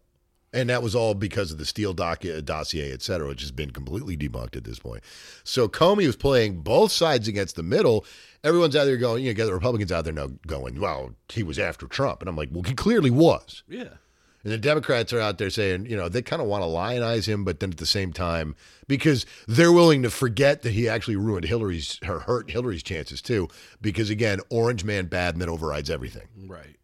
and 0.52 0.68
that 0.68 0.82
was 0.82 0.94
all 0.94 1.14
because 1.14 1.52
of 1.52 1.58
the 1.58 1.64
Steele 1.64 1.92
doc- 1.92 2.24
uh, 2.24 2.40
dossier, 2.40 2.92
et 2.92 3.02
cetera, 3.02 3.28
which 3.28 3.40
has 3.40 3.52
been 3.52 3.70
completely 3.70 4.16
debunked 4.16 4.56
at 4.56 4.64
this 4.64 4.78
point. 4.78 5.02
So 5.44 5.68
Comey 5.68 6.06
was 6.06 6.16
playing 6.16 6.62
both 6.62 6.92
sides 6.92 7.28
against 7.28 7.56
the 7.56 7.62
middle. 7.62 8.04
Everyone's 8.42 8.76
out 8.76 8.84
there 8.84 8.96
going, 8.96 9.24
you 9.24 9.34
know, 9.34 9.46
the 9.46 9.52
Republicans 9.52 9.92
out 9.92 10.04
there 10.04 10.12
now 10.12 10.28
going, 10.46 10.80
well, 10.80 11.14
he 11.28 11.42
was 11.42 11.58
after 11.58 11.86
Trump, 11.86 12.20
and 12.20 12.28
I'm 12.28 12.36
like, 12.36 12.48
well, 12.50 12.62
he 12.62 12.74
clearly 12.74 13.10
was 13.10 13.62
Yeah. 13.68 13.94
And 14.42 14.52
the 14.52 14.58
Democrats 14.58 15.12
are 15.12 15.20
out 15.20 15.36
there 15.36 15.50
saying, 15.50 15.84
you 15.84 15.96
know, 15.96 16.08
they 16.08 16.22
kind 16.22 16.40
of 16.40 16.48
want 16.48 16.62
to 16.62 16.66
lionize 16.66 17.26
him, 17.26 17.44
but 17.44 17.60
then 17.60 17.70
at 17.70 17.76
the 17.76 17.84
same 17.84 18.10
time, 18.10 18.56
because 18.88 19.26
they're 19.46 19.72
willing 19.72 20.02
to 20.02 20.10
forget 20.10 20.62
that 20.62 20.72
he 20.72 20.88
actually 20.88 21.16
ruined 21.16 21.44
Hillary's, 21.44 21.98
her 22.04 22.20
hurt 22.20 22.50
Hillary's 22.50 22.82
chances 22.82 23.20
too. 23.20 23.48
Because 23.82 24.08
again, 24.08 24.40
orange 24.48 24.82
man 24.82 25.06
bad 25.06 25.34
and 25.34 25.42
that 25.42 25.50
overrides 25.50 25.90
everything. 25.90 26.26
Right. 26.46 26.76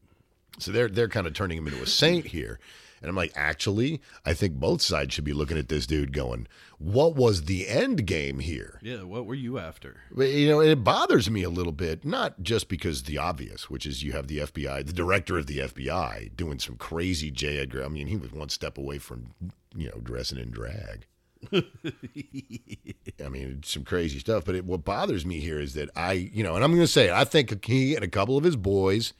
So 0.58 0.70
they're 0.70 0.88
they're 0.88 1.08
kind 1.08 1.26
of 1.26 1.32
turning 1.32 1.56
him 1.58 1.66
into 1.66 1.82
a 1.82 1.86
saint 1.86 2.26
here. 2.26 2.58
And 3.00 3.08
I'm 3.08 3.16
like, 3.16 3.32
actually, 3.36 4.00
I 4.24 4.34
think 4.34 4.54
both 4.54 4.82
sides 4.82 5.14
should 5.14 5.24
be 5.24 5.32
looking 5.32 5.58
at 5.58 5.68
this 5.68 5.86
dude 5.86 6.12
going, 6.12 6.46
what 6.78 7.14
was 7.14 7.44
the 7.44 7.68
end 7.68 8.06
game 8.06 8.38
here? 8.38 8.78
Yeah. 8.82 9.02
What 9.02 9.26
were 9.26 9.34
you 9.34 9.58
after? 9.58 10.00
You 10.16 10.48
know, 10.48 10.60
it 10.60 10.82
bothers 10.84 11.30
me 11.30 11.42
a 11.42 11.50
little 11.50 11.72
bit, 11.72 12.04
not 12.04 12.42
just 12.42 12.68
because 12.68 13.04
the 13.04 13.18
obvious, 13.18 13.70
which 13.70 13.86
is 13.86 14.02
you 14.02 14.12
have 14.12 14.28
the 14.28 14.38
FBI, 14.38 14.86
the 14.86 14.92
director 14.92 15.38
of 15.38 15.46
the 15.46 15.58
FBI, 15.58 16.34
doing 16.36 16.58
some 16.58 16.76
crazy 16.76 17.30
J. 17.30 17.58
Edgar. 17.58 17.84
I 17.84 17.88
mean, 17.88 18.06
he 18.06 18.16
was 18.16 18.32
one 18.32 18.48
step 18.48 18.78
away 18.78 18.98
from, 18.98 19.34
you 19.74 19.88
know, 19.88 20.00
dressing 20.02 20.38
in 20.38 20.50
drag. 20.50 21.06
I 21.52 23.28
mean, 23.28 23.62
some 23.64 23.84
crazy 23.84 24.18
stuff. 24.18 24.44
But 24.44 24.54
it, 24.54 24.64
what 24.64 24.84
bothers 24.84 25.24
me 25.24 25.40
here 25.40 25.60
is 25.60 25.74
that 25.74 25.90
I, 25.96 26.12
you 26.12 26.42
know, 26.42 26.54
and 26.54 26.64
I'm 26.64 26.72
going 26.72 26.82
to 26.82 26.88
say 26.88 27.06
it, 27.08 27.12
I 27.12 27.24
think 27.24 27.64
he 27.64 27.94
and 27.94 28.04
a 28.04 28.08
couple 28.08 28.36
of 28.36 28.44
his 28.44 28.56
boys 28.56 29.12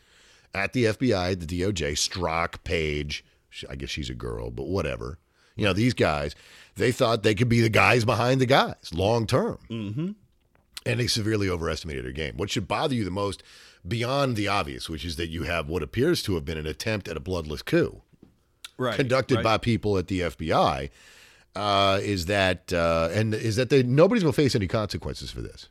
at 0.55 0.73
the 0.73 0.85
FBI, 0.85 1.39
the 1.39 1.47
DOJ, 1.47 1.93
Strzok, 1.93 2.65
Page, 2.65 3.25
I 3.69 3.77
guess 3.77 3.91
she's 3.91 4.11
a 4.11 4.15
girl, 4.15 4.51
but 4.51 4.67
whatever. 4.67 5.19
You 5.57 5.65
know, 5.65 5.73
these 5.73 5.95
guys, 5.95 6.35
they 6.77 6.93
thought 6.93 7.23
they 7.23 7.35
could 7.35 7.49
be 7.49 7.61
the 7.61 7.69
guys 7.71 8.05
behind 8.05 8.41
the 8.41 8.47
guys 8.47 8.91
long 8.93 9.27
term. 9.27 9.59
Mm-hmm. 9.71 10.11
And 10.85 11.01
they 11.01 11.07
severely 11.07 11.49
overestimated 11.49 12.05
their 12.05 12.13
game. 12.13 12.37
What 12.37 12.51
should 12.51 12.69
bother 12.69 12.95
you 12.95 13.05
the 13.05 13.11
most, 13.11 13.43
beyond 13.87 14.37
the 14.37 14.49
obvious, 14.49 14.89
which 14.89 15.05
is 15.05 15.17
that 15.17 15.29
you 15.29 15.45
have 15.45 15.69
what 15.69 15.83
appears 15.83 16.23
to 16.25 16.35
have 16.35 16.45
been 16.45 16.59
an 16.59 16.67
attempt 16.67 17.09
at 17.09 17.17
a 17.17 17.21
bloodless 17.21 17.63
coup 17.63 18.03
Right. 18.79 18.95
conducted 18.95 19.37
right. 19.37 19.45
by 19.45 19.59
people 19.59 19.97
at 19.97 20.09
the 20.09 20.21
FBI, 20.21 20.91
uh, 21.55 21.99
is 22.03 22.27
that 22.27 22.73
uh, 22.73 23.09
and 23.13 23.35
is 23.35 23.57
that 23.57 23.71
they, 23.71 23.83
nobody's 23.83 24.23
going 24.23 24.35
to 24.35 24.37
face 24.37 24.55
any 24.55 24.67
consequences 24.69 25.31
for 25.31 25.41
this. 25.41 25.71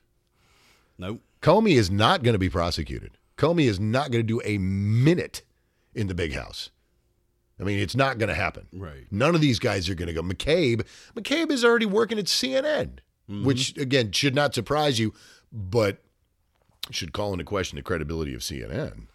Nope. 0.97 1.21
Comey 1.41 1.75
is 1.75 1.91
not 1.91 2.23
going 2.23 2.33
to 2.33 2.39
be 2.39 2.49
prosecuted. 2.49 3.11
Comey 3.37 3.65
is 3.65 3.79
not 3.79 4.09
going 4.09 4.25
to 4.25 4.27
do 4.27 4.41
a 4.43 4.57
minute 4.57 5.43
in 5.93 6.07
the 6.07 6.15
big 6.15 6.33
house. 6.33 6.71
I 7.59 7.63
mean, 7.63 7.79
it's 7.79 7.95
not 7.95 8.17
going 8.17 8.29
to 8.29 8.35
happen. 8.35 8.67
Right. 8.73 9.05
None 9.11 9.33
of 9.33 9.41
these 9.41 9.59
guys 9.59 9.89
are 9.89 9.95
going 9.95 10.07
to 10.07 10.13
go. 10.13 10.21
McCabe, 10.21 10.85
McCabe 11.15 11.51
is 11.51 11.63
already 11.63 11.85
working 11.85 12.19
at 12.19 12.25
CNN, 12.25 12.99
mm-hmm. 13.29 13.45
which 13.45 13.77
again 13.77 14.11
should 14.11 14.35
not 14.35 14.53
surprise 14.53 14.99
you, 14.99 15.13
but 15.51 15.99
should 16.91 17.13
call 17.13 17.31
into 17.31 17.45
question 17.45 17.77
the 17.77 17.81
credibility 17.81 18.33
of 18.33 18.41
CNN. 18.41 19.07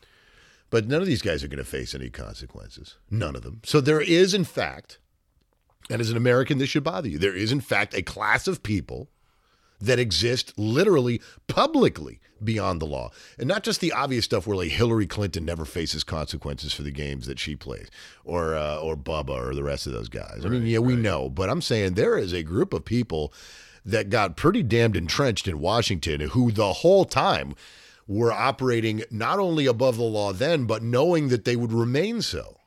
But 0.70 0.86
none 0.86 1.00
of 1.00 1.06
these 1.06 1.22
guys 1.22 1.42
are 1.42 1.48
going 1.48 1.58
to 1.58 1.64
face 1.64 1.94
any 1.94 2.10
consequences. 2.10 2.96
None 3.10 3.36
of 3.36 3.42
them. 3.42 3.60
So 3.64 3.80
there 3.80 4.00
is, 4.00 4.34
in 4.34 4.44
fact, 4.44 4.98
and 5.90 6.00
as 6.00 6.10
an 6.10 6.16
American, 6.16 6.58
this 6.58 6.70
should 6.70 6.84
bother 6.84 7.08
you. 7.08 7.18
There 7.18 7.34
is, 7.34 7.50
in 7.50 7.60
fact, 7.60 7.94
a 7.94 8.02
class 8.02 8.46
of 8.46 8.62
people 8.62 9.08
that 9.80 9.98
exist 9.98 10.52
literally 10.58 11.20
publicly 11.46 12.20
beyond 12.42 12.80
the 12.80 12.86
law. 12.86 13.10
And 13.38 13.48
not 13.48 13.62
just 13.62 13.80
the 13.80 13.92
obvious 13.92 14.24
stuff 14.24 14.46
where 14.46 14.56
like 14.56 14.70
Hillary 14.70 15.06
Clinton 15.06 15.44
never 15.44 15.64
faces 15.64 16.04
consequences 16.04 16.72
for 16.72 16.82
the 16.82 16.90
games 16.90 17.26
that 17.26 17.38
she 17.38 17.56
plays 17.56 17.90
or 18.24 18.54
uh, 18.54 18.78
or 18.78 18.96
Bubba 18.96 19.30
or 19.30 19.54
the 19.54 19.64
rest 19.64 19.86
of 19.86 19.92
those 19.92 20.08
guys. 20.08 20.42
I 20.44 20.48
mean, 20.48 20.66
yeah, 20.66 20.78
we 20.78 20.96
know, 20.96 21.28
but 21.28 21.50
I'm 21.50 21.62
saying 21.62 21.94
there 21.94 22.18
is 22.18 22.32
a 22.32 22.42
group 22.42 22.72
of 22.72 22.84
people 22.84 23.32
that 23.84 24.10
got 24.10 24.36
pretty 24.36 24.62
damned 24.62 24.96
entrenched 24.96 25.48
in 25.48 25.58
Washington 25.58 26.20
who 26.20 26.50
the 26.52 26.72
whole 26.74 27.04
time 27.04 27.54
were 28.06 28.32
operating 28.32 29.02
not 29.10 29.38
only 29.38 29.66
above 29.66 29.96
the 29.96 30.02
law 30.02 30.32
then, 30.32 30.66
but 30.66 30.82
knowing 30.82 31.28
that 31.28 31.44
they 31.44 31.56
would 31.56 31.72
remain 31.72 32.20
so. 32.20 32.59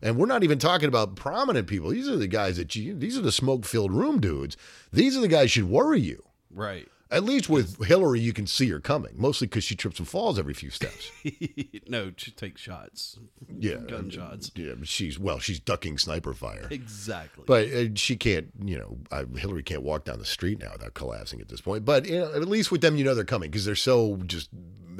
And 0.00 0.16
we're 0.16 0.26
not 0.26 0.44
even 0.44 0.58
talking 0.58 0.88
about 0.88 1.16
prominent 1.16 1.66
people. 1.66 1.90
These 1.90 2.08
are 2.08 2.16
the 2.16 2.28
guys 2.28 2.56
that 2.56 2.74
you, 2.76 2.94
these 2.94 3.18
are 3.18 3.22
the 3.22 3.32
smoke 3.32 3.64
filled 3.64 3.92
room 3.92 4.20
dudes. 4.20 4.56
These 4.92 5.16
are 5.16 5.20
the 5.20 5.28
guys 5.28 5.50
should 5.50 5.68
worry 5.68 6.00
you. 6.00 6.24
Right. 6.50 6.88
At 7.10 7.24
least 7.24 7.48
with 7.48 7.82
Hillary, 7.86 8.20
you 8.20 8.34
can 8.34 8.46
see 8.46 8.68
her 8.68 8.80
coming, 8.80 9.14
mostly 9.16 9.46
because 9.46 9.64
she 9.64 9.74
trips 9.74 9.98
and 9.98 10.06
falls 10.06 10.38
every 10.38 10.52
few 10.52 10.68
steps. 10.68 11.10
no, 11.88 12.12
she 12.16 12.30
takes 12.30 12.60
shots. 12.60 13.18
Yeah. 13.58 13.76
Gunshots. 13.76 14.50
Yeah, 14.54 14.74
she's, 14.82 15.18
well, 15.18 15.38
she's 15.38 15.58
ducking 15.58 15.96
sniper 15.96 16.34
fire. 16.34 16.68
Exactly. 16.70 17.44
But 17.46 17.68
uh, 17.72 17.94
she 17.94 18.16
can't, 18.16 18.48
you 18.62 18.78
know, 18.78 18.98
uh, 19.10 19.24
Hillary 19.36 19.62
can't 19.62 19.82
walk 19.82 20.04
down 20.04 20.18
the 20.18 20.26
street 20.26 20.60
now 20.60 20.72
without 20.72 20.92
collapsing 20.92 21.40
at 21.40 21.48
this 21.48 21.62
point. 21.62 21.86
But 21.86 22.06
you 22.06 22.18
know, 22.18 22.26
at 22.34 22.46
least 22.46 22.70
with 22.70 22.82
them, 22.82 22.98
you 22.98 23.04
know 23.04 23.14
they're 23.14 23.24
coming 23.24 23.50
because 23.50 23.64
they're 23.64 23.74
so 23.74 24.18
just 24.26 24.50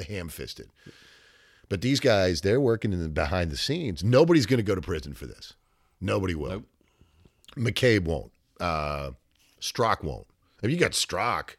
ham 0.09 0.31
fisted. 0.31 0.71
But 1.69 1.83
these 1.83 2.01
guys, 2.01 2.41
they're 2.41 2.61
working 2.61 2.93
in 2.93 3.03
the, 3.03 3.09
behind 3.09 3.51
the 3.51 3.57
scenes. 3.57 4.03
Nobody's 4.03 4.47
going 4.47 4.59
to 4.59 4.63
go 4.63 4.75
to 4.75 4.81
prison 4.81 5.15
for 5.15 5.27
this. 5.27 5.55
Nobody 6.01 6.35
will. 6.35 6.51
Nope. 6.51 6.65
McCabe 7.57 8.05
won't. 8.05 8.33
Uh, 8.61 9.13
Strzok 9.61 10.03
won't. 10.03 10.27
I 10.63 10.67
mean, 10.67 10.75
you 10.75 10.81
got 10.81 10.93
Strzok. 10.93 11.57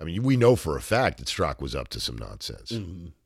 I 0.00 0.04
mean, 0.04 0.22
we 0.22 0.36
know 0.36 0.56
for 0.56 0.76
a 0.76 0.82
fact 0.82 1.18
that 1.18 1.28
Strzok 1.28 1.60
was 1.60 1.74
up 1.74 1.88
to 1.88 2.00
some 2.00 2.18
nonsense. 2.18 2.70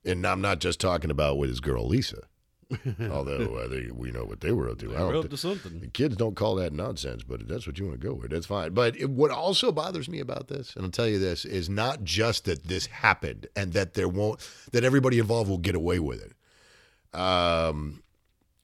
And 0.05 0.27
I'm 0.27 0.41
not 0.41 0.61
just 0.61 0.81
talking 0.81 1.11
about 1.11 1.39
with 1.39 1.51
his 1.51 1.61
girl 1.61 1.87
Lisa. 1.87 2.23
Although 3.11 3.57
uh, 3.57 3.69
they, 3.69 3.91
we 3.93 4.11
know 4.11 4.25
what 4.25 4.41
they 4.41 4.53
were 4.53 4.69
up 4.69 4.79
to. 4.81 4.95
I 4.95 4.99
don't 4.99 5.09
We're 5.09 5.21
up 5.21 5.31
to 5.31 5.37
something. 5.39 5.81
the 5.81 5.87
kids 5.89 6.17
don't 6.17 6.37
call 6.37 6.55
that 6.57 6.73
nonsense, 6.73 7.23
but 7.23 7.49
that's 7.49 7.67
what 7.67 7.79
you 7.79 7.87
want 7.87 8.01
to 8.01 8.07
go 8.07 8.13
with. 8.15 8.31
That's 8.31 8.47
fine. 8.47 8.75
But 8.75 8.95
it, 8.97 9.09
what 9.09 9.31
also 9.31 9.73
bothers 9.73 10.09
me 10.09 10.21
about 10.21 10.49
this, 10.49 10.77
and 10.77 10.85
I'll 10.85 10.91
tell 10.91 11.09
you 11.09 11.19
this, 11.19 11.47
is 11.47 11.71
not 11.71 12.05
just 12.05 12.45
that 12.45 12.65
this 12.65 12.87
happened 12.87 13.47
and 13.57 13.73
that 13.73 13.95
there 13.95 14.09
won't 14.09 14.47
that 14.73 14.85
everybody 14.85 15.19
involved 15.19 15.49
will 15.49 15.59
get 15.59 15.75
away 15.75 15.99
with 15.99 16.23
it. 16.23 17.19
Um, 17.19 18.03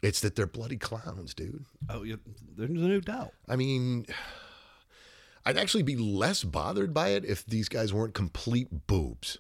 it's 0.03 0.21
that 0.21 0.37
they're 0.37 0.47
bloody 0.47 0.77
clowns, 0.77 1.33
dude. 1.33 1.65
Oh, 1.89 2.03
yeah, 2.03 2.17
there's 2.57 2.71
no 2.71 3.01
doubt. 3.01 3.33
I 3.49 3.57
mean, 3.57 4.05
I'd 5.47 5.57
actually 5.57 5.83
be 5.83 5.97
less 5.97 6.45
bothered 6.45 6.93
by 6.93 7.09
it 7.11 7.25
if 7.25 7.47
these 7.47 7.71
guys 7.71 7.93
weren't 7.93 8.15
complete 8.15 8.87
boobs. 8.87 9.39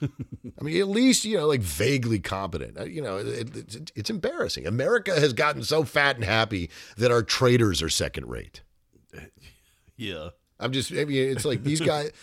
I 0.60 0.64
mean, 0.64 0.80
at 0.80 0.88
least 0.88 1.24
you 1.24 1.36
know, 1.36 1.46
like 1.46 1.60
vaguely 1.60 2.18
competent. 2.18 2.78
Uh, 2.78 2.84
You 2.84 3.02
know, 3.02 3.18
it, 3.18 3.56
it, 3.56 3.92
it's 3.94 4.10
embarrassing. 4.10 4.66
America 4.66 5.18
has 5.18 5.32
gotten 5.32 5.62
so 5.62 5.84
fat 5.84 6.16
and 6.16 6.24
happy 6.24 6.70
that 6.96 7.10
our 7.10 7.22
traitors 7.22 7.82
are 7.82 7.88
second 7.88 8.28
rate. 8.28 8.62
Yeah. 9.96 10.30
I'm 10.58 10.72
just, 10.72 10.90
I 10.90 11.04
mean, 11.04 11.30
it's 11.30 11.44
like 11.44 11.62
these 11.64 11.80
guys. 11.80 12.10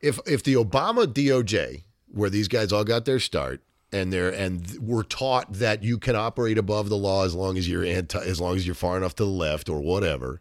If 0.00 0.18
if 0.26 0.42
the 0.42 0.54
Obama 0.54 1.06
DOJ, 1.06 1.84
where 2.08 2.28
these 2.28 2.48
guys 2.48 2.72
all 2.72 2.82
got 2.82 3.04
their 3.04 3.20
start, 3.20 3.62
and 3.92 4.12
they're 4.12 4.30
and 4.30 4.76
were 4.80 5.04
taught 5.04 5.52
that 5.52 5.84
you 5.84 5.96
can 5.96 6.16
operate 6.16 6.58
above 6.58 6.88
the 6.88 6.96
law 6.96 7.24
as 7.24 7.36
long 7.36 7.56
as 7.56 7.68
you're 7.68 7.84
anti, 7.84 8.18
as 8.18 8.40
long 8.40 8.56
as 8.56 8.66
you're 8.66 8.74
far 8.74 8.96
enough 8.96 9.14
to 9.16 9.24
the 9.24 9.30
left 9.30 9.68
or 9.68 9.80
whatever. 9.80 10.40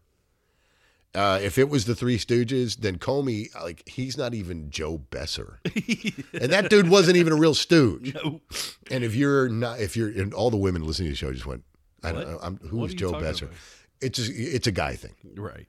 Uh, 1.14 1.40
if 1.42 1.58
it 1.58 1.68
was 1.70 1.86
the 1.86 1.94
Three 1.96 2.18
Stooges, 2.18 2.78
then 2.78 2.98
Comey, 2.98 3.54
like, 3.62 3.88
he's 3.88 4.18
not 4.18 4.34
even 4.34 4.70
Joe 4.70 4.98
Besser, 4.98 5.60
and 5.66 6.52
that 6.54 6.70
dude 6.70 6.90
wasn't 6.90 7.18
even 7.18 7.34
a 7.34 7.36
real 7.36 7.54
stooge. 7.54 8.14
No. 8.16 8.40
And 8.90 9.04
if 9.04 9.14
you're 9.14 9.50
not, 9.50 9.82
if 9.82 9.98
you're, 9.98 10.08
and 10.08 10.34
all 10.34 10.50
the 10.50 10.56
women 10.58 10.86
listening 10.86 11.08
to 11.08 11.12
the 11.12 11.18
show 11.18 11.34
just 11.34 11.46
went, 11.46 11.64
I 12.02 12.14
don't 12.14 12.30
know, 12.30 12.40
I'm, 12.42 12.56
What 12.58 12.70
who's 12.70 12.94
Joe 12.94 13.12
Besser? 13.20 13.46
about? 13.46 13.58
It's 14.00 14.18
just, 14.20 14.32
it's 14.34 14.68
a 14.68 14.72
guy 14.72 14.96
thing. 14.96 15.14
Right. 15.36 15.68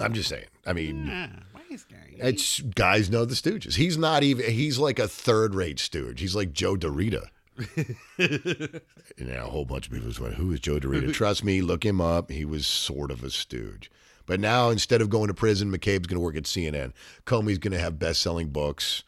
I'm 0.00 0.12
just 0.12 0.28
saying. 0.28 0.46
I 0.66 0.72
mean, 0.72 1.06
why 1.52 1.62
is 1.70 1.84
guy? 1.84 1.96
it's 2.18 2.60
guys 2.60 3.10
know 3.10 3.24
the 3.24 3.34
Stooges. 3.34 3.74
He's 3.74 3.96
not 3.98 4.22
even. 4.22 4.50
He's 4.50 4.78
like 4.78 4.98
a 4.98 5.06
third 5.06 5.54
rate 5.54 5.78
Stooge. 5.78 6.20
He's 6.20 6.34
like 6.34 6.52
Joe 6.52 6.74
DeRita. 6.74 7.26
and 8.18 8.80
now 9.18 9.46
a 9.46 9.50
whole 9.50 9.66
bunch 9.66 9.86
of 9.86 9.92
people 9.92 10.08
just 10.08 10.20
went, 10.20 10.34
"Who 10.34 10.52
is 10.52 10.60
Joe 10.60 10.80
DeRita?" 10.80 11.12
Trust 11.12 11.44
me, 11.44 11.60
look 11.60 11.84
him 11.84 12.00
up. 12.00 12.30
He 12.30 12.44
was 12.44 12.66
sort 12.66 13.10
of 13.10 13.22
a 13.22 13.30
Stooge. 13.30 13.90
But 14.30 14.38
now 14.38 14.70
instead 14.70 15.00
of 15.02 15.10
going 15.10 15.26
to 15.26 15.34
prison, 15.34 15.72
McCabe's 15.72 16.06
going 16.06 16.14
to 16.14 16.20
work 16.20 16.36
at 16.36 16.44
CNN. 16.44 16.92
Comey's 17.26 17.58
going 17.58 17.72
to 17.72 17.80
have 17.80 17.98
best-selling 17.98 18.50
books. 18.50 19.02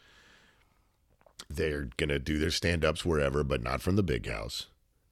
They're 1.49 1.91
going 1.97 2.09
to 2.09 2.19
do 2.19 2.39
their 2.39 2.51
stand-ups 2.51 3.05
wherever, 3.05 3.45
but 3.45 3.63
not 3.63 3.81
from 3.83 3.95
the 3.95 4.03
big 4.03 4.29
house. 4.29 4.67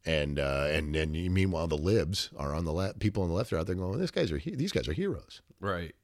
And 0.04 0.40
uh, 0.40 0.66
and 0.68 0.92
then 0.96 1.12
meanwhile, 1.32 1.68
the 1.68 1.76
libs 1.78 2.30
are 2.36 2.56
on 2.56 2.64
the 2.64 2.72
left. 2.72 2.98
People 2.98 3.22
on 3.22 3.28
the 3.28 3.36
left 3.36 3.52
are 3.52 3.58
out 3.58 3.66
there 3.68 3.76
going, 3.76 4.00
"These 4.00 4.10
guys 4.10 4.32
are 4.32 4.38
he- 4.38 4.56
these 4.56 4.72
guys 4.72 4.88
are 4.88 4.92
heroes." 4.94 5.42
Right. 5.60 5.94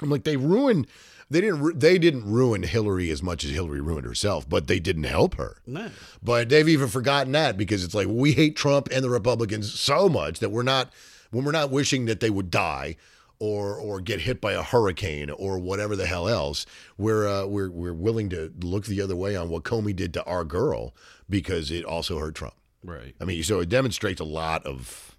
I'm 0.00 0.08
like 0.08 0.22
they 0.22 0.36
ruined. 0.36 0.86
They 1.28 1.40
didn't. 1.40 1.60
ru- 1.60 1.72
They 1.74 1.98
didn't 1.98 2.30
ruin 2.30 2.62
Hillary 2.62 3.10
as 3.10 3.24
much 3.24 3.42
as 3.44 3.50
Hillary 3.50 3.80
ruined 3.80 4.06
herself, 4.06 4.48
but 4.48 4.68
they 4.68 4.78
didn't 4.78 5.02
help 5.04 5.34
her. 5.34 5.56
No. 5.66 5.90
But 6.22 6.48
they've 6.48 6.68
even 6.68 6.86
forgotten 6.86 7.32
that 7.32 7.56
because 7.56 7.82
it's 7.82 7.94
like 7.94 8.06
we 8.08 8.34
hate 8.34 8.54
Trump 8.54 8.88
and 8.92 9.02
the 9.02 9.10
Republicans 9.10 9.72
so 9.80 10.08
much 10.08 10.38
that 10.38 10.50
we're 10.50 10.62
not 10.62 10.92
when 11.32 11.44
we're 11.44 11.50
not 11.50 11.70
wishing 11.72 12.04
that 12.04 12.20
they 12.20 12.30
would 12.30 12.52
die 12.52 12.94
or 13.40 13.76
or 13.76 14.00
get 14.00 14.22
hit 14.22 14.40
by 14.40 14.52
a 14.52 14.62
hurricane 14.62 15.30
or 15.30 15.58
whatever 15.58 15.96
the 15.96 16.06
hell 16.06 16.28
else. 16.28 16.66
We're 16.96 17.28
uh, 17.28 17.46
we're 17.46 17.70
we're 17.70 17.94
willing 17.94 18.28
to 18.30 18.52
look 18.62 18.86
the 18.86 19.00
other 19.00 19.16
way 19.16 19.36
on 19.36 19.48
what 19.48 19.64
Comey 19.64 19.94
did 19.94 20.12
to 20.14 20.24
our 20.24 20.44
girl 20.44 20.94
because 21.28 21.70
it 21.70 21.84
also 21.84 22.18
hurt 22.18 22.34
Trump. 22.34 22.54
Right. 22.82 23.14
I 23.20 23.24
mean, 23.24 23.42
so 23.42 23.60
it 23.60 23.68
demonstrates 23.68 24.20
a 24.20 24.24
lot 24.24 24.64
of. 24.66 25.16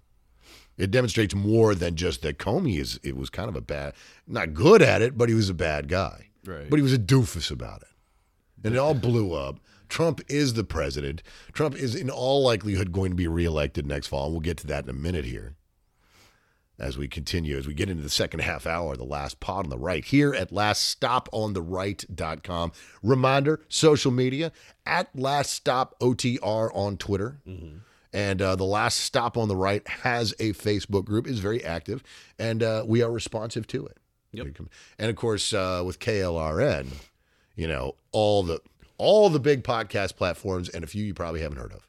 It 0.76 0.90
demonstrates 0.90 1.34
more 1.34 1.74
than 1.74 1.94
just 1.94 2.22
that 2.22 2.38
Comey 2.38 2.78
is. 2.78 2.98
It 3.02 3.14
was 3.14 3.28
kind 3.28 3.50
of 3.50 3.56
a 3.56 3.60
bad, 3.60 3.92
not 4.26 4.54
good 4.54 4.80
at 4.80 5.02
it, 5.02 5.18
but 5.18 5.28
he 5.28 5.34
was 5.34 5.50
a 5.50 5.54
bad 5.54 5.88
guy. 5.88 6.30
Right. 6.46 6.70
But 6.70 6.78
he 6.78 6.82
was 6.82 6.94
a 6.94 6.98
doofus 6.98 7.50
about 7.50 7.82
it, 7.82 7.88
and 8.64 8.74
it 8.74 8.78
all 8.78 8.94
blew 8.94 9.34
up. 9.34 9.60
Trump 9.90 10.22
is 10.28 10.54
the 10.54 10.64
president. 10.64 11.22
Trump 11.52 11.74
is 11.74 11.94
in 11.94 12.08
all 12.08 12.44
likelihood 12.44 12.92
going 12.92 13.10
to 13.10 13.16
be 13.16 13.26
reelected 13.26 13.86
next 13.86 14.06
fall. 14.06 14.26
And 14.26 14.32
we'll 14.32 14.40
get 14.40 14.56
to 14.58 14.66
that 14.68 14.84
in 14.84 14.90
a 14.90 14.94
minute 14.94 15.24
here 15.24 15.56
as 16.80 16.96
we 16.98 17.06
continue, 17.06 17.56
as 17.58 17.66
we 17.66 17.74
get 17.74 17.90
into 17.90 18.02
the 18.02 18.08
second 18.10 18.40
half 18.40 18.66
hour, 18.66 18.96
the 18.96 19.04
last 19.04 19.38
pod 19.38 19.66
on 19.66 19.70
the 19.70 19.78
right 19.78 20.04
here 20.04 20.34
at 20.34 20.50
laststopontheright.com. 20.50 22.72
Reminder 23.02 23.60
social 23.68 24.10
media 24.10 24.50
at 24.86 25.14
last 25.16 25.52
stop 25.52 25.94
OTR 26.00 26.70
on 26.74 26.96
Twitter. 26.96 27.40
And 28.12 28.42
uh, 28.42 28.56
the 28.56 28.64
last 28.64 28.98
stop 28.98 29.36
on 29.36 29.46
the 29.46 29.54
right 29.54 29.86
has 29.86 30.32
a 30.40 30.52
Facebook 30.52 31.04
group, 31.04 31.28
is 31.28 31.38
very 31.38 31.64
active, 31.64 32.02
and 32.40 32.60
uh, 32.60 32.82
we 32.84 33.02
are 33.02 33.12
responsive 33.12 33.68
to 33.68 33.86
it. 33.86 33.98
Yep. 34.32 34.48
And 34.98 35.10
of 35.10 35.14
course, 35.16 35.52
uh, 35.52 35.84
with 35.86 36.00
KLRN, 36.00 36.88
you 37.54 37.68
know 37.68 37.94
all 38.10 38.42
the 38.42 38.60
all 38.96 39.30
the 39.30 39.38
big 39.38 39.62
podcast 39.62 40.16
platforms, 40.16 40.68
and 40.68 40.82
a 40.82 40.88
few 40.88 41.04
you 41.04 41.14
probably 41.14 41.40
haven't 41.40 41.58
heard 41.58 41.72
of: 41.72 41.86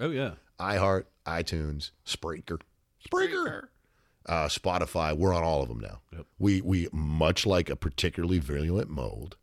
Oh 0.00 0.10
yeah. 0.10 0.32
iHeart, 0.58 1.04
iTunes, 1.26 1.92
Spreaker, 2.04 2.60
Spreaker, 3.08 3.68
uh, 4.26 4.46
Spotify. 4.46 5.16
We're 5.16 5.34
on 5.34 5.42
all 5.42 5.62
of 5.62 5.68
them 5.68 5.80
now. 5.80 6.00
Yep. 6.12 6.26
We 6.38 6.60
we 6.60 6.88
much 6.92 7.46
like 7.46 7.70
a 7.70 7.76
particularly 7.76 8.38
virulent 8.38 8.88
mold. 8.90 9.36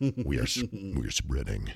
we 0.00 0.38
are 0.38 0.46
we 0.72 1.06
are 1.06 1.10
spreading. 1.10 1.72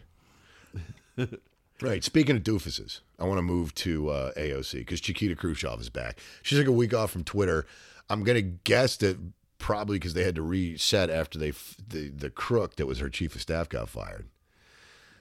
Right. 1.81 2.05
Speaking 2.05 2.37
of 2.37 2.43
doofuses, 2.45 3.01
I 3.19 3.25
want 3.25 3.39
to 3.39 3.43
move 3.43 3.75
to 3.77 4.09
uh, 4.11 4.33
AOC 4.35 4.75
because 4.75 5.01
Chiquita 5.01 5.35
Khrushchev 5.35 5.81
is 5.81 5.91
back. 5.91 6.19
She 6.43 6.55
took 6.57 6.69
a 6.69 6.73
week 6.73 6.95
off 6.95 7.11
from 7.11 7.25
Twitter. 7.25 7.67
I'm 8.09 8.23
gonna 8.23 8.41
guess 8.43 8.97
that 8.99 9.19
probably 9.59 9.97
because 9.99 10.15
they 10.15 10.25
had 10.25 10.35
to 10.37 10.43
reset 10.43 11.11
after 11.11 11.39
they 11.39 11.49
f- 11.51 11.77
the 11.87 12.09
the 12.09 12.31
crook 12.31 12.77
that 12.77 12.87
was 12.87 12.99
her 13.01 13.09
chief 13.09 13.35
of 13.35 13.41
staff 13.41 13.69
got 13.69 13.89
fired 13.89 14.29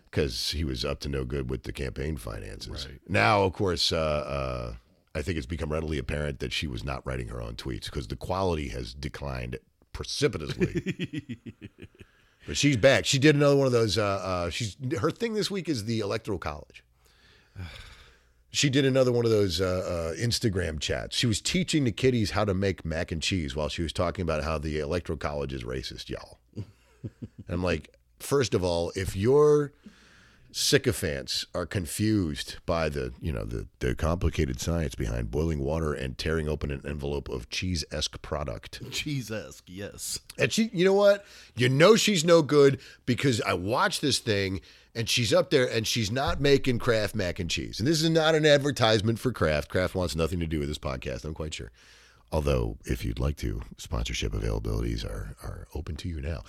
because 0.09 0.51
he 0.51 0.63
was 0.63 0.84
up 0.86 0.99
to 0.99 1.09
no 1.09 1.23
good 1.23 1.49
with 1.49 1.63
the 1.63 1.71
campaign 1.71 2.17
finances. 2.17 2.86
Right. 2.88 2.99
Now, 3.07 3.43
of 3.43 3.53
course, 3.53 3.91
uh, 3.91 3.95
uh, 3.97 4.73
I 5.14 5.22
think 5.22 5.38
it's 5.38 5.45
become 5.45 5.72
readily 5.72 5.97
apparent 5.97 6.39
that 6.39 6.53
she 6.53 6.68
was 6.68 6.84
not 6.84 7.05
writing 7.05 7.28
her 7.28 7.41
own 7.41 7.55
tweets 7.55 7.86
because 7.86 8.07
the 8.07 8.16
quality 8.16 8.70
has 8.70 8.93
declined 8.93 9.57
precipitously. 9.91 11.38
but 12.47 12.55
she's 12.55 12.78
back. 12.78 13.05
She 13.05 13.20
did 13.20 13.36
another 13.36 13.55
one 13.55 13.68
of 13.68 13.74
those. 13.74 13.97
Uh, 13.97 14.03
uh, 14.03 14.49
she's 14.49 14.78
her 14.99 15.12
thing 15.12 15.34
this 15.34 15.51
week 15.51 15.68
is 15.68 15.86
the 15.86 15.99
electoral 15.99 16.39
college. 16.39 16.84
She 18.53 18.70
did 18.70 18.84
another 18.84 19.14
one 19.14 19.24
of 19.24 19.32
those 19.32 19.62
uh, 19.62 20.12
uh, 20.12 20.22
Instagram 20.22 20.82
chats. 20.82 21.16
She 21.16 21.26
was 21.26 21.39
teaching 21.39 21.86
the 21.86 21.91
kiddies 21.93 22.32
how 22.32 22.43
to 22.43 22.53
make 22.53 22.84
mac 22.84 23.14
and 23.14 23.22
cheese 23.22 23.55
while 23.55 23.70
she 23.70 23.82
was 23.82 23.93
talking 23.93 24.24
about 24.24 24.43
how 24.43 24.57
the 24.57 24.80
electoral 24.80 25.18
college 25.18 25.53
is 25.53 25.64
racist, 25.64 26.09
y'all. 26.09 26.38
I'm 27.47 27.64
like, 27.64 27.95
first 28.20 28.53
of 28.53 28.62
all, 28.62 28.91
if 28.93 29.16
your 29.16 29.72
sycophants 30.52 31.45
are 31.54 31.66
confused 31.66 32.58
by 32.66 32.89
the, 32.89 33.14
you 33.22 33.32
know, 33.32 33.43
the, 33.45 33.68
the 33.80 33.95
complicated 33.95 34.60
science 34.60 34.95
behind 34.95 35.32
boiling 35.32 35.60
water 35.60 35.93
and 35.93 36.18
tearing 36.18 36.47
open 36.49 36.72
an 36.72 36.82
envelope 36.86 37.30
of 37.30 37.49
cheese-esque 37.49 38.22
product, 38.22 38.82
Jesus, 38.89 39.62
yes. 39.66 40.20
and 40.38 40.52
she, 40.52 40.70
you 40.74 40.86
know 40.86 40.93
what? 40.93 41.26
You 41.56 41.70
know 41.70 41.95
she's 41.95 42.26
no 42.26 42.41
good 42.41 42.80
because 43.06 43.41
I 43.41 43.54
watch 43.54 44.02
this 44.02 44.20
thing 44.20 44.62
and 44.93 45.08
she's 45.10 45.34
up 45.34 45.49
there 45.49 45.70
and 45.70 45.88
she's 45.88 46.12
not 46.12 46.41
making 46.41 46.80
Kraft 46.80 47.16
mac 47.16 47.39
and 47.39 47.49
cheese. 47.49 47.80
And 47.80 47.88
this 47.88 48.02
is 48.02 48.10
not 48.10 48.36
an 48.36 48.45
advertisement 48.45 49.20
for 49.20 49.32
Kraft. 49.32 49.70
Kraft 49.70 49.95
wants 49.95 50.16
nothing 50.16 50.39
to 50.39 50.47
do 50.47 50.60
with 50.60 50.68
this 50.68 50.78
podcast, 50.78 51.24
I'm 51.24 51.34
quite 51.34 51.54
sure. 51.54 51.72
Although, 52.32 52.78
if 52.86 53.04
you'd 53.04 53.20
like 53.20 53.36
to, 53.38 53.62
sponsorship 53.78 54.32
availabilities 54.32 55.04
are, 55.06 55.36
are 55.43 55.68
open 55.76 55.95
to 55.97 56.08
you 56.08 56.22
now. 56.22 56.43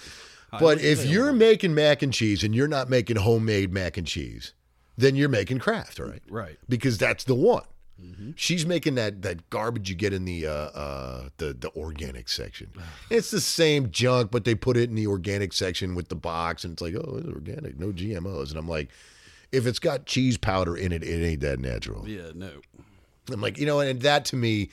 But 0.58 0.80
if 0.80 1.04
you're 1.06 1.32
making 1.32 1.74
mac 1.74 2.02
and 2.02 2.12
cheese 2.12 2.44
and 2.44 2.54
you're 2.54 2.68
not 2.68 2.90
making 2.90 3.16
homemade 3.16 3.72
mac 3.72 3.96
and 3.96 4.06
cheese, 4.06 4.52
then 4.96 5.16
you're 5.16 5.28
making 5.28 5.58
Kraft, 5.58 5.98
right? 5.98 6.22
Right. 6.28 6.58
because 6.68 6.98
that's 6.98 7.24
the 7.24 7.34
one. 7.34 7.64
She's 8.34 8.66
making 8.66 8.96
that 8.96 9.22
that 9.22 9.48
garbage 9.48 9.88
you 9.88 9.94
get 9.94 10.12
in 10.12 10.24
the 10.24 10.46
uh, 10.46 10.50
uh, 10.50 11.28
the 11.36 11.52
the 11.52 11.70
organic 11.76 12.28
section. 12.28 12.72
It's 13.10 13.30
the 13.30 13.40
same 13.40 13.90
junk, 13.92 14.32
but 14.32 14.44
they 14.44 14.56
put 14.56 14.76
it 14.76 14.90
in 14.90 14.96
the 14.96 15.06
organic 15.06 15.52
section 15.52 15.94
with 15.94 16.08
the 16.08 16.16
box, 16.16 16.64
and 16.64 16.72
it's 16.72 16.82
like, 16.82 16.94
oh, 16.96 17.18
it's 17.18 17.28
organic, 17.28 17.78
no 17.78 17.92
GMOs. 17.92 18.50
And 18.50 18.58
I'm 18.58 18.68
like, 18.68 18.90
if 19.52 19.66
it's 19.66 19.78
got 19.78 20.06
cheese 20.06 20.36
powder 20.36 20.76
in 20.76 20.90
it, 20.90 21.04
it 21.04 21.24
ain't 21.24 21.40
that 21.42 21.60
natural. 21.60 22.08
Yeah, 22.08 22.32
no. 22.34 22.50
I'm 23.30 23.40
like, 23.40 23.56
you 23.58 23.66
know, 23.66 23.78
and 23.78 24.00
that 24.02 24.24
to 24.26 24.36
me, 24.36 24.70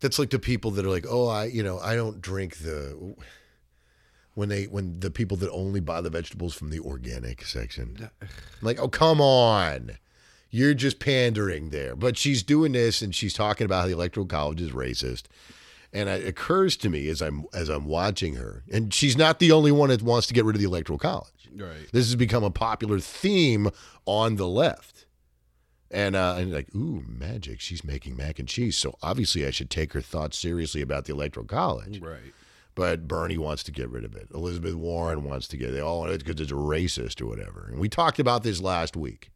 that's 0.00 0.18
like 0.18 0.28
the 0.30 0.38
people 0.38 0.70
that 0.72 0.84
are 0.84 0.90
like, 0.90 1.06
oh, 1.08 1.28
I, 1.28 1.46
you 1.46 1.62
know, 1.62 1.78
I 1.78 1.94
don't 1.94 2.20
drink 2.20 2.58
the 2.58 3.16
when 4.36 4.50
they 4.50 4.64
when 4.64 5.00
the 5.00 5.10
people 5.10 5.36
that 5.38 5.50
only 5.50 5.80
buy 5.80 6.02
the 6.02 6.10
vegetables 6.10 6.54
from 6.54 6.68
the 6.68 6.78
organic 6.78 7.42
section. 7.42 8.10
I'm 8.20 8.28
like, 8.60 8.78
oh, 8.78 8.86
come 8.86 9.18
on. 9.18 9.92
You're 10.50 10.74
just 10.74 11.00
pandering 11.00 11.70
there. 11.70 11.96
But 11.96 12.18
she's 12.18 12.42
doing 12.42 12.72
this 12.72 13.00
and 13.00 13.14
she's 13.14 13.32
talking 13.32 13.64
about 13.64 13.80
how 13.80 13.86
the 13.86 13.94
electoral 13.94 14.26
college 14.26 14.60
is 14.60 14.72
racist. 14.72 15.24
And 15.90 16.10
it 16.10 16.26
occurs 16.26 16.76
to 16.78 16.90
me 16.90 17.08
as 17.08 17.22
I'm 17.22 17.46
as 17.54 17.70
I'm 17.70 17.86
watching 17.86 18.34
her, 18.34 18.62
and 18.70 18.92
she's 18.92 19.16
not 19.16 19.38
the 19.38 19.52
only 19.52 19.72
one 19.72 19.88
that 19.88 20.02
wants 20.02 20.26
to 20.26 20.34
get 20.34 20.44
rid 20.44 20.54
of 20.54 20.60
the 20.60 20.66
electoral 20.66 20.98
college. 20.98 21.48
Right. 21.54 21.90
This 21.90 22.04
has 22.04 22.16
become 22.16 22.44
a 22.44 22.50
popular 22.50 22.98
theme 23.00 23.70
on 24.04 24.36
the 24.36 24.46
left. 24.46 25.06
And 25.90 26.14
uh, 26.14 26.36
and 26.38 26.52
like, 26.52 26.74
ooh, 26.74 27.02
magic. 27.08 27.60
She's 27.60 27.82
making 27.82 28.16
mac 28.16 28.38
and 28.38 28.46
cheese. 28.46 28.76
So 28.76 28.98
obviously 29.02 29.46
I 29.46 29.50
should 29.50 29.70
take 29.70 29.94
her 29.94 30.02
thoughts 30.02 30.36
seriously 30.36 30.82
about 30.82 31.06
the 31.06 31.14
electoral 31.14 31.46
college. 31.46 32.00
Right. 32.02 32.34
But 32.76 33.08
Bernie 33.08 33.38
wants 33.38 33.64
to 33.64 33.72
get 33.72 33.88
rid 33.88 34.04
of 34.04 34.14
it. 34.14 34.28
Elizabeth 34.32 34.74
Warren 34.74 35.24
wants 35.24 35.48
to 35.48 35.56
get 35.56 35.72
they 35.72 35.80
all 35.80 36.04
it's 36.04 36.22
because 36.22 36.40
it's 36.40 36.52
racist 36.52 37.20
or 37.20 37.26
whatever. 37.26 37.66
And 37.68 37.80
we 37.80 37.88
talked 37.88 38.20
about 38.20 38.44
this 38.44 38.60
last 38.60 38.96
week. 38.96 39.30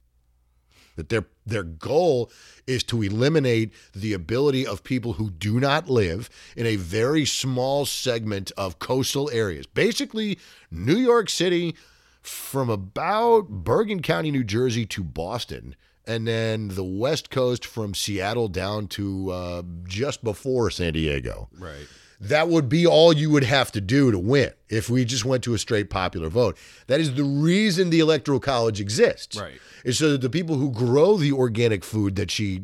That 0.96 1.08
their 1.08 1.24
their 1.46 1.62
goal 1.62 2.30
is 2.66 2.84
to 2.84 3.02
eliminate 3.02 3.72
the 3.94 4.12
ability 4.12 4.66
of 4.66 4.84
people 4.84 5.14
who 5.14 5.30
do 5.30 5.58
not 5.58 5.88
live 5.88 6.28
in 6.54 6.66
a 6.66 6.76
very 6.76 7.24
small 7.24 7.86
segment 7.86 8.52
of 8.58 8.78
coastal 8.78 9.30
areas. 9.30 9.66
Basically, 9.66 10.38
New 10.70 10.96
York 10.96 11.30
City 11.30 11.74
from 12.20 12.68
about 12.68 13.48
Bergen 13.48 14.02
County, 14.02 14.30
New 14.30 14.44
Jersey 14.44 14.84
to 14.86 15.02
Boston, 15.02 15.74
and 16.06 16.26
then 16.26 16.68
the 16.68 16.84
West 16.84 17.30
Coast 17.30 17.64
from 17.64 17.94
Seattle 17.94 18.48
down 18.48 18.86
to 18.88 19.30
uh, 19.30 19.62
just 19.84 20.22
before 20.22 20.70
San 20.70 20.92
Diego 20.92 21.48
Right. 21.58 21.86
That 22.20 22.48
would 22.48 22.68
be 22.68 22.86
all 22.86 23.12
you 23.14 23.30
would 23.30 23.44
have 23.44 23.72
to 23.72 23.80
do 23.80 24.10
to 24.10 24.18
win 24.18 24.52
if 24.68 24.90
we 24.90 25.04
just 25.04 25.24
went 25.24 25.42
to 25.44 25.54
a 25.54 25.58
straight 25.58 25.88
popular 25.88 26.28
vote. 26.28 26.56
That 26.86 27.00
is 27.00 27.14
the 27.14 27.24
reason 27.24 27.88
the 27.90 28.00
Electoral 28.00 28.40
College 28.40 28.80
exists. 28.80 29.36
Right. 29.40 29.58
Is 29.84 29.96
so 29.98 30.12
that 30.12 30.20
the 30.20 30.28
people 30.28 30.56
who 30.56 30.70
grow 30.70 31.16
the 31.16 31.32
organic 31.32 31.82
food 31.82 32.16
that 32.16 32.30
she 32.30 32.60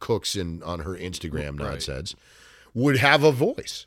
cooks 0.00 0.34
in 0.36 0.62
on 0.62 0.80
her 0.80 0.96
Instagram 0.96 1.58
Right. 1.60 1.70
nonsense 1.72 2.14
would 2.72 2.96
have 2.96 3.22
a 3.24 3.32
voice. 3.32 3.84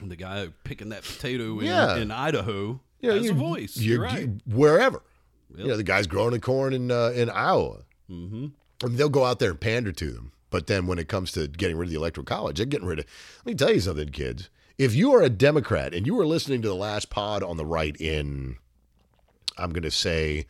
And 0.00 0.10
the 0.10 0.16
guy 0.16 0.48
picking 0.64 0.88
that 0.90 1.02
potato 1.02 1.58
in, 1.58 1.66
Yeah. 1.66 1.96
in 1.96 2.10
Idaho 2.10 2.80
know, 3.02 3.12
has 3.14 3.24
you- 3.24 3.32
a 3.32 3.34
voice. 3.34 3.76
you- 3.76 3.90
You're 3.94 4.02
right. 4.02 4.20
you- 4.22 4.38
wherever. 4.46 5.02
Yep. 5.50 5.58
You 5.60 5.66
know, 5.68 5.76
the 5.76 5.82
guy's 5.82 6.06
growing 6.06 6.30
the 6.32 6.40
corn 6.40 6.72
in 6.72 6.90
uh, 6.90 7.08
in 7.14 7.28
Iowa. 7.30 7.82
mm-hmm. 8.10 8.46
I 8.82 8.86
mean, 8.86 8.96
they'll 8.96 9.08
go 9.08 9.24
out 9.24 9.38
there 9.40 9.50
and 9.50 9.60
pander 9.60 9.92
to 9.92 10.10
them. 10.12 10.32
But 10.50 10.66
then 10.66 10.86
when 10.86 10.98
it 10.98 11.08
comes 11.08 11.32
to 11.32 11.46
getting 11.46 11.76
rid 11.76 11.86
of 11.86 11.90
the 11.90 11.98
electoral 11.98 12.24
college, 12.24 12.56
they're 12.56 12.66
getting 12.66 12.86
rid 12.86 13.00
of. 13.00 13.04
Let 13.44 13.46
me 13.46 13.54
tell 13.54 13.72
you 13.72 13.80
something, 13.80 14.08
kids. 14.10 14.48
If 14.78 14.94
you 14.94 15.12
are 15.14 15.22
a 15.22 15.28
Democrat 15.28 15.92
and 15.92 16.06
you 16.06 16.14
were 16.14 16.26
listening 16.26 16.62
to 16.62 16.68
the 16.68 16.74
last 16.74 17.10
pod 17.10 17.42
on 17.42 17.56
the 17.56 17.66
right 17.66 17.96
in, 18.00 18.56
I'm 19.56 19.72
going 19.72 19.82
to 19.82 19.90
say, 19.90 20.46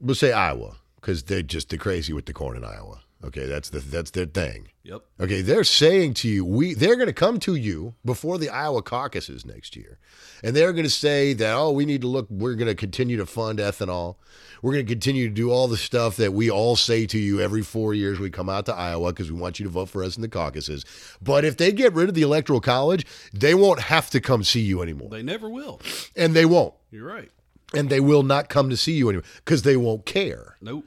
we'll 0.00 0.14
say 0.14 0.32
Iowa 0.32 0.76
because 0.96 1.22
they're 1.24 1.42
just 1.42 1.70
they're 1.70 1.78
crazy 1.78 2.12
with 2.12 2.26
the 2.26 2.32
corn 2.32 2.56
in 2.56 2.64
Iowa. 2.64 3.00
Okay, 3.24 3.46
that's 3.46 3.70
the 3.70 3.80
that's 3.80 4.12
their 4.12 4.26
thing. 4.26 4.68
Yep. 4.84 5.02
Okay, 5.20 5.42
they're 5.42 5.64
saying 5.64 6.14
to 6.14 6.28
you, 6.28 6.44
we 6.44 6.74
they're 6.74 6.94
going 6.94 7.08
to 7.08 7.12
come 7.12 7.40
to 7.40 7.56
you 7.56 7.94
before 8.04 8.38
the 8.38 8.48
Iowa 8.48 8.80
caucuses 8.80 9.44
next 9.44 9.74
year, 9.74 9.98
and 10.44 10.54
they're 10.54 10.72
going 10.72 10.84
to 10.84 10.90
say 10.90 11.32
that 11.32 11.52
oh, 11.56 11.72
we 11.72 11.84
need 11.84 12.02
to 12.02 12.06
look. 12.06 12.28
We're 12.30 12.54
going 12.54 12.68
to 12.68 12.76
continue 12.76 13.16
to 13.16 13.26
fund 13.26 13.58
ethanol. 13.58 14.16
We're 14.62 14.72
going 14.72 14.86
to 14.86 14.92
continue 14.92 15.28
to 15.28 15.34
do 15.34 15.50
all 15.50 15.66
the 15.66 15.76
stuff 15.76 16.16
that 16.16 16.32
we 16.32 16.48
all 16.48 16.76
say 16.76 17.06
to 17.06 17.18
you 17.18 17.40
every 17.40 17.62
four 17.62 17.92
years 17.92 18.20
we 18.20 18.30
come 18.30 18.48
out 18.48 18.66
to 18.66 18.74
Iowa 18.74 19.12
because 19.12 19.32
we 19.32 19.38
want 19.38 19.58
you 19.58 19.64
to 19.64 19.70
vote 19.70 19.88
for 19.88 20.02
us 20.04 20.14
in 20.16 20.22
the 20.22 20.28
caucuses. 20.28 20.84
But 21.20 21.44
if 21.44 21.56
they 21.56 21.72
get 21.72 21.92
rid 21.94 22.08
of 22.08 22.14
the 22.14 22.22
electoral 22.22 22.60
college, 22.60 23.04
they 23.32 23.54
won't 23.54 23.80
have 23.80 24.10
to 24.10 24.20
come 24.20 24.42
see 24.44 24.60
you 24.60 24.80
anymore, 24.82 25.10
They 25.10 25.22
never 25.22 25.48
will. 25.50 25.80
and 26.16 26.34
they 26.34 26.44
won't, 26.44 26.74
You're 26.90 27.06
right. 27.06 27.30
and 27.74 27.88
they 27.90 28.00
will 28.00 28.22
not 28.24 28.48
come 28.48 28.68
to 28.70 28.76
see 28.76 28.92
you 28.94 29.08
anymore 29.08 29.24
because 29.44 29.62
they 29.62 29.76
won't 29.76 30.04
care. 30.06 30.56
Nope. 30.60 30.84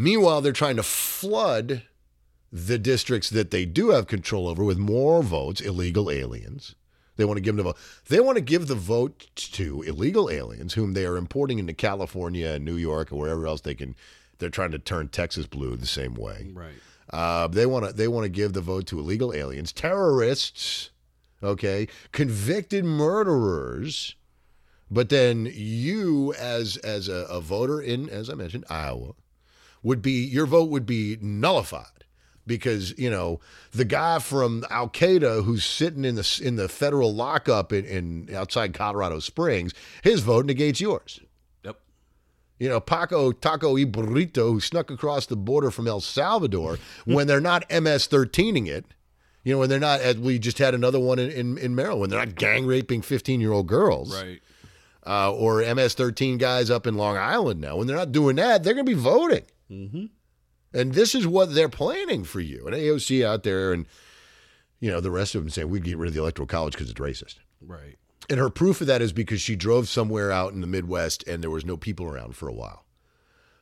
Meanwhile, 0.00 0.40
they're 0.40 0.52
trying 0.52 0.76
to 0.76 0.82
flood 0.82 1.82
the 2.50 2.78
districts 2.78 3.28
that 3.28 3.50
they 3.50 3.66
do 3.66 3.90
have 3.90 4.06
control 4.06 4.48
over 4.48 4.64
with 4.64 4.78
more 4.78 5.22
votes, 5.22 5.60
illegal 5.60 6.10
aliens. 6.10 6.74
They 7.16 7.26
want 7.26 7.36
to 7.36 7.42
give 7.42 7.54
them 7.54 7.64
the 7.64 7.72
vote. 7.72 7.76
They 8.08 8.18
want 8.18 8.36
to 8.36 8.40
give 8.40 8.66
the 8.66 8.74
vote 8.74 9.26
to 9.34 9.82
illegal 9.82 10.30
aliens 10.30 10.72
whom 10.72 10.94
they 10.94 11.04
are 11.04 11.18
importing 11.18 11.58
into 11.58 11.74
California 11.74 12.48
and 12.48 12.64
New 12.64 12.76
York 12.76 13.12
or 13.12 13.16
wherever 13.16 13.46
else 13.46 13.60
they 13.60 13.74
can. 13.74 13.94
They're 14.38 14.48
trying 14.48 14.70
to 14.70 14.78
turn 14.78 15.08
Texas 15.08 15.46
blue 15.46 15.76
the 15.76 15.84
same 15.84 16.14
way. 16.14 16.50
Right. 16.54 16.72
Uh, 17.10 17.48
they 17.48 17.66
want 17.66 17.84
to 17.84 17.92
they 17.92 18.08
want 18.08 18.24
to 18.24 18.30
give 18.30 18.54
the 18.54 18.62
vote 18.62 18.86
to 18.86 18.98
illegal 19.00 19.34
aliens, 19.34 19.70
terrorists, 19.70 20.90
okay, 21.42 21.88
convicted 22.12 22.86
murderers, 22.86 24.14
But 24.90 25.08
then 25.08 25.48
you, 25.52 26.34
as 26.34 26.76
as 26.78 27.08
a, 27.08 27.26
a 27.28 27.40
voter 27.40 27.80
in, 27.80 28.08
as 28.08 28.28
I 28.28 28.34
mentioned, 28.34 28.64
Iowa, 28.68 29.12
would 29.82 30.02
be 30.02 30.12
your 30.24 30.46
vote 30.46 30.70
would 30.70 30.86
be 30.86 31.16
nullified 31.20 32.04
because 32.46 32.96
you 32.98 33.08
know 33.10 33.40
the 33.72 33.84
guy 33.84 34.18
from 34.18 34.64
Al 34.70 34.88
Qaeda 34.88 35.44
who's 35.44 35.64
sitting 35.64 36.04
in 36.04 36.14
the 36.16 36.40
in 36.42 36.56
the 36.56 36.68
federal 36.68 37.14
lockup 37.14 37.72
in, 37.72 37.84
in 37.84 38.34
outside 38.34 38.74
Colorado 38.74 39.18
Springs, 39.20 39.72
his 40.02 40.20
vote 40.20 40.46
negates 40.46 40.80
yours. 40.80 41.20
Yep. 41.64 41.78
You 42.58 42.68
know, 42.68 42.80
Paco 42.80 43.32
Taco 43.32 43.74
y 43.74 43.84
Burrito, 43.84 44.52
who 44.52 44.60
snuck 44.60 44.90
across 44.90 45.26
the 45.26 45.36
border 45.36 45.70
from 45.70 45.86
El 45.86 46.00
Salvador 46.00 46.78
when 47.04 47.26
they're 47.26 47.40
not 47.40 47.64
MS 47.70 48.08
13ing 48.08 48.66
it. 48.68 48.84
You 49.42 49.54
know, 49.54 49.58
when 49.60 49.70
they're 49.70 49.78
not, 49.80 50.00
as 50.00 50.18
we 50.18 50.38
just 50.38 50.58
had 50.58 50.74
another 50.74 51.00
one 51.00 51.18
in, 51.18 51.30
in, 51.30 51.56
in 51.56 51.74
Maryland, 51.74 52.12
they're 52.12 52.18
not 52.18 52.34
gang 52.34 52.66
raping 52.66 53.00
15 53.00 53.40
year 53.40 53.52
old 53.52 53.66
girls 53.68 54.22
Right. 54.22 54.40
uh, 55.06 55.32
or 55.32 55.62
MS 55.74 55.94
13 55.94 56.36
guys 56.36 56.68
up 56.70 56.86
in 56.86 56.98
Long 56.98 57.16
Island 57.16 57.58
now. 57.58 57.76
When 57.76 57.86
they're 57.86 57.96
not 57.96 58.12
doing 58.12 58.36
that, 58.36 58.62
they're 58.62 58.74
going 58.74 58.84
to 58.84 58.94
be 58.94 59.00
voting. 59.00 59.44
Mm-hmm. 59.70 60.06
And 60.72 60.94
this 60.94 61.14
is 61.14 61.26
what 61.26 61.54
they're 61.54 61.68
planning 61.68 62.24
for 62.24 62.40
you. 62.40 62.66
And 62.66 62.74
AOC 62.74 63.24
out 63.24 63.42
there 63.42 63.72
and, 63.72 63.86
you 64.78 64.90
know, 64.90 65.00
the 65.00 65.10
rest 65.10 65.34
of 65.34 65.42
them 65.42 65.50
saying 65.50 65.68
we'd 65.68 65.84
get 65.84 65.98
rid 65.98 66.08
of 66.08 66.14
the 66.14 66.20
Electoral 66.20 66.46
College 66.46 66.74
because 66.74 66.90
it's 66.90 67.00
racist. 67.00 67.36
Right. 67.60 67.96
And 68.28 68.38
her 68.38 68.50
proof 68.50 68.80
of 68.80 68.86
that 68.86 69.02
is 69.02 69.12
because 69.12 69.40
she 69.40 69.56
drove 69.56 69.88
somewhere 69.88 70.30
out 70.30 70.52
in 70.52 70.60
the 70.60 70.66
Midwest 70.66 71.26
and 71.26 71.42
there 71.42 71.50
was 71.50 71.64
no 71.64 71.76
people 71.76 72.06
around 72.06 72.36
for 72.36 72.48
a 72.48 72.52
while. 72.52 72.84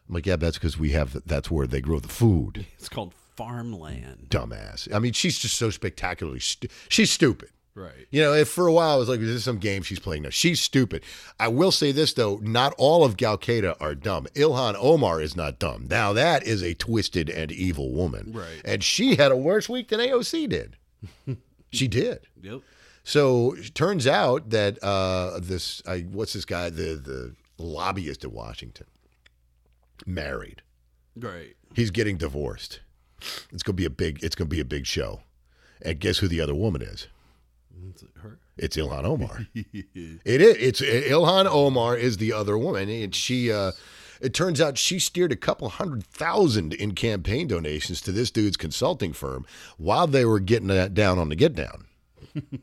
I'm 0.08 0.14
like, 0.14 0.26
yeah, 0.26 0.36
that's 0.36 0.58
because 0.58 0.78
we 0.78 0.90
have, 0.90 1.22
that's 1.26 1.50
where 1.50 1.66
they 1.66 1.80
grow 1.80 2.00
the 2.00 2.08
food. 2.08 2.66
It's 2.78 2.88
called 2.88 3.14
farmland. 3.14 4.26
Dumbass. 4.28 4.92
I 4.94 4.98
mean, 4.98 5.12
she's 5.12 5.38
just 5.38 5.56
so 5.56 5.70
spectacularly, 5.70 6.40
stu- 6.40 6.68
she's 6.88 7.10
stupid. 7.10 7.50
Right. 7.78 8.08
You 8.10 8.20
know, 8.22 8.32
if 8.32 8.48
for 8.48 8.66
a 8.66 8.72
while 8.72 8.94
I 8.94 8.96
was 8.96 9.08
like, 9.08 9.20
is 9.20 9.32
this 9.32 9.44
some 9.44 9.58
game 9.58 9.82
she's 9.82 10.00
playing? 10.00 10.22
No, 10.22 10.30
she's 10.30 10.60
stupid. 10.60 11.04
I 11.38 11.46
will 11.46 11.70
say 11.70 11.92
this 11.92 12.12
though, 12.12 12.40
not 12.42 12.74
all 12.76 13.04
of 13.04 13.16
Gal 13.16 13.38
Qaeda 13.38 13.76
are 13.80 13.94
dumb. 13.94 14.26
Ilhan 14.34 14.74
Omar 14.76 15.20
is 15.20 15.36
not 15.36 15.60
dumb. 15.60 15.86
Now 15.88 16.12
that 16.12 16.44
is 16.44 16.60
a 16.62 16.74
twisted 16.74 17.30
and 17.30 17.52
evil 17.52 17.92
woman. 17.92 18.32
Right. 18.32 18.60
And 18.64 18.82
she 18.82 19.14
had 19.14 19.30
a 19.30 19.36
worse 19.36 19.68
week 19.68 19.88
than 19.88 20.00
AOC 20.00 20.48
did. 20.48 20.76
she 21.70 21.86
did. 21.86 22.20
Yep. 22.42 22.62
So 23.04 23.54
it 23.54 23.74
turns 23.76 24.08
out 24.08 24.50
that 24.50 24.82
uh, 24.82 25.38
this, 25.40 25.80
I, 25.86 26.00
what's 26.00 26.32
this 26.32 26.44
guy, 26.44 26.70
the 26.70 26.94
the 26.94 27.34
lobbyist 27.58 28.24
in 28.24 28.32
Washington, 28.32 28.86
married. 30.04 30.62
Right. 31.16 31.54
He's 31.74 31.92
getting 31.92 32.16
divorced. 32.16 32.80
It's 33.52 33.62
gonna 33.62 33.76
be 33.76 33.84
a 33.84 33.90
big. 33.90 34.22
It's 34.24 34.34
gonna 34.34 34.48
be 34.48 34.60
a 34.60 34.64
big 34.64 34.84
show. 34.84 35.20
And 35.80 36.00
guess 36.00 36.18
who 36.18 36.26
the 36.26 36.40
other 36.40 36.56
woman 36.56 36.82
is? 36.82 37.06
Is 37.94 38.02
it 38.02 38.10
her? 38.22 38.38
It's 38.56 38.76
Ilhan 38.76 39.04
Omar. 39.04 39.46
it 39.54 40.40
is. 40.40 40.56
It's 40.56 40.80
Ilhan 40.80 41.46
Omar 41.46 41.96
is 41.96 42.16
the 42.16 42.32
other 42.32 42.56
woman, 42.56 42.88
and 42.88 43.14
she. 43.14 43.52
Uh, 43.52 43.72
it 44.20 44.34
turns 44.34 44.60
out 44.60 44.76
she 44.76 44.98
steered 44.98 45.30
a 45.30 45.36
couple 45.36 45.68
hundred 45.68 46.04
thousand 46.04 46.74
in 46.74 46.94
campaign 46.94 47.46
donations 47.46 48.00
to 48.00 48.10
this 48.10 48.32
dude's 48.32 48.56
consulting 48.56 49.12
firm 49.12 49.46
while 49.76 50.08
they 50.08 50.24
were 50.24 50.40
getting 50.40 50.66
that 50.68 50.92
down 50.92 51.18
on 51.20 51.28
the 51.28 51.36
get 51.36 51.54
down. 51.54 51.84
and 52.34 52.60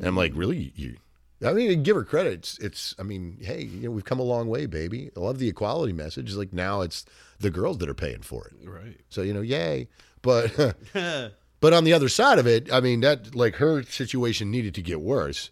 I'm 0.00 0.16
like, 0.16 0.32
really? 0.36 0.72
You? 0.76 0.96
I 1.44 1.52
mean, 1.52 1.82
give 1.82 1.96
her 1.96 2.04
credit. 2.04 2.34
It's, 2.34 2.58
it's. 2.58 2.94
I 2.98 3.02
mean, 3.02 3.38
hey, 3.40 3.62
you 3.62 3.88
know, 3.88 3.90
we've 3.90 4.04
come 4.04 4.18
a 4.20 4.24
long 4.24 4.48
way, 4.48 4.66
baby. 4.66 5.10
I 5.16 5.20
love 5.20 5.38
the 5.38 5.48
equality 5.48 5.92
message. 5.92 6.28
It's 6.28 6.36
like 6.36 6.52
now 6.52 6.80
it's 6.80 7.04
the 7.38 7.50
girls 7.50 7.78
that 7.78 7.88
are 7.88 7.94
paying 7.94 8.22
for 8.22 8.48
it. 8.48 8.68
Right. 8.68 9.00
So 9.08 9.22
you 9.22 9.32
know, 9.32 9.40
yay. 9.40 9.88
But 10.22 10.76
but 11.60 11.72
on 11.72 11.84
the 11.84 11.92
other 11.92 12.08
side 12.08 12.38
of 12.38 12.46
it, 12.46 12.72
I 12.72 12.80
mean 12.80 13.00
that 13.00 13.34
like 13.34 13.56
her 13.56 13.82
situation 13.82 14.50
needed 14.50 14.74
to 14.76 14.82
get 14.82 15.00
worse. 15.00 15.50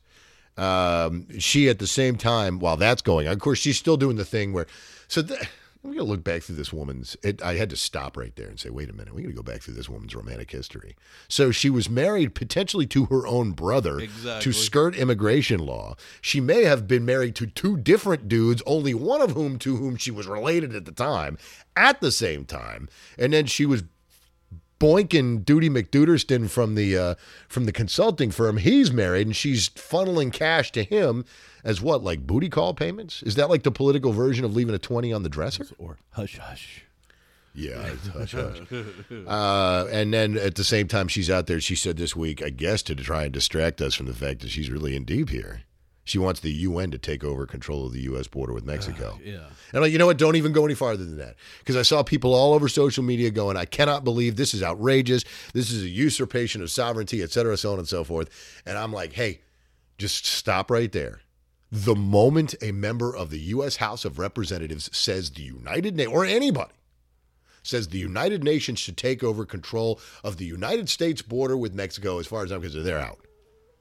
Um, 0.57 1.27
she 1.39 1.69
at 1.69 1.79
the 1.79 1.87
same 1.87 2.17
time, 2.17 2.59
while 2.59 2.77
that's 2.79 3.03
going 3.03 3.27
on, 3.27 3.35
of 3.35 3.41
course, 3.41 3.59
she's 3.59 3.77
still 3.79 3.97
doing 3.97 4.17
the 4.17 4.25
thing 4.25 4.53
where. 4.53 4.67
So 5.09 5.23
th- 5.23 5.41
I'm 5.85 5.93
gonna 5.93 6.03
look 6.05 6.25
back 6.25 6.43
through 6.43 6.57
this 6.57 6.73
woman's. 6.73 7.17
It, 7.23 7.41
I 7.43 7.55
had 7.55 7.71
to 7.71 7.77
stop 7.77 8.17
right 8.17 8.35
there 8.35 8.49
and 8.49 8.59
say, 8.59 8.71
wait 8.71 8.91
a 8.91 8.93
minute, 8.93 9.15
we 9.15 9.23
got 9.23 9.29
to 9.29 9.35
go 9.35 9.43
back 9.43 9.61
through 9.63 9.75
this 9.75 9.89
woman's 9.89 10.17
romantic 10.17 10.51
history. 10.51 10.97
So 11.29 11.53
she 11.53 11.71
was 11.71 11.89
married 11.89 12.35
potentially 12.35 12.87
to 12.89 13.05
her 13.05 13.25
own 13.25 13.53
brother 13.53 14.01
Exactly. 14.01 14.43
to 14.43 14.59
skirt 14.59 14.97
immigration 14.97 15.61
law. 15.61 15.95
She 16.21 16.41
may 16.41 16.65
have 16.65 16.89
been 16.89 17.05
married 17.05 17.37
to 17.37 17.47
two 17.47 17.77
different 17.77 18.27
dudes, 18.27 18.63
only 18.67 18.95
one 18.95 19.21
of 19.21 19.33
whom 19.33 19.61
to 19.61 19.77
whom 19.77 19.97
she 19.97 20.11
was 20.11 20.27
related 20.27 20.75
at 20.75 20.87
the 20.87 20.93
time, 20.93 21.39
at 21.77 22.01
the 22.01 22.11
same 22.11 22.45
time, 22.47 22.89
and 23.17 23.33
then 23.33 23.47
she 23.47 23.65
was 23.65 23.85
boinking 24.79 25.45
Duty 25.45 25.69
McDuderston 25.69 26.51
from 26.51 26.75
the 26.75 26.97
uh, 26.97 27.15
from 27.49 27.65
the 27.65 27.73
consulting 27.73 28.31
firm. 28.31 28.59
He's 28.59 28.93
married, 28.93 29.27
and 29.27 29.37
she's 29.37 29.69
funneling 29.69 30.33
cash 30.33 30.73
to 30.73 30.85
him 30.85 31.25
as 31.65 31.81
what, 31.81 32.03
like 32.03 32.27
booty 32.27 32.49
call 32.49 32.75
payments? 32.75 33.23
Is 33.23 33.35
that 33.35 33.51
like 33.51 33.65
the 33.65 33.73
political 33.73 34.13
version 34.13 34.45
of 34.45 34.55
leaving 34.55 34.75
a 34.75 34.79
twenty 34.79 35.13
on 35.13 35.23
the 35.23 35.29
dresser? 35.29 35.67
Or 35.79 35.99
hush 36.13 36.39
hush. 36.39 36.83
Yeah, 37.55 37.91
hush 38.13 38.33
hush. 38.33 38.61
Uh, 39.27 39.89
and 39.91 40.13
then 40.13 40.37
at 40.37 40.57
the 40.57 40.65
same 40.65 40.89
time, 40.89 41.09
she's 41.09 41.31
out 41.31 41.47
there. 41.47 41.61
She 41.61 41.75
said 41.75 41.97
this 41.97 42.15
week, 42.15 42.43
I 42.43 42.51
guess, 42.51 42.83
to 42.83 42.95
try 42.95 43.25
and 43.25 43.33
distract 43.33 43.81
us 43.81 43.95
from 43.95 44.07
the 44.07 44.15
fact 44.15 44.41
that 44.41 44.51
she's 44.51 44.71
really 44.71 44.95
in 44.95 45.05
deep 45.05 45.31
here. 45.31 45.63
She 46.07 46.19
wants 46.19 46.39
the 46.39 46.53
UN 46.53 46.93
to 46.93 46.99
take 46.99 47.25
over 47.25 47.47
control 47.47 47.85
of 47.85 47.93
the 47.93 48.03
U.S. 48.03 48.29
border 48.29 48.53
with 48.53 48.65
Mexico. 48.65 49.19
Yeah. 49.27 49.49
And 49.73 49.83
like, 49.83 49.91
you 49.91 49.99
know 49.99 50.07
what? 50.07 50.19
Don't 50.19 50.37
even 50.37 50.53
go 50.53 50.65
any 50.65 50.75
farther 50.75 51.05
than 51.05 51.19
that. 51.19 51.35
Because 51.59 51.75
I 51.75 51.83
saw 51.83 52.05
people 52.05 52.33
all 52.33 52.55
over 52.55 52.69
social 52.69 53.03
media 53.03 53.31
going, 53.31 53.57
I 53.57 53.65
cannot 53.65 54.05
believe 54.05 54.37
this 54.37 54.55
is 54.55 54.63
outrageous. 54.63 55.25
This 55.53 55.73
is 55.73 55.83
a 55.83 55.89
usurpation 55.89 56.63
of 56.63 56.71
sovereignty, 56.71 57.23
et 57.23 57.33
cetera, 57.33 57.57
so 57.57 57.73
on 57.73 57.81
and 57.81 57.89
so 57.89 58.05
forth. 58.05 58.31
And 58.65 58.79
I'm 58.79 58.93
like, 58.93 59.15
hey, 59.15 59.41
just 59.99 60.27
stop 60.27 60.71
right 60.71 60.93
there. 60.93 61.23
The 61.73 61.97
moment 61.97 62.55
a 62.63 62.71
member 62.71 63.15
of 63.15 63.31
the 63.31 63.41
U.S. 63.41 63.77
House 63.77 64.05
of 64.05 64.21
Representatives 64.21 64.97
says 64.97 65.31
the 65.31 65.43
United 65.43 65.97
Nations, 65.97 66.15
or 66.15 66.25
anybody, 66.25 66.73
says 67.65 67.89
the 67.89 67.99
United 67.99 68.45
Nations 68.45 68.79
should 68.79 68.97
take 68.97 69.25
over 69.25 69.45
control 69.45 69.99
of 70.23 70.37
the 70.37 70.45
United 70.45 70.89
States 70.89 71.21
border 71.21 71.57
with 71.57 71.75
Mexico, 71.75 72.21
as 72.21 72.29
far 72.29 72.45
as 72.45 72.53
I'm 72.53 72.63
concerned, 72.63 72.87
they're 72.87 73.01
out. 73.01 73.26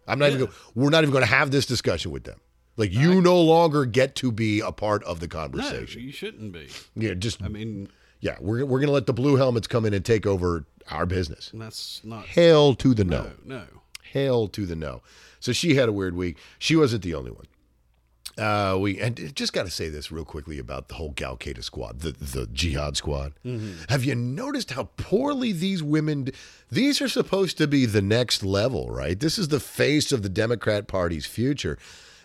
I'm 0.08 0.20
not 0.20 0.30
even. 0.30 0.46
Go, 0.46 0.52
we're 0.76 0.90
not 0.90 1.04
even 1.04 1.12
going 1.12 1.24
to 1.24 1.30
have 1.30 1.52
this 1.52 1.66
discussion 1.66 2.12
with 2.12 2.24
them. 2.24 2.40
Like 2.78 2.92
you 2.92 3.22
no 3.22 3.40
longer 3.40 3.86
get 3.86 4.16
to 4.16 4.32
be 4.32 4.60
a 4.60 4.72
part 4.72 5.04
of 5.06 5.20
the 5.20 5.28
conversation. 5.28 6.02
No, 6.02 6.06
you 6.08 6.12
shouldn't 6.12 6.52
be. 6.52 6.68
Yeah, 6.96 7.14
just 7.14 7.42
I 7.42 7.48
mean, 7.48 7.88
yeah, 8.20 8.36
we're 8.42 8.66
we're 8.66 8.80
gonna 8.82 8.92
let 8.92 9.06
the 9.06 9.14
blue 9.14 9.38
helmets 9.38 9.66
come 9.68 9.86
in 9.86 9.94
and 9.94 10.04
take 10.04 10.26
over 10.26 10.66
our 10.92 11.06
business. 11.06 11.52
that's 11.54 12.02
not. 12.04 12.26
Hail 12.26 12.76
to 12.76 12.94
the 12.94 13.06
no. 13.06 13.32
No, 13.46 13.58
no. 13.58 13.64
Hail 14.04 14.48
to 14.50 14.66
the 14.66 14.76
no. 14.76 15.02
So 15.40 15.54
she 15.54 15.76
had 15.76 15.88
a 15.88 15.94
weird 15.94 16.16
week. 16.16 16.38
She 16.60 16.76
wasn't 16.76 17.04
the 17.04 17.14
only 17.16 17.32
one. 17.32 17.46
Uh, 18.38 18.78
we 18.80 19.00
and 19.00 19.34
just 19.34 19.54
got 19.54 19.64
to 19.64 19.72
say 19.72 19.88
this 19.88 20.12
real 20.12 20.26
quickly 20.26 20.60
about 20.60 20.90
the 20.90 20.96
whole 20.96 21.12
Gal 21.12 21.38
Qaeda 21.38 21.64
squad, 21.64 22.02
the 22.02 22.12
the 22.12 22.48
jihad 22.48 22.98
squad. 22.98 23.34
Have 23.90 24.04
you 24.04 24.16
noticed 24.16 24.72
how 24.72 24.90
poorly 24.98 25.54
these 25.54 25.82
women? 25.82 26.30
These 26.70 27.02
are 27.02 27.08
supposed 27.08 27.58
to 27.60 27.68
be 27.68 27.86
the 27.86 28.02
next 28.02 28.44
level, 28.44 28.90
right? 28.90 29.18
This 29.20 29.38
is 29.38 29.48
the 29.48 29.60
face 29.62 30.12
of 30.12 30.22
the 30.22 30.30
Democrat 30.30 30.88
Party's 30.88 31.26
future. 31.26 31.78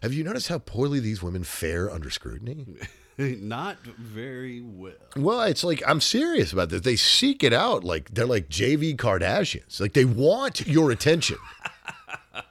Have 0.03 0.13
you 0.13 0.25
noticed 0.25 0.49
how 0.49 0.59
poorly 0.59 0.99
these 0.99 1.23
women 1.23 1.45
fare 1.45 1.91
under 1.91 2.11
scrutiny? 2.11 2.67
not 3.19 3.79
very 3.83 4.63
well. 4.63 4.95
Well, 5.17 5.43
it's 5.43 5.63
like 5.63 5.83
I'm 5.87 6.01
serious 6.01 6.53
about 6.53 6.71
this. 6.71 6.81
They 6.81 6.97
seek 6.97 7.45
it 7.45 7.53
out 7.53 7.85
like 7.85 8.13
they're 8.15 8.27
like 8.27 8.49
JV 8.49 8.97
Kardashians. 8.97 9.81
Like 9.81 9.93
they 9.93 10.05
want 10.05 10.67
your 10.67 10.91
attention. 10.91 11.39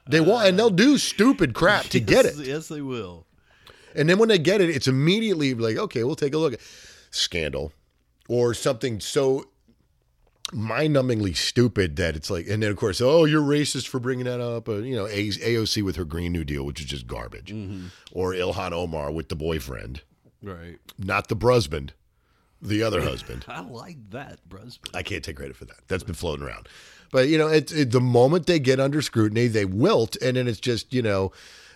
They 0.07 0.21
want, 0.21 0.47
and 0.47 0.57
they'll 0.57 0.69
do 0.69 0.97
stupid 0.97 1.53
crap 1.53 1.85
to 1.85 1.99
get 2.13 2.25
it. 2.25 2.35
Yes, 2.37 2.67
they 2.67 2.81
will. 2.81 3.25
And 3.95 4.09
then 4.09 4.19
when 4.19 4.29
they 4.29 4.37
get 4.39 4.61
it, 4.61 4.69
it's 4.69 4.87
immediately 4.87 5.53
like, 5.53 5.77
okay, 5.77 6.03
we'll 6.03 6.15
take 6.15 6.33
a 6.33 6.37
look 6.37 6.53
at 6.53 6.59
scandal 7.11 7.71
or 8.27 8.53
something 8.53 8.99
so 8.99 9.45
mind-numbingly 10.51 11.35
stupid 11.35 11.95
that 11.97 12.15
it's 12.15 12.29
like, 12.29 12.47
and 12.47 12.63
then 12.63 12.71
of 12.71 12.77
course, 12.77 13.01
oh, 13.01 13.25
you're 13.25 13.41
racist 13.41 13.87
for 13.87 13.99
bringing 13.99 14.25
that 14.25 14.39
up. 14.41 14.67
Uh, 14.67 14.77
you 14.77 14.95
know, 14.95 15.05
A- 15.05 15.29
AOC 15.29 15.83
with 15.83 15.95
her 15.95 16.05
Green 16.05 16.31
New 16.31 16.43
Deal, 16.43 16.65
which 16.65 16.79
is 16.79 16.85
just 16.87 17.07
garbage, 17.07 17.51
or 18.11 18.33
Ilhan 18.33 18.71
Omar 18.71 19.11
with 19.11 19.29
the 19.29 19.35
boyfriend, 19.35 20.01
Right. 20.41 20.77
not 20.97 21.27
the 21.27 21.35
brusband, 21.35 21.93
the 22.61 22.81
other 22.81 23.01
husband. 23.01 23.45
I 23.47 23.61
like 23.61 23.97
that, 24.09 24.39
Brusband. 24.49 24.95
I 24.95 25.03
can't 25.03 25.23
take 25.23 25.35
credit 25.35 25.55
for 25.55 25.65
that. 25.65 25.77
That's 25.87 26.03
been 26.03 26.15
floating 26.15 26.45
around. 26.45 26.67
But 27.11 27.27
you 27.27 27.37
know, 27.37 27.47
it's 27.47 27.71
it, 27.71 27.91
the 27.91 28.01
moment 28.01 28.45
they 28.47 28.59
get 28.59 28.79
under 28.79 29.01
scrutiny, 29.01 29.47
they 29.47 29.65
wilt, 29.65 30.15
and 30.21 30.35
then 30.37 30.47
it's 30.47 30.59
just 30.59 30.93
you 30.93 31.01
know, 31.01 31.31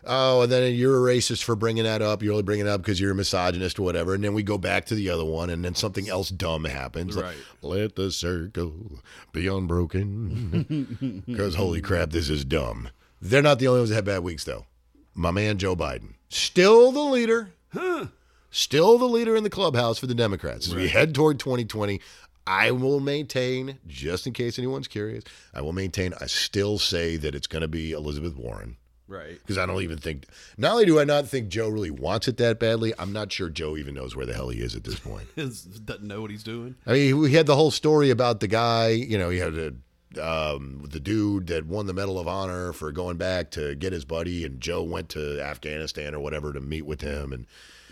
oh, 0.05 0.41
and 0.41 0.51
then 0.51 0.73
you're 0.73 1.07
a 1.09 1.13
racist 1.15 1.43
for 1.43 1.55
bringing 1.55 1.83
that 1.83 2.01
up. 2.01 2.21
You're 2.23 2.33
only 2.33 2.43
bringing 2.43 2.65
it 2.65 2.69
up 2.69 2.81
because 2.81 2.99
you're 2.99 3.11
a 3.11 3.15
misogynist 3.15 3.79
or 3.79 3.83
whatever. 3.83 4.13
And 4.13 4.23
then 4.23 4.33
we 4.33 4.43
go 4.43 4.57
back 4.57 4.85
to 4.85 4.95
the 4.95 5.09
other 5.09 5.25
one, 5.25 5.49
and 5.49 5.63
then 5.63 5.75
something 5.75 6.09
else 6.09 6.29
dumb 6.29 6.65
happens. 6.65 7.15
like, 7.15 7.25
Right. 7.25 7.35
Let 7.61 7.95
the 7.95 8.11
circle 8.11 8.99
be 9.31 9.47
unbroken. 9.47 11.23
Because 11.25 11.55
holy 11.55 11.81
crap, 11.81 12.11
this 12.11 12.29
is 12.29 12.43
dumb. 12.45 12.89
They're 13.21 13.41
not 13.41 13.59
the 13.59 13.67
only 13.67 13.79
ones 13.81 13.89
that 13.89 13.95
have 13.95 14.05
bad 14.05 14.23
weeks, 14.23 14.43
though. 14.43 14.65
My 15.13 15.31
man 15.31 15.57
Joe 15.57 15.75
Biden, 15.75 16.15
still 16.29 16.91
the 16.91 16.99
leader. 17.01 17.51
Huh. 17.71 18.07
Still 18.51 18.97
the 18.97 19.05
leader 19.05 19.35
in 19.35 19.43
the 19.43 19.49
clubhouse 19.49 19.97
for 19.97 20.05
the 20.07 20.13
Democrats. 20.13 20.67
As 20.67 20.75
we 20.75 20.87
head 20.87 21.15
toward 21.15 21.39
2020, 21.39 21.99
I 22.45 22.71
will 22.71 22.99
maintain, 22.99 23.79
just 23.87 24.27
in 24.27 24.33
case 24.33 24.59
anyone's 24.59 24.87
curious, 24.87 25.23
I 25.53 25.61
will 25.61 25.73
maintain, 25.73 26.13
I 26.19 26.25
still 26.27 26.77
say 26.77 27.15
that 27.17 27.33
it's 27.33 27.47
going 27.47 27.61
to 27.61 27.67
be 27.67 27.93
Elizabeth 27.93 28.35
Warren. 28.35 28.77
Right. 29.13 29.37
Because 29.39 29.57
I 29.57 29.65
don't 29.65 29.81
even 29.83 29.97
think. 29.97 30.25
Not 30.57 30.71
only 30.73 30.85
do 30.85 30.99
I 30.99 31.03
not 31.03 31.27
think 31.27 31.49
Joe 31.49 31.69
really 31.69 31.91
wants 31.91 32.27
it 32.27 32.37
that 32.37 32.59
badly, 32.59 32.93
I'm 32.97 33.13
not 33.13 33.31
sure 33.31 33.49
Joe 33.49 33.77
even 33.77 33.93
knows 33.93 34.15
where 34.15 34.25
the 34.25 34.33
hell 34.33 34.49
he 34.49 34.59
is 34.59 34.75
at 34.75 34.83
this 34.83 34.99
point. 34.99 35.27
Doesn't 35.35 36.01
know 36.03 36.21
what 36.21 36.31
he's 36.31 36.43
doing. 36.43 36.75
I 36.87 36.93
mean, 36.93 37.19
we 37.19 37.31
had 37.33 37.45
the 37.45 37.55
whole 37.55 37.71
story 37.71 38.09
about 38.09 38.39
the 38.39 38.47
guy. 38.47 38.89
You 38.89 39.17
know, 39.17 39.29
he 39.29 39.37
had 39.37 39.53
a, 39.53 39.73
um, 40.21 40.85
the 40.89 40.99
dude 40.99 41.47
that 41.47 41.65
won 41.65 41.85
the 41.85 41.93
Medal 41.93 42.19
of 42.19 42.27
Honor 42.27 42.73
for 42.73 42.91
going 42.91 43.17
back 43.17 43.51
to 43.51 43.75
get 43.75 43.93
his 43.93 44.05
buddy, 44.05 44.45
and 44.45 44.59
Joe 44.61 44.83
went 44.83 45.09
to 45.09 45.39
Afghanistan 45.41 46.13
or 46.15 46.19
whatever 46.19 46.53
to 46.53 46.59
meet 46.59 46.85
with 46.85 47.01
him, 47.01 47.33
and 47.33 47.45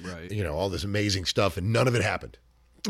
Right. 0.03 0.31
you 0.31 0.43
know 0.43 0.53
all 0.55 0.69
this 0.69 0.83
amazing 0.83 1.25
stuff, 1.25 1.57
and 1.57 1.71
none 1.71 1.87
of 1.87 1.93
it 1.95 2.01
happened. 2.01 2.37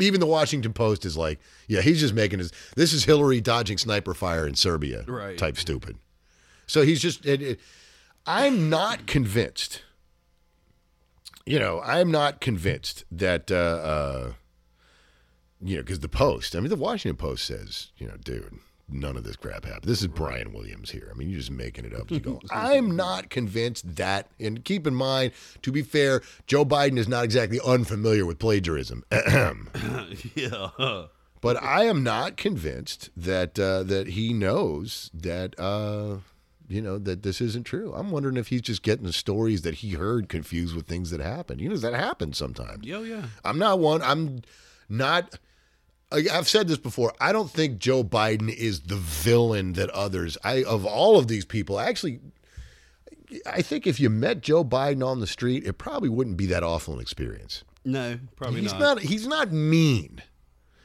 Even 0.00 0.20
the 0.20 0.26
Washington 0.26 0.72
Post 0.72 1.04
is 1.04 1.18
like, 1.18 1.38
yeah, 1.68 1.82
he's 1.82 2.00
just 2.00 2.14
making 2.14 2.38
his. 2.38 2.50
This 2.76 2.94
is 2.94 3.04
Hillary 3.04 3.42
dodging 3.42 3.76
sniper 3.76 4.14
fire 4.14 4.46
in 4.46 4.54
Serbia, 4.54 5.04
Right. 5.06 5.36
Type 5.36 5.58
stupid. 5.58 5.98
So 6.66 6.82
he's 6.82 7.00
just. 7.00 7.26
It, 7.26 7.42
it, 7.42 7.60
I'm 8.26 8.70
not 8.70 9.06
convinced. 9.06 9.82
You 11.44 11.58
know, 11.58 11.80
I'm 11.84 12.10
not 12.10 12.40
convinced 12.40 13.04
that. 13.10 13.50
Uh, 13.50 13.54
uh, 13.54 14.32
you 15.64 15.76
know, 15.76 15.82
because 15.82 16.00
the 16.00 16.08
Post, 16.08 16.56
I 16.56 16.60
mean, 16.60 16.70
the 16.70 16.76
Washington 16.76 17.16
Post 17.16 17.44
says, 17.44 17.92
you 17.96 18.08
know, 18.08 18.16
dude, 18.16 18.58
none 18.88 19.16
of 19.16 19.24
this 19.24 19.36
crap 19.36 19.64
happened. 19.64 19.84
This 19.84 20.00
is 20.00 20.08
Brian 20.08 20.52
Williams 20.52 20.90
here. 20.90 21.08
I 21.10 21.16
mean, 21.16 21.30
you're 21.30 21.38
just 21.38 21.50
making 21.50 21.84
it 21.84 21.94
up 21.94 22.10
as 22.10 22.18
you 22.18 22.20
go. 22.20 22.40
I'm 22.50 22.96
not 22.96 23.30
convinced 23.30 23.96
that, 23.96 24.28
and 24.40 24.64
keep 24.64 24.86
in 24.86 24.94
mind, 24.94 25.32
to 25.62 25.72
be 25.72 25.82
fair, 25.82 26.22
Joe 26.46 26.64
Biden 26.64 26.98
is 26.98 27.08
not 27.08 27.24
exactly 27.24 27.60
unfamiliar 27.64 28.26
with 28.26 28.38
plagiarism. 28.38 29.04
yeah. 30.34 30.68
but 31.40 31.62
I 31.62 31.84
am 31.84 32.02
not 32.02 32.36
convinced 32.36 33.10
that 33.16 33.58
uh, 33.58 33.84
that 33.84 34.08
he 34.08 34.32
knows 34.32 35.10
that 35.14 35.58
uh, 35.58 36.18
you 36.72 36.82
know 36.82 36.98
that 36.98 37.22
this 37.22 37.40
isn't 37.40 37.64
true. 37.64 37.92
I'm 37.94 38.10
wondering 38.10 38.36
if 38.36 38.48
he's 38.48 38.62
just 38.62 38.82
getting 38.82 39.04
the 39.04 39.12
stories 39.12 39.62
that 39.62 39.76
he 39.76 39.92
heard 39.92 40.28
confused 40.28 40.74
with 40.74 40.86
things 40.86 41.10
that 41.10 41.20
happened. 41.20 41.60
You 41.60 41.68
know, 41.68 41.76
that 41.76 41.94
happens 41.94 42.38
sometimes. 42.38 42.86
Yeah, 42.86 43.00
yeah. 43.00 43.24
I'm 43.44 43.58
not 43.58 43.78
one. 43.78 44.02
I'm 44.02 44.42
not. 44.88 45.38
I've 46.10 46.48
said 46.48 46.68
this 46.68 46.78
before. 46.78 47.14
I 47.20 47.32
don't 47.32 47.50
think 47.50 47.78
Joe 47.78 48.04
Biden 48.04 48.54
is 48.54 48.82
the 48.82 48.96
villain 48.96 49.72
that 49.74 49.88
others. 49.90 50.36
I 50.44 50.62
of 50.64 50.84
all 50.84 51.18
of 51.18 51.28
these 51.28 51.44
people, 51.44 51.80
actually, 51.80 52.20
I 53.46 53.62
think 53.62 53.86
if 53.86 53.98
you 53.98 54.10
met 54.10 54.42
Joe 54.42 54.64
Biden 54.64 55.06
on 55.06 55.20
the 55.20 55.26
street, 55.26 55.64
it 55.66 55.74
probably 55.74 56.08
wouldn't 56.08 56.36
be 56.36 56.46
that 56.46 56.62
awful 56.62 56.94
an 56.94 57.00
experience. 57.00 57.64
No, 57.84 58.18
probably 58.36 58.60
he's 58.60 58.72
not. 58.72 58.80
not. 58.80 59.00
He's 59.00 59.26
not 59.26 59.52
mean. 59.52 60.22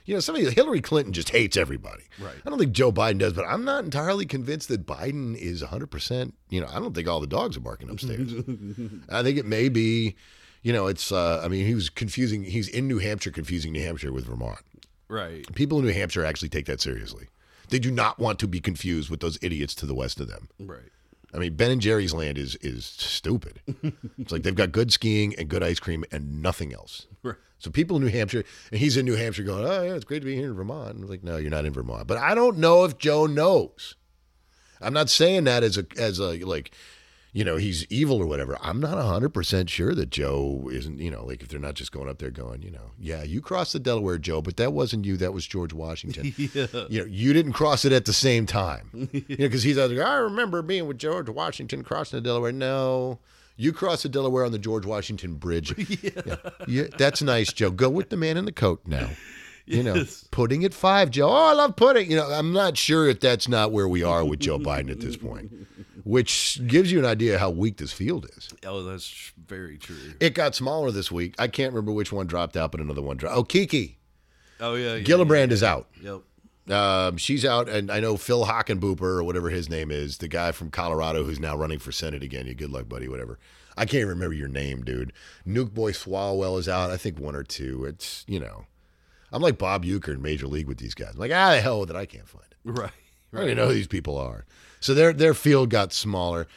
You 0.07 0.13
know, 0.13 0.19
somebody 0.21 0.49
Hillary 0.49 0.79
Clinton 0.79 1.11
just 1.11 1.29
hates 1.29 1.57
everybody. 1.57 2.03
Right. 2.17 2.35
I 2.45 2.49
don't 2.49 2.57
think 2.57 2.71
Joe 2.71 2.93
Biden 2.93 3.17
does, 3.19 3.33
but 3.33 3.45
I'm 3.45 3.65
not 3.65 3.83
entirely 3.83 4.25
convinced 4.25 4.69
that 4.69 4.85
Biden 4.85 5.35
is 5.35 5.61
100. 5.61 5.91
percent 5.91 6.33
You 6.49 6.61
know, 6.61 6.67
I 6.71 6.79
don't 6.79 6.95
think 6.95 7.09
all 7.09 7.19
the 7.19 7.27
dogs 7.27 7.57
are 7.57 7.61
barking 7.61 7.89
upstairs. 7.89 8.33
I 9.09 9.21
think 9.21 9.37
it 9.37 9.45
may 9.45 9.69
be. 9.69 10.15
You 10.63 10.73
know, 10.73 10.87
it's. 10.87 11.11
Uh, 11.11 11.41
I 11.43 11.49
mean, 11.49 11.65
he 11.65 11.75
was 11.75 11.89
confusing. 11.89 12.43
He's 12.43 12.69
in 12.69 12.87
New 12.87 12.99
Hampshire, 12.99 13.31
confusing 13.31 13.73
New 13.73 13.83
Hampshire 13.83 14.13
with 14.13 14.25
Vermont. 14.25 14.59
Right. 15.09 15.45
People 15.55 15.79
in 15.79 15.85
New 15.85 15.93
Hampshire 15.93 16.23
actually 16.25 16.49
take 16.49 16.65
that 16.65 16.81
seriously. 16.81 17.27
They 17.69 17.79
do 17.79 17.91
not 17.91 18.17
want 18.17 18.39
to 18.39 18.47
be 18.47 18.61
confused 18.61 19.09
with 19.09 19.19
those 19.19 19.37
idiots 19.41 19.75
to 19.75 19.85
the 19.85 19.93
west 19.93 20.21
of 20.21 20.29
them. 20.29 20.47
Right. 20.57 20.89
I 21.33 21.37
mean, 21.39 21.55
Ben 21.55 21.71
and 21.71 21.81
Jerry's 21.81 22.13
land 22.13 22.37
is 22.37 22.55
is 22.61 22.85
stupid. 22.85 23.59
it's 24.17 24.31
like 24.31 24.43
they've 24.43 24.55
got 24.55 24.71
good 24.71 24.93
skiing 24.93 25.35
and 25.37 25.49
good 25.49 25.63
ice 25.63 25.79
cream 25.79 26.05
and 26.13 26.41
nothing 26.41 26.73
else. 26.73 27.07
Right. 27.23 27.35
So 27.59 27.71
people 27.71 27.97
in 27.97 28.03
New 28.03 28.11
Hampshire, 28.11 28.43
and 28.71 28.79
he's 28.79 28.97
in 28.97 29.05
New 29.05 29.15
Hampshire 29.15 29.43
going, 29.43 29.65
oh, 29.65 29.83
yeah, 29.83 29.93
it's 29.93 30.05
great 30.05 30.19
to 30.19 30.25
be 30.25 30.35
here 30.35 30.49
in 30.49 30.55
Vermont. 30.55 30.95
And 30.95 31.03
I'm 31.03 31.09
like, 31.09 31.23
no, 31.23 31.37
you're 31.37 31.49
not 31.49 31.65
in 31.65 31.73
Vermont. 31.73 32.07
But 32.07 32.17
I 32.17 32.35
don't 32.35 32.57
know 32.57 32.83
if 32.83 32.97
Joe 32.97 33.25
knows. 33.25 33.95
I'm 34.79 34.93
not 34.93 35.09
saying 35.09 35.45
that 35.45 35.63
as 35.63 35.77
a, 35.77 35.85
as 35.97 36.19
a, 36.19 36.37
like, 36.45 36.71
you 37.33 37.43
know, 37.43 37.57
he's 37.57 37.85
evil 37.91 38.19
or 38.21 38.25
whatever. 38.25 38.57
I'm 38.61 38.79
not 38.79 38.97
100% 38.97 39.69
sure 39.69 39.93
that 39.93 40.09
Joe 40.09 40.69
isn't, 40.71 40.99
you 40.99 41.11
know, 41.11 41.25
like 41.25 41.41
if 41.41 41.49
they're 41.49 41.59
not 41.59 41.75
just 41.75 41.91
going 41.91 42.09
up 42.09 42.19
there 42.19 42.31
going, 42.31 42.61
you 42.61 42.71
know, 42.71 42.91
yeah, 42.99 43.21
you 43.23 43.41
crossed 43.41 43.73
the 43.73 43.79
Delaware, 43.79 44.17
Joe, 44.17 44.41
but 44.41 44.57
that 44.57 44.73
wasn't 44.73 45.05
you. 45.05 45.17
That 45.17 45.33
was 45.33 45.45
George 45.45 45.73
Washington. 45.73 46.33
Yeah. 46.53 46.67
You 46.89 47.01
know, 47.01 47.05
you 47.05 47.33
didn't 47.33 47.53
cross 47.53 47.85
it 47.85 47.91
at 47.91 48.05
the 48.05 48.13
same 48.13 48.45
time. 48.45 48.89
you 49.11 49.21
know, 49.29 49.35
because 49.37 49.63
he's 49.63 49.77
like, 49.77 49.91
I 49.99 50.15
remember 50.15 50.61
being 50.61 50.87
with 50.87 50.97
George 50.97 51.29
Washington 51.29 51.83
crossing 51.83 52.17
the 52.17 52.21
Delaware. 52.21 52.51
No, 52.51 53.19
you 53.57 53.73
cross 53.73 54.03
the 54.03 54.09
Delaware 54.09 54.45
on 54.45 54.51
the 54.53 54.59
George 54.59 54.85
Washington 54.85 55.35
Bridge. 55.35 55.73
yeah. 56.01 56.35
Yeah, 56.67 56.83
that's 56.97 57.21
nice, 57.21 57.51
Joe. 57.51 57.71
Go 57.71 57.89
with 57.89 58.09
the 58.09 58.17
man 58.17 58.37
in 58.37 58.45
the 58.45 58.51
coat 58.51 58.81
now. 58.85 59.09
You 59.65 59.83
know, 59.83 59.95
Yes. 59.95 60.23
pudding 60.31 60.63
at 60.63 60.73
five, 60.73 61.11
Joe. 61.11 61.27
Oh, 61.29 61.49
I 61.49 61.53
love 61.53 61.75
pudding. 61.75 62.09
You 62.09 62.15
know, 62.17 62.31
I'm 62.31 62.53
not 62.53 62.77
sure 62.77 63.09
if 63.09 63.19
that's 63.19 63.49
not 63.49 63.73
where 63.73 63.87
we 63.87 64.01
are 64.01 64.23
with 64.23 64.39
Joe 64.39 64.57
Biden 64.57 64.89
at 64.89 65.01
this 65.01 65.17
point, 65.17 65.51
which 66.05 66.65
gives 66.67 66.89
you 66.89 66.99
an 66.99 67.05
idea 67.05 67.37
how 67.37 67.49
weak 67.49 67.75
this 67.75 67.91
field 67.91 68.27
is. 68.37 68.47
Oh, 68.65 68.83
that's 68.83 69.33
very 69.45 69.77
true. 69.77 69.97
It 70.21 70.33
got 70.35 70.55
smaller 70.55 70.89
this 70.91 71.11
week. 71.11 71.35
I 71.37 71.49
can't 71.49 71.73
remember 71.73 71.91
which 71.91 72.13
one 72.13 72.27
dropped 72.27 72.55
out, 72.55 72.71
but 72.71 72.79
another 72.79 73.01
one 73.01 73.17
dropped. 73.17 73.35
Oh, 73.35 73.43
Kiki 73.43 73.97
Oh 74.61 74.75
yeah. 74.75 74.95
yeah 74.95 75.03
Gillibrand 75.03 75.51
is 75.51 75.63
out. 75.63 75.89
Yep. 76.01 76.21
Um, 76.69 77.17
she's 77.17 77.45
out, 77.45 77.69
and 77.69 77.89
I 77.89 77.99
know 77.99 78.17
Phil 78.17 78.45
Hockenbooper 78.45 79.01
or 79.01 79.23
whatever 79.23 79.49
his 79.49 79.69
name 79.69 79.89
is, 79.91 80.17
the 80.17 80.27
guy 80.27 80.51
from 80.51 80.69
Colorado 80.69 81.23
who's 81.23 81.39
now 81.39 81.55
running 81.55 81.79
for 81.79 81.91
Senate 81.91 82.23
again. 82.23 82.45
You 82.45 82.53
good 82.53 82.71
luck, 82.71 82.89
buddy. 82.89 83.07
Whatever. 83.07 83.39
I 83.77 83.85
can't 83.85 84.07
remember 84.07 84.33
your 84.33 84.47
name, 84.47 84.83
dude. 84.83 85.13
Nuke 85.47 85.73
Boy 85.73 85.91
Swalwell 85.91 86.59
is 86.59 86.67
out. 86.67 86.89
I 86.89 86.97
think 86.97 87.19
one 87.19 87.35
or 87.35 87.43
two. 87.43 87.85
It's 87.85 88.25
you 88.27 88.39
know, 88.39 88.65
I'm 89.31 89.41
like 89.41 89.57
Bob 89.57 89.85
Uecker 89.85 90.15
in 90.15 90.21
Major 90.21 90.47
League 90.47 90.67
with 90.67 90.79
these 90.79 90.95
guys. 90.95 91.13
I'm 91.13 91.19
like 91.19 91.31
ah, 91.31 91.51
the 91.51 91.61
hell 91.61 91.79
with 91.79 91.89
it. 91.89 91.95
I 91.95 92.05
can't 92.05 92.27
find 92.27 92.45
it. 92.51 92.57
Right. 92.63 92.91
I 93.33 93.37
don't 93.37 93.45
even 93.45 93.57
know 93.57 93.67
who 93.67 93.73
these 93.73 93.87
people 93.87 94.17
are. 94.17 94.45
So 94.79 94.93
their 94.93 95.13
their 95.13 95.33
field 95.33 95.69
got 95.69 95.93
smaller. 95.93 96.47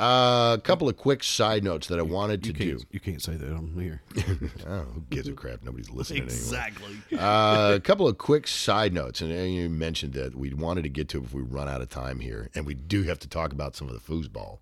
Uh, 0.00 0.54
a 0.56 0.60
couple 0.62 0.88
of 0.88 0.96
quick 0.96 1.22
side 1.22 1.62
notes 1.62 1.86
that 1.88 1.98
I 1.98 2.02
wanted 2.02 2.42
to 2.44 2.48
You 2.48 2.78
do. 2.78 2.84
You 2.90 3.00
can't 3.00 3.20
say 3.22 3.34
that. 3.34 3.46
I'm 3.46 3.78
here. 3.80 4.00
Oh, 4.66 4.80
who 4.94 5.02
gives 5.10 5.28
a 5.28 5.32
crap? 5.32 5.62
Nobody's 5.62 5.90
listening 5.90 6.22
anyway. 6.22 6.34
exactly. 6.36 6.96
Uh, 7.18 7.72
a 7.76 7.80
couple 7.80 8.06
of 8.08 8.16
quick 8.18 8.46
side 8.48 8.92
notes, 8.94 9.20
and 9.20 9.30
you 9.52 9.68
mentioned 9.68 10.12
that 10.14 10.34
we 10.34 10.52
wanted 10.54 10.82
to 10.82 10.88
get 10.88 11.08
to 11.10 11.22
if 11.22 11.34
we 11.34 11.42
run 11.42 11.68
out 11.68 11.80
of 11.82 11.88
time 11.90 12.20
here, 12.20 12.48
and 12.54 12.64
we 12.66 12.74
do 12.74 13.02
have 13.02 13.18
to 13.20 13.28
talk 13.28 13.52
about 13.52 13.76
some 13.76 13.88
of 13.88 13.94
the 13.94 14.00
foosball 14.00 14.58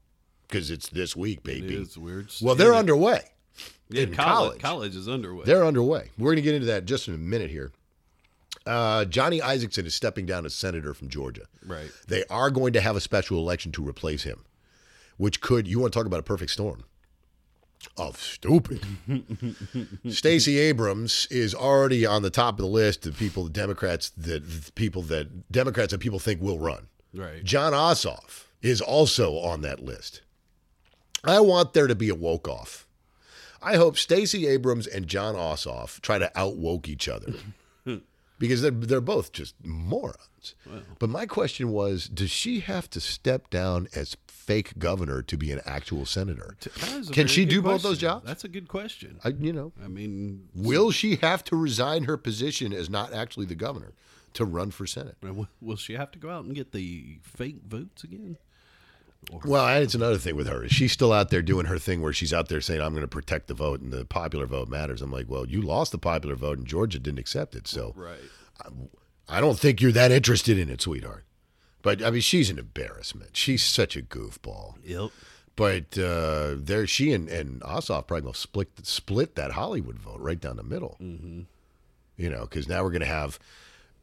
because 0.49 0.71
it's 0.71 0.89
this 0.89 1.15
week, 1.15 1.43
baby. 1.43 1.77
It's 1.77 1.97
weird. 1.97 2.33
Well, 2.43 2.55
they're 2.55 2.73
Yeah, 2.73 2.79
underway. 2.79 3.21
Yeah, 3.91 4.03
in 4.03 4.15
college. 4.15 4.61
college. 4.61 4.61
College 4.61 4.97
is 4.97 5.09
underway. 5.09 5.45
They're 5.45 5.65
underway. 5.65 6.11
We're 6.19 6.31
going 6.31 6.37
to 6.37 6.43
get 6.43 6.55
into 6.55 6.67
that 6.67 6.85
just 6.85 7.07
in 7.09 7.15
a 7.15 7.19
minute 7.19 7.51
here. 7.51 7.71
Uh, 8.67 9.05
Johnny 9.07 9.41
Isakson 9.41 9.87
is 9.87 9.95
stepping 9.95 10.27
down 10.27 10.45
as 10.47 10.55
senator 10.55 10.93
from 10.95 11.09
Georgia. 11.09 11.43
Right. 11.67 11.91
They 12.07 12.25
are 12.31 12.51
going 12.51 12.73
to 12.75 12.81
have 12.81 12.97
a 12.97 13.01
special 13.01 13.39
election 13.39 13.73
to 13.73 13.87
replace 13.87 14.25
him, 14.25 14.45
which 15.19 15.41
could, 15.41 15.69
you 15.69 15.79
want 15.79 15.93
to 15.93 15.99
talk 15.99 16.07
about 16.07 16.21
a 16.21 16.25
perfect 16.25 16.51
storm 16.51 16.85
of 17.97 18.21
stupid. 18.21 18.85
Stacey 20.09 20.59
Abrams 20.59 21.27
is 21.31 21.55
already 21.55 22.05
on 22.07 22.23
the 22.23 22.31
top 22.31 22.55
of 22.55 22.65
the 22.65 22.67
list 22.67 23.07
of 23.07 23.17
people, 23.17 23.45
the 23.45 23.51
Democrats 23.51 24.11
that 24.11 24.75
people 24.75 25.03
that 25.03 25.51
Democrats 25.51 25.93
that 25.93 25.99
people 25.99 26.19
think 26.19 26.41
will 26.41 26.59
run. 26.59 26.89
Right. 27.15 27.43
Jon 27.45 27.73
Ossoff 27.73 28.45
is 28.63 28.81
also 28.81 29.39
on 29.39 29.63
that 29.63 29.81
list. 29.81 30.23
I 31.25 31.41
want 31.41 31.73
there 31.73 31.87
to 31.87 31.95
be 31.95 32.09
a 32.09 32.15
woke 32.15 32.49
off. 32.49 32.87
I 33.61 33.77
hope 33.77 33.97
Stacey 33.97 34.47
Abrams 34.47 34.87
and 34.87 35.09
Jon 35.09 35.35
Ossoff 35.35 36.01
try 36.01 36.19
to 36.19 36.31
outwoke 36.39 36.89
each 36.89 37.09
other 37.09 37.35
because 38.39 38.63
they're, 38.63 38.71
they're 38.71 39.01
both 39.01 39.33
just 39.33 39.55
morons. 39.65 40.55
But 40.99 41.11
my 41.11 41.27
question 41.27 41.71
was 41.73 42.09
does 42.09 42.31
she 42.31 42.61
have 42.61 42.89
to 42.91 43.01
step 43.01 43.51
down 43.51 43.89
as 43.95 44.15
fake 44.49 44.79
governor 44.79 45.21
to 45.21 45.37
be 45.37 45.53
an 45.53 45.61
actual 45.67 46.07
senator? 46.07 46.57
That 46.81 46.93
is 46.93 47.11
a 47.11 47.13
Can 47.13 47.27
she 47.27 47.45
do 47.45 47.61
both 47.61 47.83
those 47.83 47.99
jobs? 47.99 48.25
That's 48.25 48.45
a 48.45 48.49
good 48.49 48.67
question. 48.67 49.21
I, 49.23 49.29
you 49.29 49.53
know, 49.53 49.73
I 49.85 49.89
mean, 49.89 50.49
will 50.55 50.91
she 50.91 51.17
have 51.17 51.45
to 51.45 51.57
resign 51.57 52.05
her 52.05 52.17
position 52.17 52.73
as 52.73 52.89
not 52.89 53.13
actually 53.13 53.45
the 53.45 53.55
governor 53.55 53.93
to 54.33 54.47
run 54.47 54.71
for 54.71 54.87
Senate? 54.87 55.17
will 55.61 55.77
she 55.77 55.93
have 55.93 56.11
to 56.13 56.19
go 56.19 56.31
out 56.31 56.47
and 56.47 56.55
get 56.55 56.73
the 56.73 57.19
fake 57.23 57.59
votes 57.69 58.03
again? 58.03 58.39
Well, 59.45 59.83
it's 59.83 59.95
another 59.95 60.17
thing 60.17 60.35
with 60.35 60.47
her. 60.47 60.65
Is 60.65 60.73
she's 60.73 60.93
still 60.93 61.13
out 61.13 61.29
there 61.29 61.43
doing 61.43 61.67
her 61.67 61.79
thing 61.79 62.01
where 62.01 62.15
she's 62.15 62.33
out 62.33 62.49
there 62.49 62.63
saying, 62.63 62.81
I'm 62.81 62.93
going 62.93 63.03
to 63.03 63.09
protect 63.09 63.49
the 63.49 63.55
vote 63.55 63.83
and 63.83 63.93
the 63.93 64.07
popular 64.07 64.47
vote 64.47 64.69
matters. 64.69 65.03
I'm 65.03 65.13
like, 65.13 65.29
well, 65.29 65.47
you 65.47 65.61
lost 65.61 65.93
the 65.93 65.99
popular 65.99 66.37
vote 66.37 66.57
and 66.57 66.67
Georgia 66.67 66.99
didn't 66.99 67.19
accept 67.19 67.55
it. 67.55 67.69
So 67.69 67.93
Right. 67.95 68.19
I 69.29 69.41
don't 69.43 69.59
think 69.59 69.83
you're 69.83 69.93
that 69.93 70.11
interested 70.11 70.59
in 70.59 70.71
it, 70.71 70.81
sweetheart. 70.81 71.25
But 71.83 72.03
I 72.03 72.11
mean, 72.11 72.21
she's 72.21 72.51
an 72.51 72.59
embarrassment. 72.59 73.37
She's 73.37 73.65
such 73.65 73.97
a 73.97 74.03
goofball. 74.03 74.75
Yep. 74.85 75.11
But 75.57 75.99
uh, 75.99 76.55
there, 76.57 76.87
she 76.87 77.13
and, 77.13 77.29
and 77.29 77.61
Ossoff 77.63 78.07
probably 78.07 78.31
to 78.31 78.39
split, 78.39 78.87
split 78.87 79.35
that 79.35 79.53
Hollywood 79.53 79.99
vote 79.99 80.21
right 80.21 80.41
down 80.41 80.57
the 80.57 80.63
middle. 80.63 80.97
Mm-hmm. 81.01 81.41
You 82.17 82.31
know, 82.31 82.43
because 82.43 82.69
now 82.69 82.83
we're 82.85 82.91
going 82.91 83.01
to 83.01 83.07
have, 83.07 83.39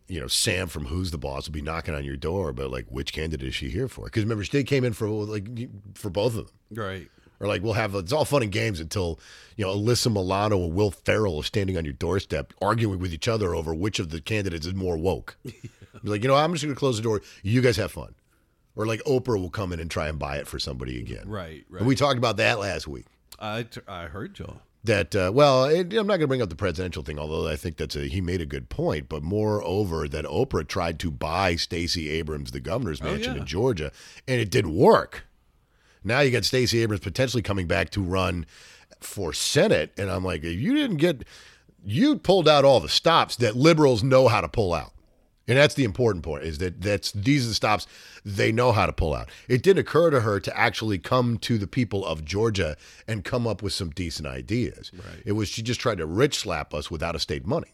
you 0.08 0.20
know, 0.20 0.28
Sam 0.28 0.68
from 0.68 0.86
Who's 0.86 1.12
the 1.12 1.18
Boss 1.18 1.48
will 1.48 1.54
be 1.54 1.62
knocking 1.62 1.96
on 1.96 2.04
your 2.04 2.18
door, 2.18 2.52
but 2.52 2.72
like, 2.72 2.88
which 2.90 3.14
candidate 3.14 3.48
is 3.48 3.56
she 3.56 3.70
here 3.70 3.88
for? 3.88 4.06
Because 4.06 4.24
remember, 4.24 4.44
they 4.44 4.64
came 4.64 4.84
in 4.84 4.94
for 4.94 5.08
like 5.08 5.48
for 5.96 6.10
both 6.10 6.36
of 6.36 6.48
them. 6.48 6.56
Right. 6.72 7.10
Or 7.40 7.48
like 7.48 7.62
we'll 7.64 7.74
have 7.74 7.94
it's 7.96 8.12
all 8.14 8.26
fun 8.26 8.44
and 8.44 8.52
games 8.52 8.80
until 8.80 9.20
you 9.58 9.66
know 9.66 9.76
Alyssa 9.76 10.12
Milano 10.12 10.64
and 10.64 10.74
Will 10.74 10.92
Ferrell 10.92 11.40
are 11.40 11.44
standing 11.44 11.78
on 11.78 11.84
your 11.86 11.94
doorstep 11.94 12.54
arguing 12.62 13.00
with 13.00 13.14
each 13.14 13.28
other 13.28 13.54
over 13.56 13.74
which 13.74 14.00
of 14.00 14.10
the 14.10 14.22
candidates 14.22 14.66
is 14.66 14.74
more 14.74 14.98
woke. 14.98 15.38
Be 15.44 15.54
like, 16.04 16.22
you 16.24 16.28
know, 16.28 16.36
I'm 16.36 16.52
just 16.54 16.64
going 16.64 16.74
to 16.76 16.80
close 16.80 16.98
the 16.98 17.04
door. 17.04 17.22
You 17.44 17.62
guys 17.62 17.78
have 17.78 17.92
fun. 17.92 18.16
Or 18.76 18.86
like 18.86 19.02
Oprah 19.04 19.40
will 19.40 19.50
come 19.50 19.72
in 19.74 19.80
and 19.80 19.90
try 19.90 20.08
and 20.10 20.20
buy 20.20 20.38
it 20.38 20.48
for 20.48 20.60
somebody 20.60 21.00
again. 21.00 21.28
Right, 21.28 21.66
right. 21.70 21.80
And 21.80 21.88
we 21.88 21.96
talked 21.96 22.18
about 22.18 22.38
that 22.38 22.60
last 22.60 22.88
week. 22.88 23.06
I, 23.40 23.64
t- 23.64 23.82
I 23.88 24.06
heard 24.08 24.38
y'all. 24.38 24.62
That 24.84 25.16
uh, 25.16 25.32
well, 25.34 25.66
it, 25.66 25.94
I'm 25.94 26.06
not 26.06 26.18
going 26.18 26.22
to 26.22 26.28
bring 26.28 26.42
up 26.44 26.50
the 26.50 26.56
presidential 26.56 27.02
thing, 27.02 27.18
although 27.18 27.48
I 27.48 27.56
think 27.56 27.78
that's 27.78 27.96
a 27.96 28.02
he 28.08 28.22
made 28.22 28.40
a 28.40 28.46
good 28.46 28.70
point. 28.70 29.10
But 29.10 29.24
moreover, 29.24 30.08
that 30.08 30.26
Oprah 30.26 30.68
tried 30.68 31.00
to 31.00 31.10
buy 31.10 31.56
Stacey 31.56 32.10
Abrams, 32.10 32.52
the 32.52 32.60
governor's 32.60 33.02
mansion 33.02 33.32
Oh, 33.32 33.36
yeah. 33.36 33.42
in 33.42 33.48
Georgia, 33.48 33.92
and 34.28 34.40
it 34.40 34.52
didn't 34.52 34.76
work. 34.76 35.26
Now 36.06 36.22
you 36.22 36.32
got 36.32 36.46
Stacey 36.46 36.82
Abrams 36.82 37.02
potentially 37.02 37.44
coming 37.44 37.68
back 37.68 37.90
to 37.92 38.02
run 38.02 38.46
for 39.00 39.34
Senate, 39.34 39.92
and 39.98 40.10
I'm 40.10 40.24
like, 40.24 40.44
if 40.44 40.60
you 40.60 40.74
didn't 40.76 40.98
get, 40.98 41.24
you 41.84 42.18
pulled 42.18 42.48
out 42.48 42.64
all 42.64 42.80
the 42.80 42.90
stops 42.90 43.36
that 43.38 43.56
liberals 43.56 44.04
know 44.04 44.28
how 44.28 44.42
to 44.42 44.48
pull 44.48 44.74
out. 44.74 44.92
And 45.48 45.58
that's 45.58 45.76
the 45.76 45.84
important 45.84 46.24
point 46.24 46.44
is 46.44 46.58
that 46.58 46.82
that's 46.82 47.12
these 47.12 47.46
are 47.46 47.50
the 47.50 47.54
stops 47.54 47.86
they 48.24 48.52
know 48.52 48.72
how 48.72 48.88
to 48.88 48.94
pull 48.94 49.14
out. 49.14 49.30
It 49.48 49.62
didn't 49.62 49.80
occur 49.80 50.10
to 50.10 50.22
her 50.22 50.40
to 50.40 50.58
actually 50.58 50.98
come 50.98 51.38
to 51.40 51.58
the 51.60 51.68
people 51.68 52.04
of 52.04 52.26
Georgia 52.26 52.76
and 53.08 53.24
come 53.24 53.46
up 53.46 53.62
with 53.62 53.74
some 53.74 53.92
decent 53.92 54.28
ideas. 54.28 54.92
Right. 54.94 55.22
It 55.24 55.34
was 55.34 55.48
she 55.48 55.62
just 55.62 55.80
tried 55.80 56.00
to 56.00 56.08
rich 56.08 56.40
slap 56.40 56.74
us 56.74 56.90
with 56.90 57.04
out 57.04 57.14
of 57.14 57.22
state 57.22 57.46
money. 57.46 57.68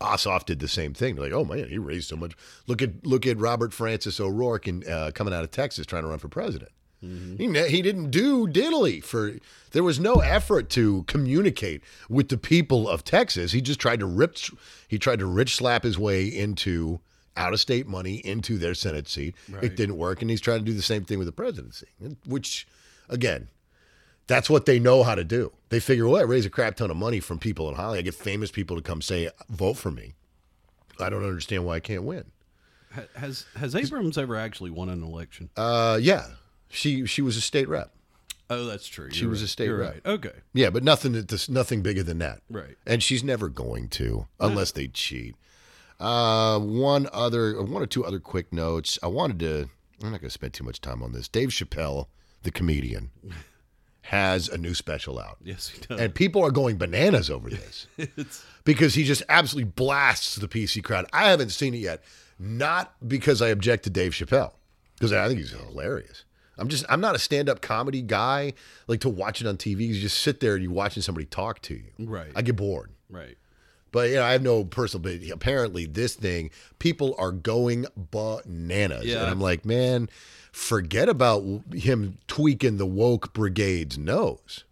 Ossoff 0.00 0.44
did 0.44 0.60
the 0.60 0.68
same 0.68 0.94
thing. 0.94 1.14
They're 1.14 1.24
like, 1.24 1.32
oh 1.32 1.44
man, 1.44 1.68
he 1.68 1.78
raised 1.78 2.08
so 2.08 2.16
much. 2.16 2.32
Look 2.66 2.80
at 2.80 3.04
look 3.06 3.26
at 3.26 3.38
Robert 3.38 3.74
Francis 3.74 4.18
O'Rourke 4.18 4.68
in, 4.68 4.88
uh, 4.90 5.10
coming 5.14 5.34
out 5.34 5.44
of 5.44 5.50
Texas 5.50 5.86
trying 5.86 6.02
to 6.02 6.08
run 6.08 6.18
for 6.18 6.28
president. 6.28 6.70
He, 7.38 7.46
ne- 7.46 7.68
he 7.68 7.82
didn't 7.82 8.10
do 8.10 8.46
diddly 8.46 9.02
for. 9.02 9.32
There 9.72 9.82
was 9.82 10.00
no 10.00 10.14
effort 10.20 10.70
to 10.70 11.02
communicate 11.04 11.82
with 12.08 12.28
the 12.28 12.38
people 12.38 12.88
of 12.88 13.04
Texas. 13.04 13.52
He 13.52 13.60
just 13.60 13.78
tried 13.80 14.00
to 14.00 14.06
rip. 14.06 14.36
He 14.88 14.98
tried 14.98 15.18
to 15.18 15.26
rich 15.26 15.56
slap 15.56 15.82
his 15.82 15.98
way 15.98 16.26
into 16.26 17.00
out 17.36 17.52
of 17.52 17.60
state 17.60 17.86
money 17.86 18.16
into 18.24 18.56
their 18.56 18.74
Senate 18.74 19.08
seat. 19.08 19.34
It 19.60 19.76
didn't 19.76 19.98
work, 19.98 20.22
and 20.22 20.30
he's 20.30 20.40
trying 20.40 20.60
to 20.60 20.64
do 20.64 20.72
the 20.72 20.82
same 20.82 21.04
thing 21.04 21.18
with 21.18 21.26
the 21.26 21.32
presidency. 21.32 21.88
Which, 22.24 22.66
again, 23.08 23.48
that's 24.26 24.48
what 24.48 24.64
they 24.66 24.78
know 24.78 25.02
how 25.02 25.14
to 25.14 25.24
do. 25.24 25.52
They 25.68 25.80
figure, 25.80 26.08
well, 26.08 26.20
I 26.20 26.24
raise 26.24 26.46
a 26.46 26.50
crap 26.50 26.76
ton 26.76 26.90
of 26.90 26.96
money 26.96 27.20
from 27.20 27.38
people 27.38 27.68
in 27.68 27.74
Hollywood. 27.74 27.98
I 27.98 28.02
get 28.02 28.14
famous 28.14 28.50
people 28.50 28.76
to 28.76 28.82
come 28.82 29.02
say, 29.02 29.28
vote 29.50 29.74
for 29.74 29.90
me. 29.90 30.14
I 30.98 31.10
don't 31.10 31.24
understand 31.24 31.66
why 31.66 31.74
I 31.74 31.80
can't 31.80 32.04
win. 32.04 32.24
Has 33.16 33.44
has 33.56 33.74
Abrams 33.74 34.16
ever 34.16 34.36
actually 34.36 34.70
won 34.70 34.88
an 34.88 35.02
election? 35.02 35.50
Uh, 35.54 35.98
yeah, 36.00 36.28
she 36.76 37.06
she 37.06 37.22
was 37.22 37.36
a 37.36 37.40
state 37.40 37.68
rep. 37.68 37.92
oh, 38.50 38.64
that's 38.66 38.86
true. 38.86 39.10
she 39.10 39.22
You're 39.22 39.30
was 39.30 39.42
a 39.42 39.48
state 39.48 39.66
You're 39.66 39.78
rep. 39.78 39.92
right. 39.94 40.06
Okay. 40.06 40.32
Yeah, 40.52 40.70
but 40.70 40.84
nothing 40.84 41.12
that's 41.12 41.48
nothing 41.48 41.82
bigger 41.82 42.02
than 42.02 42.18
that. 42.18 42.40
Right. 42.50 42.76
And 42.86 43.02
she's 43.02 43.24
never 43.24 43.48
going 43.48 43.88
to 43.90 44.26
unless 44.38 44.70
they 44.72 44.88
cheat. 44.88 45.34
Uh, 45.98 46.58
one 46.60 47.08
other, 47.12 47.60
one 47.62 47.82
or 47.82 47.86
two 47.86 48.04
other 48.04 48.20
quick 48.20 48.52
notes. 48.52 48.98
I 49.02 49.06
wanted 49.06 49.38
to. 49.40 49.68
I'm 50.02 50.10
not 50.12 50.20
going 50.20 50.28
to 50.28 50.30
spend 50.30 50.52
too 50.52 50.62
much 50.64 50.80
time 50.82 51.02
on 51.02 51.12
this. 51.12 51.26
Dave 51.26 51.48
Chappelle, 51.48 52.08
the 52.42 52.50
comedian, 52.50 53.10
has 54.02 54.48
a 54.48 54.58
new 54.58 54.74
special 54.74 55.18
out, 55.18 55.38
Yes, 55.42 55.68
he 55.68 55.80
does. 55.80 55.98
and 55.98 56.14
people 56.14 56.44
are 56.44 56.50
going 56.50 56.76
bananas 56.76 57.28
over 57.30 57.48
this 57.50 57.86
it's 57.98 58.44
because 58.64 58.94
he 58.94 59.02
just 59.04 59.22
absolutely 59.30 59.72
blasts 59.74 60.36
the 60.36 60.46
PC 60.48 60.84
crowd. 60.84 61.06
I 61.14 61.30
haven't 61.30 61.48
seen 61.50 61.72
it 61.74 61.78
yet, 61.78 62.04
not 62.38 62.94
because 63.08 63.40
I 63.40 63.48
object 63.48 63.84
to 63.84 63.90
Dave 63.90 64.12
Chappelle, 64.12 64.52
because 64.98 65.12
I 65.14 65.26
think 65.28 65.40
he's 65.40 65.50
hilarious. 65.52 66.24
I'm 66.58 66.68
just 66.68 66.84
I'm 66.88 67.00
not 67.00 67.14
a 67.14 67.18
stand-up 67.18 67.60
comedy 67.60 68.02
guy. 68.02 68.54
Like 68.86 69.00
to 69.00 69.08
watch 69.08 69.40
it 69.40 69.46
on 69.46 69.56
TV, 69.56 69.88
you 69.88 70.00
just 70.00 70.18
sit 70.20 70.40
there 70.40 70.54
and 70.54 70.62
you're 70.62 70.72
watching 70.72 71.02
somebody 71.02 71.26
talk 71.26 71.60
to 71.62 71.74
you. 71.74 71.90
Right. 71.98 72.30
I 72.34 72.42
get 72.42 72.56
bored. 72.56 72.90
right. 73.10 73.36
But 73.92 74.10
you 74.10 74.16
know, 74.16 74.24
I 74.24 74.32
have 74.32 74.42
no 74.42 74.64
personal. 74.64 75.02
But 75.02 75.26
apparently, 75.32 75.86
this 75.86 76.14
thing, 76.14 76.50
people 76.78 77.14
are 77.18 77.32
going 77.32 77.86
bananas, 77.96 79.04
Yeah. 79.06 79.22
and 79.22 79.30
I'm 79.30 79.40
like, 79.40 79.64
man, 79.64 80.10
forget 80.52 81.08
about 81.08 81.44
him 81.72 82.18
tweaking 82.26 82.76
the 82.76 82.84
woke 82.86 83.32
brigade's 83.32 83.96
nose. 83.96 84.64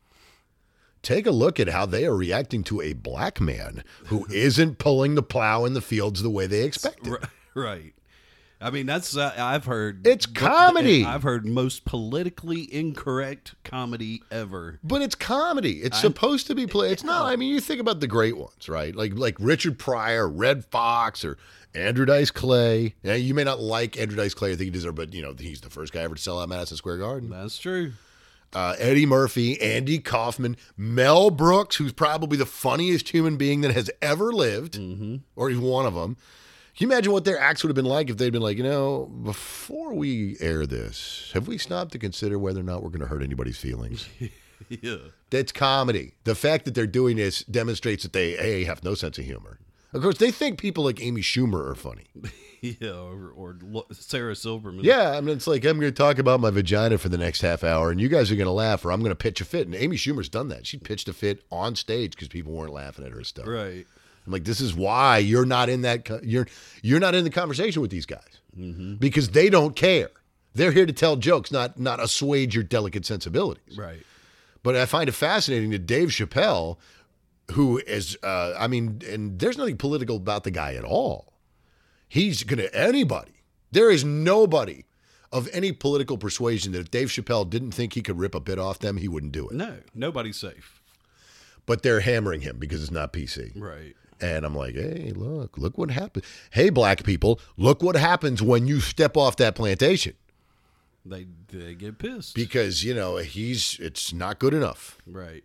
Take 1.02 1.26
a 1.26 1.30
look 1.30 1.60
at 1.60 1.68
how 1.68 1.86
they 1.86 2.06
are 2.06 2.16
reacting 2.16 2.64
to 2.64 2.80
a 2.82 2.92
black 2.94 3.40
man 3.40 3.84
who 4.06 4.26
isn't 4.30 4.78
pulling 4.78 5.14
the 5.14 5.22
plow 5.22 5.64
in 5.64 5.74
the 5.74 5.80
fields 5.82 6.22
the 6.22 6.30
way 6.30 6.46
they 6.46 6.62
expected. 6.64 7.12
Right. 7.12 7.24
Right. 7.54 7.93
I 8.64 8.70
mean, 8.70 8.86
that's 8.86 9.14
uh, 9.14 9.34
I've 9.36 9.66
heard. 9.66 10.06
It's 10.06 10.24
comedy. 10.24 11.04
I've 11.04 11.22
heard 11.22 11.44
most 11.44 11.84
politically 11.84 12.62
incorrect 12.74 13.54
comedy 13.62 14.22
ever. 14.30 14.78
But 14.82 15.02
it's 15.02 15.14
comedy. 15.14 15.82
It's 15.82 16.00
supposed 16.00 16.46
to 16.46 16.54
be 16.54 16.66
play. 16.66 16.90
It's 16.90 17.04
not. 17.04 17.26
I 17.26 17.36
mean, 17.36 17.52
you 17.52 17.60
think 17.60 17.78
about 17.78 18.00
the 18.00 18.06
great 18.06 18.38
ones, 18.38 18.66
right? 18.66 18.96
Like 18.96 19.12
like 19.16 19.36
Richard 19.38 19.78
Pryor, 19.78 20.26
Redd 20.26 20.64
Foxx, 20.64 21.26
or 21.26 21.36
Andrew 21.74 22.06
Dice 22.06 22.30
Clay. 22.30 22.94
Now, 23.04 23.12
you 23.12 23.34
may 23.34 23.44
not 23.44 23.60
like 23.60 23.98
Andrew 23.98 24.16
Dice 24.16 24.32
Clay. 24.32 24.52
I 24.52 24.56
think 24.56 24.64
he 24.64 24.70
deserves, 24.70 24.96
but 24.96 25.12
you 25.12 25.20
know 25.20 25.34
he's 25.38 25.60
the 25.60 25.68
first 25.68 25.92
guy 25.92 26.00
ever 26.00 26.14
to 26.14 26.22
sell 26.22 26.40
out 26.40 26.48
Madison 26.48 26.78
Square 26.78 26.98
Garden. 26.98 27.28
That's 27.28 27.58
true. 27.58 27.92
Uh, 28.54 28.76
Eddie 28.78 29.04
Murphy, 29.04 29.60
Andy 29.60 29.98
Kaufman, 29.98 30.56
Mel 30.74 31.28
Brooks, 31.28 31.76
who's 31.76 31.92
probably 31.92 32.38
the 32.38 32.46
funniest 32.46 33.10
human 33.10 33.36
being 33.36 33.60
that 33.60 33.72
has 33.72 33.90
ever 34.00 34.32
lived, 34.32 34.80
or 35.36 35.50
he's 35.50 35.58
one 35.58 35.84
of 35.84 35.92
them. 35.92 36.16
Can 36.76 36.88
you 36.88 36.92
imagine 36.92 37.12
what 37.12 37.24
their 37.24 37.38
acts 37.38 37.62
would 37.62 37.68
have 37.68 37.76
been 37.76 37.84
like 37.84 38.10
if 38.10 38.16
they'd 38.16 38.32
been 38.32 38.42
like, 38.42 38.56
you 38.56 38.64
know, 38.64 39.06
before 39.22 39.94
we 39.94 40.36
air 40.40 40.66
this, 40.66 41.30
have 41.32 41.46
we 41.46 41.56
stopped 41.56 41.92
to 41.92 42.00
consider 42.00 42.36
whether 42.36 42.60
or 42.60 42.64
not 42.64 42.82
we're 42.82 42.90
going 42.90 43.00
to 43.00 43.06
hurt 43.06 43.22
anybody's 43.22 43.58
feelings? 43.58 44.08
Yeah. 44.68 44.96
That's 45.30 45.52
comedy. 45.52 46.14
The 46.24 46.34
fact 46.34 46.64
that 46.64 46.74
they're 46.74 46.86
doing 46.86 47.16
this 47.16 47.42
demonstrates 47.44 48.02
that 48.04 48.12
they 48.12 48.38
a 48.38 48.64
have 48.64 48.82
no 48.82 48.94
sense 48.94 49.18
of 49.18 49.24
humor. 49.24 49.58
Of 49.92 50.02
course, 50.02 50.18
they 50.18 50.30
think 50.30 50.58
people 50.58 50.84
like 50.84 51.02
Amy 51.02 51.20
Schumer 51.20 51.70
are 51.70 51.74
funny. 51.74 52.04
Yeah. 52.80 52.92
Or, 52.92 53.30
or 53.36 53.84
Sarah 53.92 54.34
Silverman. 54.34 54.86
Yeah, 54.86 55.10
I 55.10 55.20
mean, 55.20 55.36
it's 55.36 55.46
like 55.46 55.66
I'm 55.66 55.78
going 55.78 55.92
to 55.92 55.96
talk 55.96 56.18
about 56.18 56.40
my 56.40 56.48
vagina 56.48 56.96
for 56.96 57.10
the 57.10 57.18
next 57.18 57.42
half 57.42 57.62
hour, 57.62 57.90
and 57.90 58.00
you 58.00 58.08
guys 58.08 58.32
are 58.32 58.36
going 58.36 58.46
to 58.46 58.52
laugh, 58.52 58.86
or 58.86 58.90
I'm 58.90 59.00
going 59.00 59.10
to 59.10 59.16
pitch 59.16 59.42
a 59.42 59.44
fit. 59.44 59.66
And 59.66 59.74
Amy 59.74 59.98
Schumer's 59.98 60.30
done 60.30 60.48
that. 60.48 60.66
She 60.66 60.78
pitched 60.78 61.06
a 61.06 61.12
fit 61.12 61.44
on 61.52 61.76
stage 61.76 62.12
because 62.12 62.28
people 62.28 62.54
weren't 62.54 62.72
laughing 62.72 63.04
at 63.04 63.12
her 63.12 63.22
stuff. 63.22 63.46
Right. 63.46 63.86
I'm 64.26 64.32
like, 64.32 64.44
this 64.44 64.60
is 64.60 64.74
why 64.74 65.18
you're 65.18 65.44
not 65.44 65.68
in 65.68 65.82
that. 65.82 66.04
co- 66.04 66.20
You're 66.22 66.46
you're 66.82 67.00
not 67.00 67.14
in 67.14 67.24
the 67.24 67.30
conversation 67.30 67.82
with 67.82 67.90
these 67.90 68.06
guys 68.06 68.40
because 68.98 69.30
they 69.30 69.50
don't 69.50 69.74
care. 69.76 70.10
They're 70.54 70.72
here 70.72 70.86
to 70.86 70.92
tell 70.92 71.16
jokes, 71.16 71.50
not 71.50 71.78
not 71.78 72.00
assuage 72.02 72.54
your 72.54 72.64
delicate 72.64 73.04
sensibilities. 73.04 73.76
Right. 73.76 74.00
But 74.62 74.76
I 74.76 74.86
find 74.86 75.08
it 75.08 75.12
fascinating 75.12 75.70
that 75.70 75.84
Dave 75.86 76.08
Chappelle, 76.08 76.78
who 77.52 77.78
is, 77.86 78.16
uh, 78.22 78.54
I 78.58 78.66
mean, 78.66 79.02
and 79.06 79.38
there's 79.38 79.58
nothing 79.58 79.76
political 79.76 80.16
about 80.16 80.44
the 80.44 80.50
guy 80.50 80.74
at 80.74 80.84
all. 80.84 81.34
He's 82.08 82.44
going 82.44 82.60
to, 82.60 82.74
anybody, 82.74 83.32
there 83.72 83.90
is 83.90 84.04
nobody 84.04 84.84
of 85.32 85.48
any 85.52 85.72
political 85.72 86.16
persuasion 86.16 86.72
that 86.72 86.78
if 86.78 86.90
Dave 86.90 87.08
Chappelle 87.08 87.50
didn't 87.50 87.72
think 87.72 87.92
he 87.92 88.00
could 88.00 88.16
rip 88.18 88.34
a 88.34 88.40
bit 88.40 88.58
off 88.58 88.78
them, 88.78 88.96
he 88.96 89.08
wouldn't 89.08 89.32
do 89.32 89.48
it. 89.48 89.54
No, 89.54 89.78
nobody's 89.94 90.36
safe. 90.36 90.80
But 91.66 91.82
they're 91.82 92.00
hammering 92.00 92.42
him 92.42 92.56
because 92.58 92.82
it's 92.82 92.92
not 92.92 93.12
PC. 93.12 93.52
Right. 93.60 93.94
And 94.24 94.46
I'm 94.46 94.54
like, 94.56 94.74
hey, 94.74 95.12
look, 95.14 95.58
look 95.58 95.76
what 95.76 95.90
happened. 95.90 96.24
Hey, 96.50 96.70
black 96.70 97.04
people, 97.04 97.40
look 97.58 97.82
what 97.82 97.96
happens 97.96 98.40
when 98.40 98.66
you 98.66 98.80
step 98.80 99.16
off 99.18 99.36
that 99.36 99.54
plantation. 99.54 100.14
They 101.04 101.26
they 101.48 101.74
get 101.74 101.98
pissed. 101.98 102.34
Because, 102.34 102.82
you 102.82 102.94
know, 102.94 103.16
he's, 103.16 103.78
it's 103.80 104.12
not 104.14 104.38
good 104.38 104.54
enough. 104.54 104.98
right. 105.06 105.44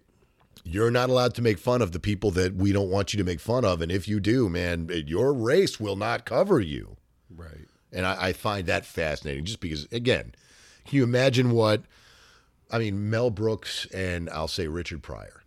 You're 0.66 0.92
not 0.92 1.10
allowed 1.10 1.34
to 1.36 1.42
make 1.42 1.58
fun 1.58 1.82
of 1.82 1.94
the 1.94 2.00
people 2.00 2.32
that 2.32 2.54
we 2.54 2.72
don't 2.72 2.90
want 2.90 3.14
you 3.14 3.18
to 3.18 3.24
make 3.24 3.40
fun 3.40 3.66
of. 3.66 3.82
And 3.82 3.92
if 3.92 4.08
you 4.08 4.20
do, 4.20 4.50
man, 4.50 4.90
your 5.08 5.34
race 5.34 5.80
will 5.80 5.96
not 5.96 6.26
cover 6.26 6.60
you. 6.60 6.98
Right. 7.36 7.66
And 7.92 8.06
I, 8.06 8.28
I 8.28 8.34
find 8.34 8.68
that 8.68 8.86
fascinating 8.86 9.46
just 9.46 9.62
because, 9.62 9.88
again, 9.92 10.34
can 10.86 10.98
you 10.98 11.04
imagine 11.04 11.52
what, 11.52 11.84
I 12.70 12.78
mean, 12.78 13.10
Mel 13.10 13.32
Brooks 13.32 13.88
and 13.94 14.30
I'll 14.30 14.50
say 14.50 14.68
Richard 14.68 15.02
Pryor, 15.02 15.39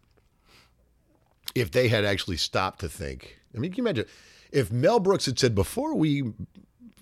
if 1.54 1.70
they 1.70 1.88
had 1.88 2.04
actually 2.04 2.36
stopped 2.36 2.80
to 2.80 2.88
think, 2.88 3.38
I 3.54 3.58
mean, 3.58 3.70
can 3.72 3.78
you 3.78 3.84
imagine 3.84 4.06
if 4.50 4.70
Mel 4.70 5.00
Brooks 5.00 5.26
had 5.26 5.38
said, 5.38 5.54
before 5.54 5.94
we 5.94 6.32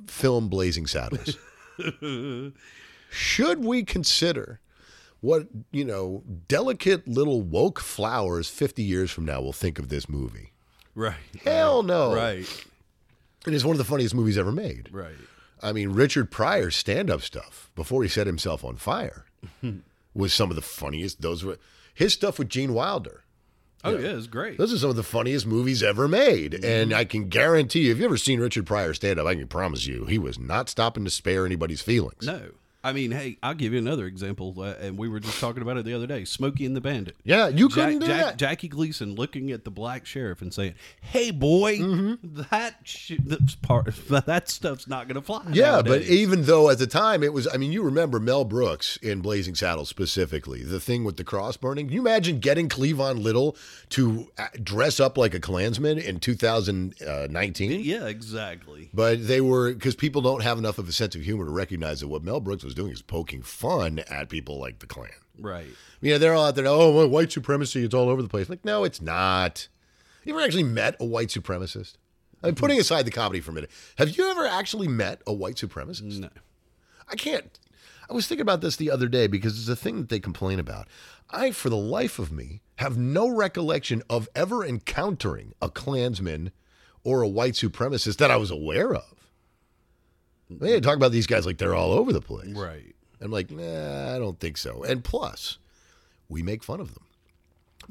film 0.07 0.49
Blazing 0.49 0.87
Saddles, 0.87 1.37
should 3.11 3.65
we 3.65 3.83
consider 3.85 4.61
what, 5.21 5.49
you 5.71 5.85
know, 5.85 6.23
delicate 6.49 7.07
little 7.07 7.43
woke 7.43 7.81
flowers 7.81 8.49
50 8.49 8.83
years 8.83 9.11
from 9.11 9.25
now 9.25 9.41
will 9.41 9.53
think 9.53 9.79
of 9.79 9.89
this 9.89 10.09
movie? 10.09 10.53
Right. 10.95 11.15
Hell 11.45 11.83
no. 11.83 12.15
Right. 12.15 12.67
It 13.47 13.55
is 13.55 13.65
one 13.65 13.75
of 13.75 13.79
the 13.79 13.85
funniest 13.85 14.15
movies 14.15 14.39
ever 14.39 14.53
made. 14.53 14.89
Right. 14.93 15.15
I 15.63 15.73
mean, 15.73 15.91
Richard 15.91 16.31
Pryor's 16.31 16.77
stand-up 16.77 17.23
stuff 17.23 17.71
before 17.75 18.03
he 18.03 18.09
set 18.09 18.27
himself 18.27 18.65
on 18.65 18.77
fire 18.77 19.27
was 20.15 20.33
some 20.33 20.51
of 20.51 20.57
the 20.57 20.63
funniest. 20.63 21.21
Those 21.21 21.45
were 21.45 21.59
his 21.95 22.13
stuff 22.15 22.39
with 22.39 22.49
Gene 22.49 22.73
Wilder. 22.73 23.20
Oh 23.83 23.97
yeah, 23.97 24.17
it's 24.17 24.27
great. 24.27 24.59
Those 24.59 24.73
are 24.73 24.79
some 24.79 24.91
of 24.91 24.97
the 24.97 25.03
funniest 25.03 25.47
movies 25.47 25.83
ever 25.83 26.07
made, 26.07 26.55
and 26.55 26.91
mm-hmm. 26.91 26.99
I 26.99 27.05
can 27.05 27.29
guarantee 27.29 27.87
you, 27.87 27.93
if 27.93 27.99
you've 27.99 28.05
ever 28.05 28.17
seen 28.17 28.41
Richard 28.41 28.67
Pryor 28.67 28.93
stand-up, 28.93 29.27
I 29.27 29.35
can 29.35 29.49
promise 29.49 29.87
you, 29.87 30.05
he 30.05 30.19
was 30.19 30.39
not 30.39 30.69
stopping 30.69 31.05
to 31.05 31.11
spare 31.11 31.47
anybody's 31.47 31.81
feelings. 31.81 32.27
No. 32.27 32.51
I 32.83 32.93
mean, 32.93 33.11
hey, 33.11 33.37
I'll 33.43 33.55
give 33.55 33.73
you 33.73 33.79
another 33.79 34.07
example, 34.07 34.55
uh, 34.59 34.75
and 34.81 34.97
we 34.97 35.09
were 35.09 35.21
just 35.21 35.39
talking 35.39 35.61
about 35.63 35.77
it 35.77 35.85
the 35.85 35.93
other 35.95 36.07
day. 36.07 36.25
Smokey 36.25 36.65
and 36.65 36.75
the 36.75 36.81
Bandit. 36.81 37.17
Yeah, 37.25 37.49
you 37.49 37.69
Jack, 37.69 37.75
couldn't 37.75 37.99
do 38.01 38.07
Jack- 38.07 38.25
that. 38.25 38.37
Jackie 38.39 38.69
Gleason 38.69 39.15
looking 39.15 39.51
at 39.51 39.65
the 39.65 39.71
black 39.71 40.07
sheriff 40.07 40.41
and 40.43 40.53
saying, 40.53 40.75
"Hey, 41.01 41.31
boy, 41.31 41.79
Mm-hmm. 41.79 42.43
that 42.51 42.77
sh- 42.85 43.13
that's 43.25 43.55
part 43.57 43.95
that 44.09 44.49
stuff's 44.49 44.89
not 44.89 45.09
going 45.09 45.17
to 45.17 45.23
fly." 45.23 45.43
Yeah, 45.53 45.83
but 45.83 46.03
even 46.03 46.45
though 46.45 46.71
at 46.71 46.79
the 46.79 46.87
time 46.87 47.23
it 47.23 47.33
was, 47.33 47.47
I 47.53 47.57
mean, 47.59 47.73
you 47.73 47.83
remember 47.83 48.19
Mel 48.19 48.45
Brooks 48.45 48.97
in 48.99 49.21
Blazing 49.21 49.55
Saddles 49.55 49.89
specifically, 49.89 50.63
the 50.63 50.81
thing 50.81 51.05
with 51.05 51.17
the 51.17 51.25
cross 51.25 51.57
burning. 51.57 51.87
Can 51.87 51.95
you 51.95 52.01
imagine 52.01 52.39
getting 52.41 52.69
Cleavon 52.69 53.23
Little 53.23 53.57
to 53.91 54.29
uh, 54.39 54.47
dress 54.63 55.01
up 55.01 55.19
like 55.19 55.35
a 55.35 55.41
Klansman 55.41 55.99
in 55.99 56.19
2019? 56.21 57.81
yeah, 57.83 58.07
exactly. 58.07 58.89
But 58.93 59.27
they 59.27 59.41
were, 59.41 59.73
because 59.73 59.95
people 59.95 60.23
don't 60.23 60.43
have 60.43 60.59
enough 60.59 60.79
of 60.79 60.89
a 60.89 60.93
sense 60.93 61.15
of 61.15 61.23
humor 61.23 61.45
to 61.45 61.51
recognize 61.51 62.01
that 62.01 62.09
what 62.09 62.23
Mel 62.23 62.41
Brooks 62.41 62.65
was 62.65 62.70
doing 62.75 62.93
is 62.93 63.03
poking 63.03 63.43
fun 63.43 64.01
at 64.11 64.29
people 64.29 64.59
like 64.59 64.79
the 64.79 64.87
Klan. 64.87 65.11
Right. 65.39 65.69
You 66.01 66.13
know, 66.13 66.19
they're 66.19 66.35
all 66.35 66.47
out 66.47 66.55
there, 66.55 66.67
oh, 66.67 66.93
well, 66.93 67.09
white 67.09 67.33
supremacy, 67.33 67.85
it's 67.85 67.95
all 67.95 68.09
over 68.09 68.23
the 68.23 68.29
place. 68.29 68.49
Like, 68.49 68.65
no, 68.65 68.85
it's 68.85 69.01
not. 69.01 69.69
You 70.25 70.35
ever 70.35 70.45
actually 70.45 70.65
met 70.65 70.97
a 71.01 71.05
white 71.05 71.29
supremacist? 71.29 71.95
I 72.43 72.47
mean, 72.47 72.55
putting 72.55 72.79
aside 72.79 73.05
the 73.05 73.11
comedy 73.11 73.41
for 73.41 73.51
a 73.51 73.55
minute, 73.55 73.71
have 73.97 74.17
you 74.17 74.31
ever 74.31 74.47
actually 74.47 74.89
met 74.89 75.23
a 75.27 75.33
white 75.33 75.57
supremacist? 75.57 76.19
No. 76.19 76.29
I 77.09 77.17
can't. 77.17 77.59
I 78.09 78.13
was 78.13 78.27
thinking 78.27 78.43
about 78.43 78.61
this 78.61 78.77
the 78.77 78.91
other 78.91 79.09
day 79.09 79.27
because 79.27 79.59
it's 79.59 79.69
a 79.69 79.77
thing 79.77 79.99
that 79.99 80.09
they 80.09 80.21
complain 80.21 80.59
about. 80.59 80.89
I, 81.31 81.53
for 81.53 81.69
the 81.69 81.77
life 81.77 82.19
of 82.19 82.33
me, 82.33 82.61
have 82.77 82.99
no 82.99 83.29
recollection 83.29 84.03
of 84.11 84.29
ever 84.35 84.65
encountering 84.65 85.55
a 85.63 85.69
Klansman 85.69 86.51
or 87.05 87.23
a 87.23 87.29
white 87.29 87.55
supremacist 87.55 88.17
that 88.17 88.31
I 88.31 88.37
was 88.37 88.51
aware 88.51 88.95
of. 88.95 89.20
They 90.51 90.81
talk 90.81 90.97
about 90.97 91.13
these 91.13 91.27
guys 91.27 91.47
like 91.47 91.59
they're 91.59 91.75
all 91.75 91.93
over 91.93 92.13
the 92.13 92.21
place. 92.21 92.49
Right. 92.55 92.95
I'm 93.21 93.31
like, 93.31 93.51
nah, 93.51 94.15
I 94.15 94.19
don't 94.19 94.41
think 94.41 94.57
so. 94.57 94.83
And 94.83 95.05
plus, 95.05 95.59
we 96.29 96.43
make 96.43 96.63
fun 96.65 96.81
of 96.81 96.95
them 96.95 97.05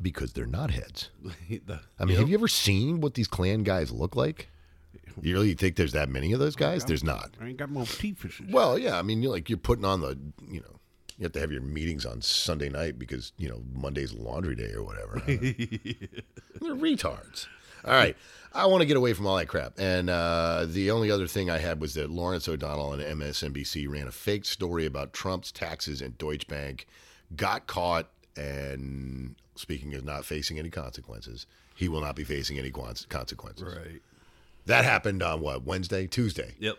because 0.01 0.34
they're 0.34 0.45
not 0.45 0.72
heads. 0.72 1.10
The- 1.66 1.80
I 1.99 2.05
mean, 2.05 2.18
have 2.18 2.28
you 2.30 2.36
ever 2.36 2.47
seen 2.47 2.99
what 3.01 3.14
these 3.14 3.28
Klan 3.28 3.64
guys 3.64 3.91
look 3.91 4.16
like? 4.16 4.49
You 5.22 5.34
really 5.34 5.53
think 5.53 5.76
there's 5.76 5.91
that 5.93 6.10
many 6.10 6.32
of 6.34 6.39
those 6.39 6.55
guys? 6.55 6.86
There's 6.86 7.03
not. 7.03 7.32
I 7.41 7.47
ain't 7.47 7.57
got 7.57 7.70
more 7.70 7.86
teeth. 7.86 8.26
Well, 8.49 8.78
yeah. 8.80 8.97
I 8.97 9.01
mean, 9.01 9.22
you're 9.22 9.32
like 9.32 9.49
you're 9.49 9.57
putting 9.57 9.86
on 9.86 10.01
the, 10.01 10.18
you 10.49 10.62
know, 10.62 10.80
you 11.18 11.24
have 11.24 11.34
to 11.34 11.39
have 11.39 11.51
your 11.51 11.62
meetings 11.62 12.05
on 12.05 12.22
Sunday 12.22 12.70
night 12.70 12.97
because 12.97 13.34
you 13.38 13.49
know 13.49 13.62
Monday's 13.74 14.14
laundry 14.14 14.55
day 14.55 14.72
or 14.72 14.84
whatever. 14.84 15.20
They're 15.28 16.76
retards. 16.76 17.47
All 17.86 17.91
right, 17.93 18.16
I 18.54 18.66
want 18.66 18.82
to 18.82 18.86
get 18.86 18.97
away 18.97 19.14
from 19.14 19.28
all 19.28 19.38
that 19.38 19.47
crap. 19.47 19.74
And 19.78 20.10
uh, 20.10 20.66
the 20.68 20.91
only 20.91 21.12
other 21.12 21.28
thing 21.28 21.50
I 21.50 21.60
had 21.60 21.80
was 21.80 21.93
that 21.93 22.10
Lawrence 22.10 22.47
O'Donnell 22.47 22.89
on 22.89 23.00
MSNBC 23.00 23.88
ran 23.88 24.08
a 24.08 24.12
fake 24.12 24.45
story 24.45 24.86
about 24.86 25.14
Trump's 25.14 25.52
taxes 25.52 26.02
and 26.02 26.18
Deutsche 26.18 26.47
Bank, 26.47 26.88
got 27.36 27.68
caught, 27.68 28.10
and 28.36 29.36
speaking 29.56 29.93
of 29.93 30.04
not 30.04 30.26
facing 30.26 30.58
any 30.58 30.70
consequences, 30.70 31.45
he 31.76 31.88
will 31.88 32.02
not 32.02 32.16
be 32.16 32.24
facing 32.24 32.58
any 32.58 32.72
consequences. 32.72 33.64
Right. 33.64 34.02
That 34.66 34.86
happened 34.86 35.24
on 35.24 35.41
what 35.41 35.64
Wednesday, 35.64 36.06
Tuesday 36.06 36.54
Yep. 36.60 36.78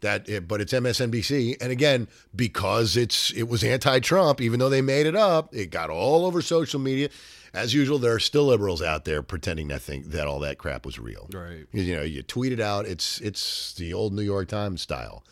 That 0.00 0.28
it, 0.28 0.46
but 0.46 0.60
it's 0.60 0.72
MSNBC 0.72 1.56
and 1.60 1.72
again 1.72 2.08
because 2.34 2.96
it's 2.96 3.30
it 3.32 3.44
was 3.44 3.64
anti-Trump 3.64 4.40
even 4.40 4.60
though 4.60 4.68
they 4.68 4.82
made 4.82 5.06
it 5.06 5.16
up 5.16 5.54
it 5.54 5.70
got 5.70 5.90
all 5.90 6.26
over 6.26 6.42
social 6.42 6.80
media. 6.80 7.08
As 7.54 7.72
usual 7.72 7.98
there 7.98 8.12
are 8.12 8.20
still 8.20 8.46
liberals 8.46 8.82
out 8.82 9.04
there 9.04 9.22
pretending 9.22 9.68
that 9.68 9.80
think 9.80 10.06
that 10.06 10.26
all 10.26 10.40
that 10.40 10.58
crap 10.58 10.84
was 10.84 10.98
real. 10.98 11.28
Right. 11.32 11.66
you 11.72 11.96
know 11.96 12.02
you 12.02 12.22
tweet 12.22 12.52
it 12.52 12.60
out. 12.60 12.86
It's 12.86 13.20
it's 13.20 13.72
the 13.74 13.94
old 13.94 14.12
New 14.12 14.22
York 14.22 14.48
Times 14.48 14.82
style. 14.82 15.24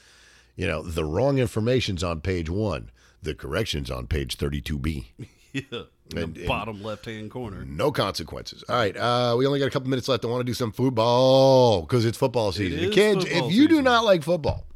You 0.57 0.67
know 0.67 0.83
the 0.83 1.05
wrong 1.05 1.39
information's 1.39 2.03
on 2.03 2.21
page 2.21 2.49
1 2.49 2.91
the 3.23 3.35
correction's 3.35 3.91
on 3.91 4.07
page 4.07 4.37
32b 4.37 5.07
Yeah. 5.70 5.82
In 6.12 6.18
And- 6.18 6.34
the 6.34 6.46
bottom 6.46 6.82
left 6.82 7.07
hand 7.07 7.30
corner. 7.30 7.64
no 7.64 7.90
consequences. 7.90 8.62
All 8.68 8.76
right, 8.76 8.94
uh, 8.96 9.34
we 9.38 9.46
only 9.46 9.59
got 9.59 9.66
a 9.68 9.70
couple 9.70 9.88
minutes 9.88 10.07
left. 10.09 10.24
I 10.24 10.28
want 10.28 10.40
to 10.40 10.44
do 10.44 10.52
some 10.52 10.70
football 10.72 11.80
because 11.82 12.05
it's 12.05 12.18
football 12.18 12.52
season. 12.52 12.78
is 12.80 12.94
Kids, 12.94 13.24
football 13.24 13.48
if 13.48 13.55
you 13.55 13.68
do 13.68 13.80
not 13.80 14.05
like 14.05 14.22
football, 14.22 14.66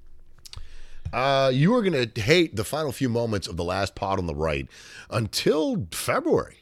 uh, 1.12 1.50
you 1.52 1.74
are 1.74 1.82
going 1.82 2.08
to 2.10 2.20
hate 2.20 2.56
the 2.56 2.64
final 2.64 2.92
few 2.92 3.08
moments 3.08 3.46
of 3.48 3.56
the 3.56 3.64
last 3.64 3.94
pod 3.94 4.18
on 4.18 4.26
the 4.26 4.34
right 4.34 4.68
until 5.10 5.86
February. 5.90 6.58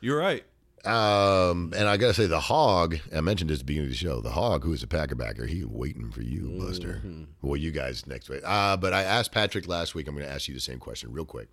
You're 0.00 0.18
right. 0.18 0.44
Um, 0.84 1.72
and 1.76 1.88
I 1.88 1.96
got 1.96 2.08
to 2.08 2.14
say, 2.14 2.26
the 2.26 2.40
hog, 2.40 2.96
I 3.14 3.20
mentioned 3.20 3.50
this 3.50 3.56
at 3.60 3.60
the 3.60 3.64
beginning 3.66 3.88
of 3.88 3.92
the 3.92 3.98
show, 3.98 4.20
the 4.20 4.30
hog, 4.30 4.64
who 4.64 4.72
is 4.72 4.82
a 4.82 4.86
Packerbacker, 4.86 5.46
he 5.48 5.64
waiting 5.64 6.10
for 6.10 6.22
you, 6.22 6.56
Buster. 6.58 7.02
Well, 7.42 7.56
you 7.56 7.70
guys 7.70 8.06
next 8.06 8.28
week. 8.30 8.40
Uh, 8.44 8.76
but 8.76 8.92
I 8.94 9.02
asked 9.02 9.32
Patrick 9.32 9.66
last 9.68 9.94
week, 9.94 10.08
I'm 10.08 10.14
going 10.14 10.26
to 10.26 10.32
ask 10.32 10.48
you 10.48 10.54
the 10.54 10.60
same 10.60 10.78
question 10.78 11.12
real 11.12 11.24
quick. 11.26 11.48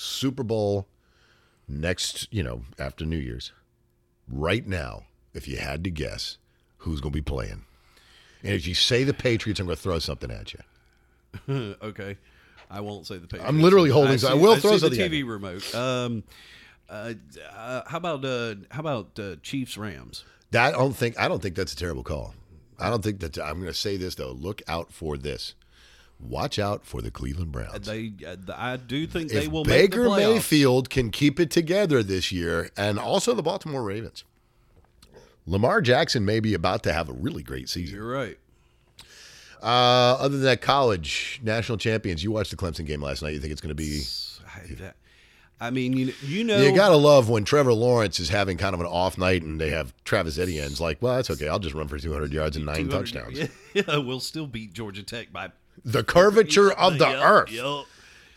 Super 0.00 0.42
Bowl 0.42 0.86
next, 1.68 2.26
you 2.32 2.42
know, 2.42 2.62
after 2.78 3.04
New 3.04 3.18
Year's, 3.18 3.52
right 4.26 4.66
now, 4.66 5.04
if 5.34 5.46
you 5.46 5.58
had 5.58 5.84
to 5.84 5.90
guess, 5.90 6.38
who's 6.78 7.00
going 7.00 7.12
to 7.12 7.18
be 7.18 7.22
playing? 7.22 7.66
And 8.42 8.54
if 8.54 8.66
you 8.66 8.74
say 8.74 9.04
the 9.04 9.12
Patriots, 9.12 9.60
I'm 9.60 9.66
going 9.66 9.76
to 9.76 9.82
throw 9.82 9.98
something 9.98 10.30
at 10.30 10.54
you. 10.54 11.76
okay. 11.82 12.16
I 12.70 12.80
won't 12.80 13.06
say 13.06 13.18
the 13.18 13.26
Patriots. 13.26 13.46
I'm 13.48 13.60
literally 13.60 13.90
holding- 13.90 14.16
see, 14.16 14.26
I 14.26 14.32
will 14.34 14.52
I 14.52 14.60
throw 14.60 14.78
the 14.78 14.86
at 14.86 14.92
TV 14.92 15.18
you. 15.18 15.26
remote. 15.26 15.74
Um, 15.74 16.24
uh, 16.88 17.12
uh, 17.54 17.82
how 17.86 17.98
about 17.98 18.24
uh, 18.24 18.54
how 18.70 18.80
about 18.80 19.18
uh, 19.18 19.36
Chiefs 19.42 19.76
Rams? 19.76 20.24
That 20.50 20.74
I 20.74 20.78
don't 20.78 20.96
think 20.96 21.18
I 21.20 21.28
don't 21.28 21.40
think 21.40 21.54
that's 21.54 21.72
a 21.74 21.76
terrible 21.76 22.02
call. 22.02 22.34
I 22.80 22.88
don't 22.90 23.04
think 23.04 23.20
that 23.20 23.38
I'm 23.38 23.60
going 23.60 23.66
to 23.66 23.74
say 23.74 23.96
this 23.96 24.16
though. 24.16 24.32
Look 24.32 24.62
out 24.66 24.92
for 24.92 25.16
this. 25.16 25.54
Watch 26.22 26.58
out 26.58 26.84
for 26.84 27.00
the 27.00 27.10
Cleveland 27.10 27.52
Browns. 27.52 27.86
They, 27.86 28.12
uh, 28.26 28.36
I 28.54 28.76
do 28.76 29.06
think 29.06 29.30
they 29.30 29.44
if 29.44 29.48
will 29.48 29.64
Baker 29.64 30.04
make 30.04 30.10
the. 30.10 30.16
Mayfield 30.34 30.90
can 30.90 31.10
keep 31.10 31.40
it 31.40 31.50
together 31.50 32.02
this 32.02 32.30
year, 32.30 32.70
and 32.76 32.98
also 32.98 33.34
the 33.34 33.42
Baltimore 33.42 33.82
Ravens, 33.82 34.24
Lamar 35.46 35.80
Jackson 35.80 36.24
may 36.24 36.40
be 36.40 36.54
about 36.54 36.82
to 36.82 36.92
have 36.92 37.08
a 37.08 37.12
really 37.12 37.42
great 37.42 37.68
season. 37.68 37.96
You're 37.96 38.12
right. 38.12 38.38
Uh, 39.62 40.16
other 40.18 40.36
than 40.36 40.44
that, 40.44 40.60
college 40.60 41.40
national 41.42 41.78
champions. 41.78 42.24
You 42.24 42.32
watched 42.32 42.50
the 42.50 42.56
Clemson 42.56 42.86
game 42.86 43.02
last 43.02 43.22
night. 43.22 43.34
You 43.34 43.40
think 43.40 43.52
it's 43.52 43.60
going 43.60 43.70
to 43.70 43.74
be? 43.74 44.02
I, 45.60 45.70
mean, 45.70 45.92
you 45.92 46.14
you 46.22 46.44
know, 46.44 46.58
You 46.58 46.74
gotta 46.74 46.96
love 46.96 47.28
when 47.28 47.44
Trevor 47.44 47.74
Lawrence 47.74 48.18
is 48.18 48.30
having 48.30 48.56
kind 48.56 48.74
of 48.74 48.80
an 48.80 48.86
off 48.86 49.18
night, 49.18 49.42
and 49.42 49.60
they 49.60 49.70
have 49.70 49.92
Travis 50.04 50.38
Etienne's 50.38 50.80
like, 50.80 51.02
"Well, 51.02 51.16
that's 51.16 51.30
okay. 51.30 51.48
I'll 51.48 51.58
just 51.58 51.74
run 51.74 51.88
for 51.88 51.98
200 51.98 52.32
yards 52.32 52.56
and 52.56 52.64
nine 52.64 52.88
200 52.88 52.90
touchdowns." 52.90 53.50
Yeah, 53.74 53.98
we'll 53.98 54.20
still 54.20 54.46
beat 54.46 54.72
Georgia 54.72 55.02
Tech 55.02 55.32
by 55.32 55.52
The 55.84 56.04
curvature 56.04 56.70
of 56.72 56.98
the 56.98 57.08
Yup, 57.08 57.24
earth. 57.24 57.50
yup. 57.52 57.86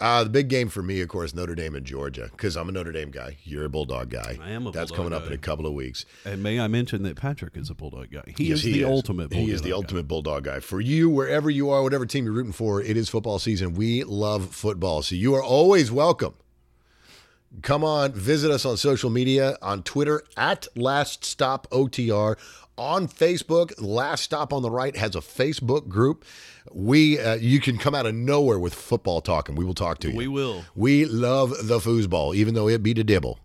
Uh, 0.02 0.24
the 0.24 0.30
big 0.30 0.50
game 0.50 0.68
for 0.68 0.82
me, 0.84 1.00
of 1.00 1.08
course, 1.08 1.34
Notre 1.34 1.56
Dame 1.56 1.76
and 1.76 1.86
Georgia, 1.86 2.28
because 2.32 2.58
I'm 2.58 2.68
a 2.68 2.74
Notre 2.74 2.92
Dame 2.92 3.10
guy. 3.10 3.38
You're 3.46 3.64
a 3.66 3.70
Bulldog 3.70 4.10
guy. 4.10 4.38
I 4.42 4.50
am 4.52 4.68
a 4.68 4.72
That's 4.72 4.92
Bulldog 4.92 4.96
coming 4.98 5.14
up 5.14 5.22
guy. 5.24 5.28
in 5.28 5.34
a 5.34 5.38
couple 5.38 5.66
of 5.66 5.74
weeks. 5.74 6.06
And 6.26 6.44
may 6.44 6.60
I 6.60 6.68
mention 6.68 7.04
that 7.04 7.16
Patrick 7.16 7.56
is 7.56 7.70
a 7.70 7.74
bulldog 7.76 8.12
guy? 8.12 8.34
He 8.36 8.46
Yes, 8.50 8.60
is 8.60 8.64
the 8.66 8.84
ultimate. 8.84 9.30
Bulldog 9.30 9.48
He 9.48 9.54
is 9.54 9.62
the 9.62 9.70
guy. 9.70 9.76
ultimate 9.76 10.08
Bulldog 10.10 10.44
guy. 10.44 10.60
For 10.60 10.82
you, 10.82 11.10
wherever 11.10 11.50
you 11.50 11.70
are, 11.70 11.84
whatever 11.84 12.06
team 12.06 12.26
you're 12.26 12.34
rooting 12.34 12.52
for, 12.52 12.82
it 12.82 12.98
is 12.98 13.08
football 13.08 13.40
season. 13.40 13.76
We 13.76 14.04
love 14.04 14.54
football, 14.54 15.04
so 15.04 15.16
you 15.16 15.36
are 15.36 15.44
always 15.44 15.90
welcome. 15.90 16.34
Come 17.62 17.84
on, 17.84 18.14
visit 18.14 18.50
us 18.52 18.66
on 18.66 18.78
social 18.78 19.10
media 19.12 19.58
on 19.62 19.84
Twitter 19.84 20.24
at 20.36 20.68
Last 20.76 21.24
Stop 21.24 21.68
OTR. 21.72 22.36
On 22.78 23.08
Facebook, 23.08 23.72
Last 23.80 24.24
Stop 24.24 24.52
on 24.52 24.64
the 24.64 24.72
Right 24.72 24.96
has 24.96 25.16
a 25.16 25.20
Facebook 25.20 25.88
group. 25.88 26.26
We 26.72 27.20
uh, 27.20 27.36
you 27.36 27.60
can 27.60 27.78
come 27.78 27.94
out 27.94 28.06
of 28.08 28.16
nowhere 28.16 28.58
with 28.58 28.74
football 28.74 29.22
talk, 29.22 29.48
and 29.48 29.58
we 29.58 29.64
will 29.64 29.76
talk 29.76 30.00
to 30.00 30.10
you. 30.10 30.18
We 30.18 30.28
will. 30.28 30.64
We 30.76 31.06
love 31.06 31.52
the 31.68 31.78
foosball, 31.80 32.36
even 32.36 32.56
though 32.56 32.68
it 32.68 32.82
be 32.82 32.94
the 32.94 33.04
dibble 33.04 33.38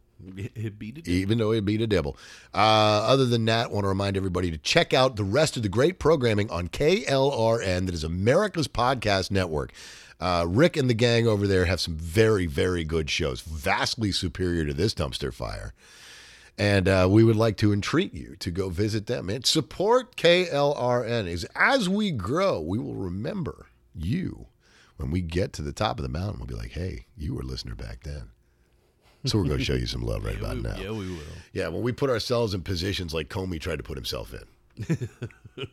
It 0.55 0.79
beat 0.79 0.99
it. 0.99 1.09
even 1.09 1.37
though 1.39 1.53
it 1.53 1.65
beat 1.65 1.83
a 1.83 1.87
dibble. 1.87 2.17
Uh, 2.55 2.57
other 2.59 3.27
than 3.27 3.45
that, 3.47 3.67
I 3.67 3.73
want 3.73 3.85
to 3.85 3.89
remind 3.89 4.17
everybody 4.17 4.51
to 4.51 4.59
check 4.59 4.95
out 4.95 5.17
the 5.17 5.25
rest 5.25 5.57
of 5.59 5.63
the 5.63 5.69
great 5.69 5.99
programming 5.99 6.51
on 6.51 6.69
KLRN, 6.69 7.85
that 7.87 7.95
is 7.95 8.05
America's 8.05 8.69
Podcast 8.69 9.31
Network. 9.31 9.73
Uh, 10.21 10.45
Rick 10.49 10.77
and 10.77 10.89
the 10.91 10.95
gang 10.95 11.29
over 11.29 11.47
there 11.47 11.67
have 11.67 11.81
some 11.81 11.97
very, 11.97 12.47
very 12.47 12.83
good 12.83 13.09
shows, 13.11 13.41
vastly 13.41 14.11
superior 14.11 14.65
to 14.65 14.75
this 14.75 14.95
dumpster 14.95 15.33
fire. 15.33 15.75
And 16.59 16.89
uh, 16.89 17.07
we 17.09 17.23
would 17.23 17.37
like 17.37 17.57
to 17.59 17.73
entreat 17.73 18.13
you 18.13 18.35
to 18.41 18.51
go 18.51 18.69
visit 18.69 19.07
them 19.07 19.31
and 19.31 19.47
support 19.47 20.17
KLRN. 20.17 21.29
Is 21.29 21.47
as 21.55 21.89
we 21.89 22.11
grow, 22.11 22.61
we 22.61 22.79
will 22.79 22.97
remember 22.97 23.67
you 23.95 24.49
when 24.97 25.13
we 25.13 25.21
get 25.21 25.53
to 25.55 25.63
the 25.63 25.73
top 25.73 25.99
of 25.99 26.03
the 26.03 26.09
mountain. 26.09 26.41
We'll 26.41 26.49
be 26.49 26.55
like, 26.55 26.73
"Hey, 26.73 27.07
you 27.17 27.35
were 27.35 27.43
a 27.43 27.47
listener 27.47 27.77
back 27.77 28.03
then." 28.03 28.31
So 29.25 29.39
we're 29.39 29.45
going 29.45 29.59
to 29.59 29.65
show 29.65 29.75
you 29.75 29.87
some 29.87 30.03
love 30.03 30.25
right 30.25 30.37
about 30.41 30.59
now. 30.59 30.77
Yeah, 30.77 30.91
we 30.91 31.09
will. 31.09 31.23
Yeah, 31.53 31.69
when 31.69 31.83
we 31.83 31.93
put 31.93 32.11
ourselves 32.11 32.55
in 32.55 32.63
positions 32.63 33.15
like 33.15 33.29
Comey 33.29 33.61
tried 33.61 33.77
to 33.77 33.83
put 33.83 33.97
himself 33.97 34.35
in. 34.35 35.09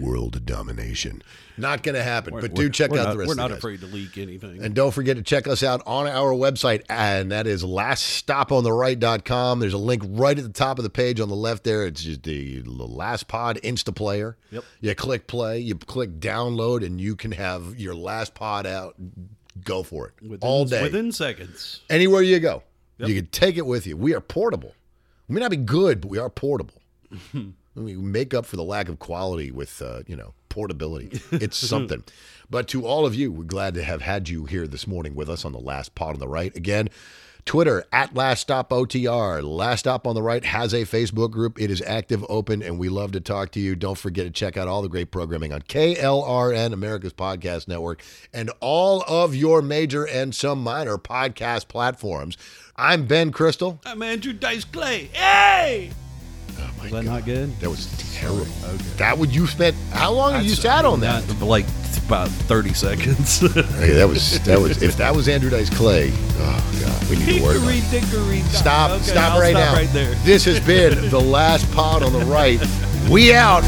world 0.00 0.44
domination. 0.44 1.22
Not 1.56 1.82
going 1.82 1.94
to 1.96 2.02
happen, 2.02 2.34
but 2.40 2.54
do 2.54 2.62
We're- 2.62 2.70
check 2.70 2.90
we're 2.90 3.00
out 3.00 3.06
not, 3.06 3.12
the 3.12 3.18
rest. 3.18 3.28
We're 3.28 3.34
not 3.34 3.50
afraid 3.50 3.80
to 3.80 3.86
leak 3.86 4.16
anything. 4.16 4.62
And 4.62 4.74
don't 4.74 4.92
forget 4.92 5.16
to 5.16 5.22
check 5.22 5.48
us 5.48 5.62
out 5.64 5.82
on 5.86 6.06
our 6.06 6.30
website, 6.32 6.82
and 6.88 7.32
that 7.32 7.46
is 7.48 7.64
laststopontheright.com. 7.64 9.60
There's 9.60 9.72
a 9.72 9.78
link 9.78 10.02
right 10.06 10.36
at 10.38 10.44
the 10.44 10.52
top 10.52 10.78
of 10.78 10.84
the 10.84 10.90
page 10.90 11.20
on 11.20 11.28
the 11.28 11.34
left 11.36 11.64
there. 11.64 11.84
It's 11.86 12.02
just 12.02 12.22
the 12.22 12.62
Last 12.64 13.28
Pod 13.28 13.58
Insta 13.64 13.94
Player. 13.94 14.36
Yep. 14.50 14.64
You 14.80 14.94
click 14.94 15.26
play, 15.26 15.58
you 15.60 15.74
click 15.74 16.20
download, 16.20 16.84
and 16.84 17.00
you 17.00 17.16
can 17.16 17.32
have 17.32 17.78
your 17.78 17.94
last 17.94 18.34
pod 18.34 18.66
out. 18.66 18.94
Go 19.64 19.82
for 19.82 20.06
it 20.08 20.14
within, 20.22 20.48
all 20.48 20.64
day. 20.64 20.82
Within 20.82 21.10
seconds. 21.10 21.80
Anywhere 21.90 22.22
you 22.22 22.38
go, 22.38 22.62
Yep. 22.98 23.08
you 23.08 23.14
can 23.16 23.26
take 23.26 23.56
it 23.56 23.66
with 23.66 23.86
you. 23.88 23.96
We 23.96 24.14
are 24.14 24.20
portable. 24.20 24.74
We 25.26 25.34
may 25.34 25.40
not 25.40 25.50
be 25.50 25.56
good, 25.56 26.00
but 26.00 26.08
we 26.10 26.18
are 26.18 26.30
portable. 26.30 26.74
we 27.84 27.94
make 27.94 28.34
up 28.34 28.46
for 28.46 28.56
the 28.56 28.64
lack 28.64 28.88
of 28.88 28.98
quality 28.98 29.50
with, 29.50 29.80
uh, 29.82 30.02
you 30.06 30.16
know, 30.16 30.34
portability. 30.48 31.20
It's 31.32 31.56
something. 31.56 32.02
but 32.50 32.68
to 32.68 32.86
all 32.86 33.06
of 33.06 33.14
you, 33.14 33.30
we're 33.32 33.44
glad 33.44 33.74
to 33.74 33.82
have 33.82 34.02
had 34.02 34.28
you 34.28 34.44
here 34.46 34.66
this 34.66 34.86
morning 34.86 35.14
with 35.14 35.28
us 35.28 35.44
on 35.44 35.52
the 35.52 35.58
last 35.60 35.94
pod 35.94 36.14
on 36.14 36.20
the 36.20 36.28
right. 36.28 36.54
Again, 36.56 36.88
Twitter 37.44 37.84
at 37.92 38.14
Last 38.14 38.40
Stop 38.40 38.68
OTR. 38.70 39.42
Last 39.42 39.80
Stop 39.80 40.06
on 40.06 40.14
the 40.14 40.22
Right 40.22 40.44
has 40.44 40.74
a 40.74 40.82
Facebook 40.82 41.30
group. 41.30 41.58
It 41.58 41.70
is 41.70 41.80
active, 41.80 42.22
open, 42.28 42.62
and 42.62 42.78
we 42.78 42.90
love 42.90 43.12
to 43.12 43.20
talk 43.20 43.52
to 43.52 43.60
you. 43.60 43.74
Don't 43.74 43.96
forget 43.96 44.26
to 44.26 44.30
check 44.30 44.58
out 44.58 44.68
all 44.68 44.82
the 44.82 44.88
great 44.88 45.10
programming 45.10 45.52
on 45.54 45.62
KLRN, 45.62 46.74
America's 46.74 47.14
Podcast 47.14 47.66
Network, 47.66 48.02
and 48.34 48.50
all 48.60 49.02
of 49.08 49.34
your 49.34 49.62
major 49.62 50.06
and 50.06 50.34
some 50.34 50.62
minor 50.62 50.98
podcast 50.98 51.68
platforms. 51.68 52.36
I'm 52.76 53.06
Ben 53.06 53.32
Crystal. 53.32 53.80
I'm 53.86 54.02
Andrew 54.02 54.34
Dice 54.34 54.64
Clay. 54.64 55.08
Hey! 55.14 55.90
Oh 56.58 56.70
my 56.78 56.82
Was 56.84 56.92
that 56.92 57.04
not 57.04 57.24
good? 57.24 57.58
That 57.60 57.70
was 57.70 57.86
terrible. 58.20 58.44
That 58.96 59.18
would 59.18 59.34
you 59.34 59.46
spent 59.46 59.76
how 59.92 60.12
long 60.12 60.32
have 60.32 60.42
you 60.44 60.50
That's- 60.54 60.62
sat 60.78 60.84
on 60.84 61.00
that? 61.00 61.26
Not- 61.28 61.42
like 61.42 61.66
about 62.06 62.28
30 62.28 62.72
seconds. 62.74 63.40
Hey, 63.78 63.92
that 63.92 64.08
was 64.08 64.40
that 64.44 64.58
was 64.60 64.82
if 64.82 64.96
that 64.96 65.14
was 65.14 65.28
Andrew 65.28 65.50
Dice 65.50 65.68
Clay. 65.70 66.10
Oh 66.38 66.80
god, 66.82 67.10
we 67.10 67.16
need 67.16 67.38
to 67.38 67.42
worry 67.42 67.58
about. 67.58 67.68
It. 67.74 67.90
dickory 67.90 68.40
dock. 68.40 68.50
Stop! 68.50 68.90
Okay, 68.92 69.02
stop 69.04 69.32
I'll 69.34 69.40
right 69.40 69.50
stop 69.54 69.72
now. 69.72 69.74
right 69.74 69.88
there. 69.92 70.14
This 70.24 70.44
has 70.46 70.58
been 70.60 71.10
the 71.10 71.20
last 71.20 71.70
pod 71.72 72.02
on 72.02 72.12
the 72.12 72.24
right. 72.24 72.60
We 73.10 73.34
out. 73.34 73.62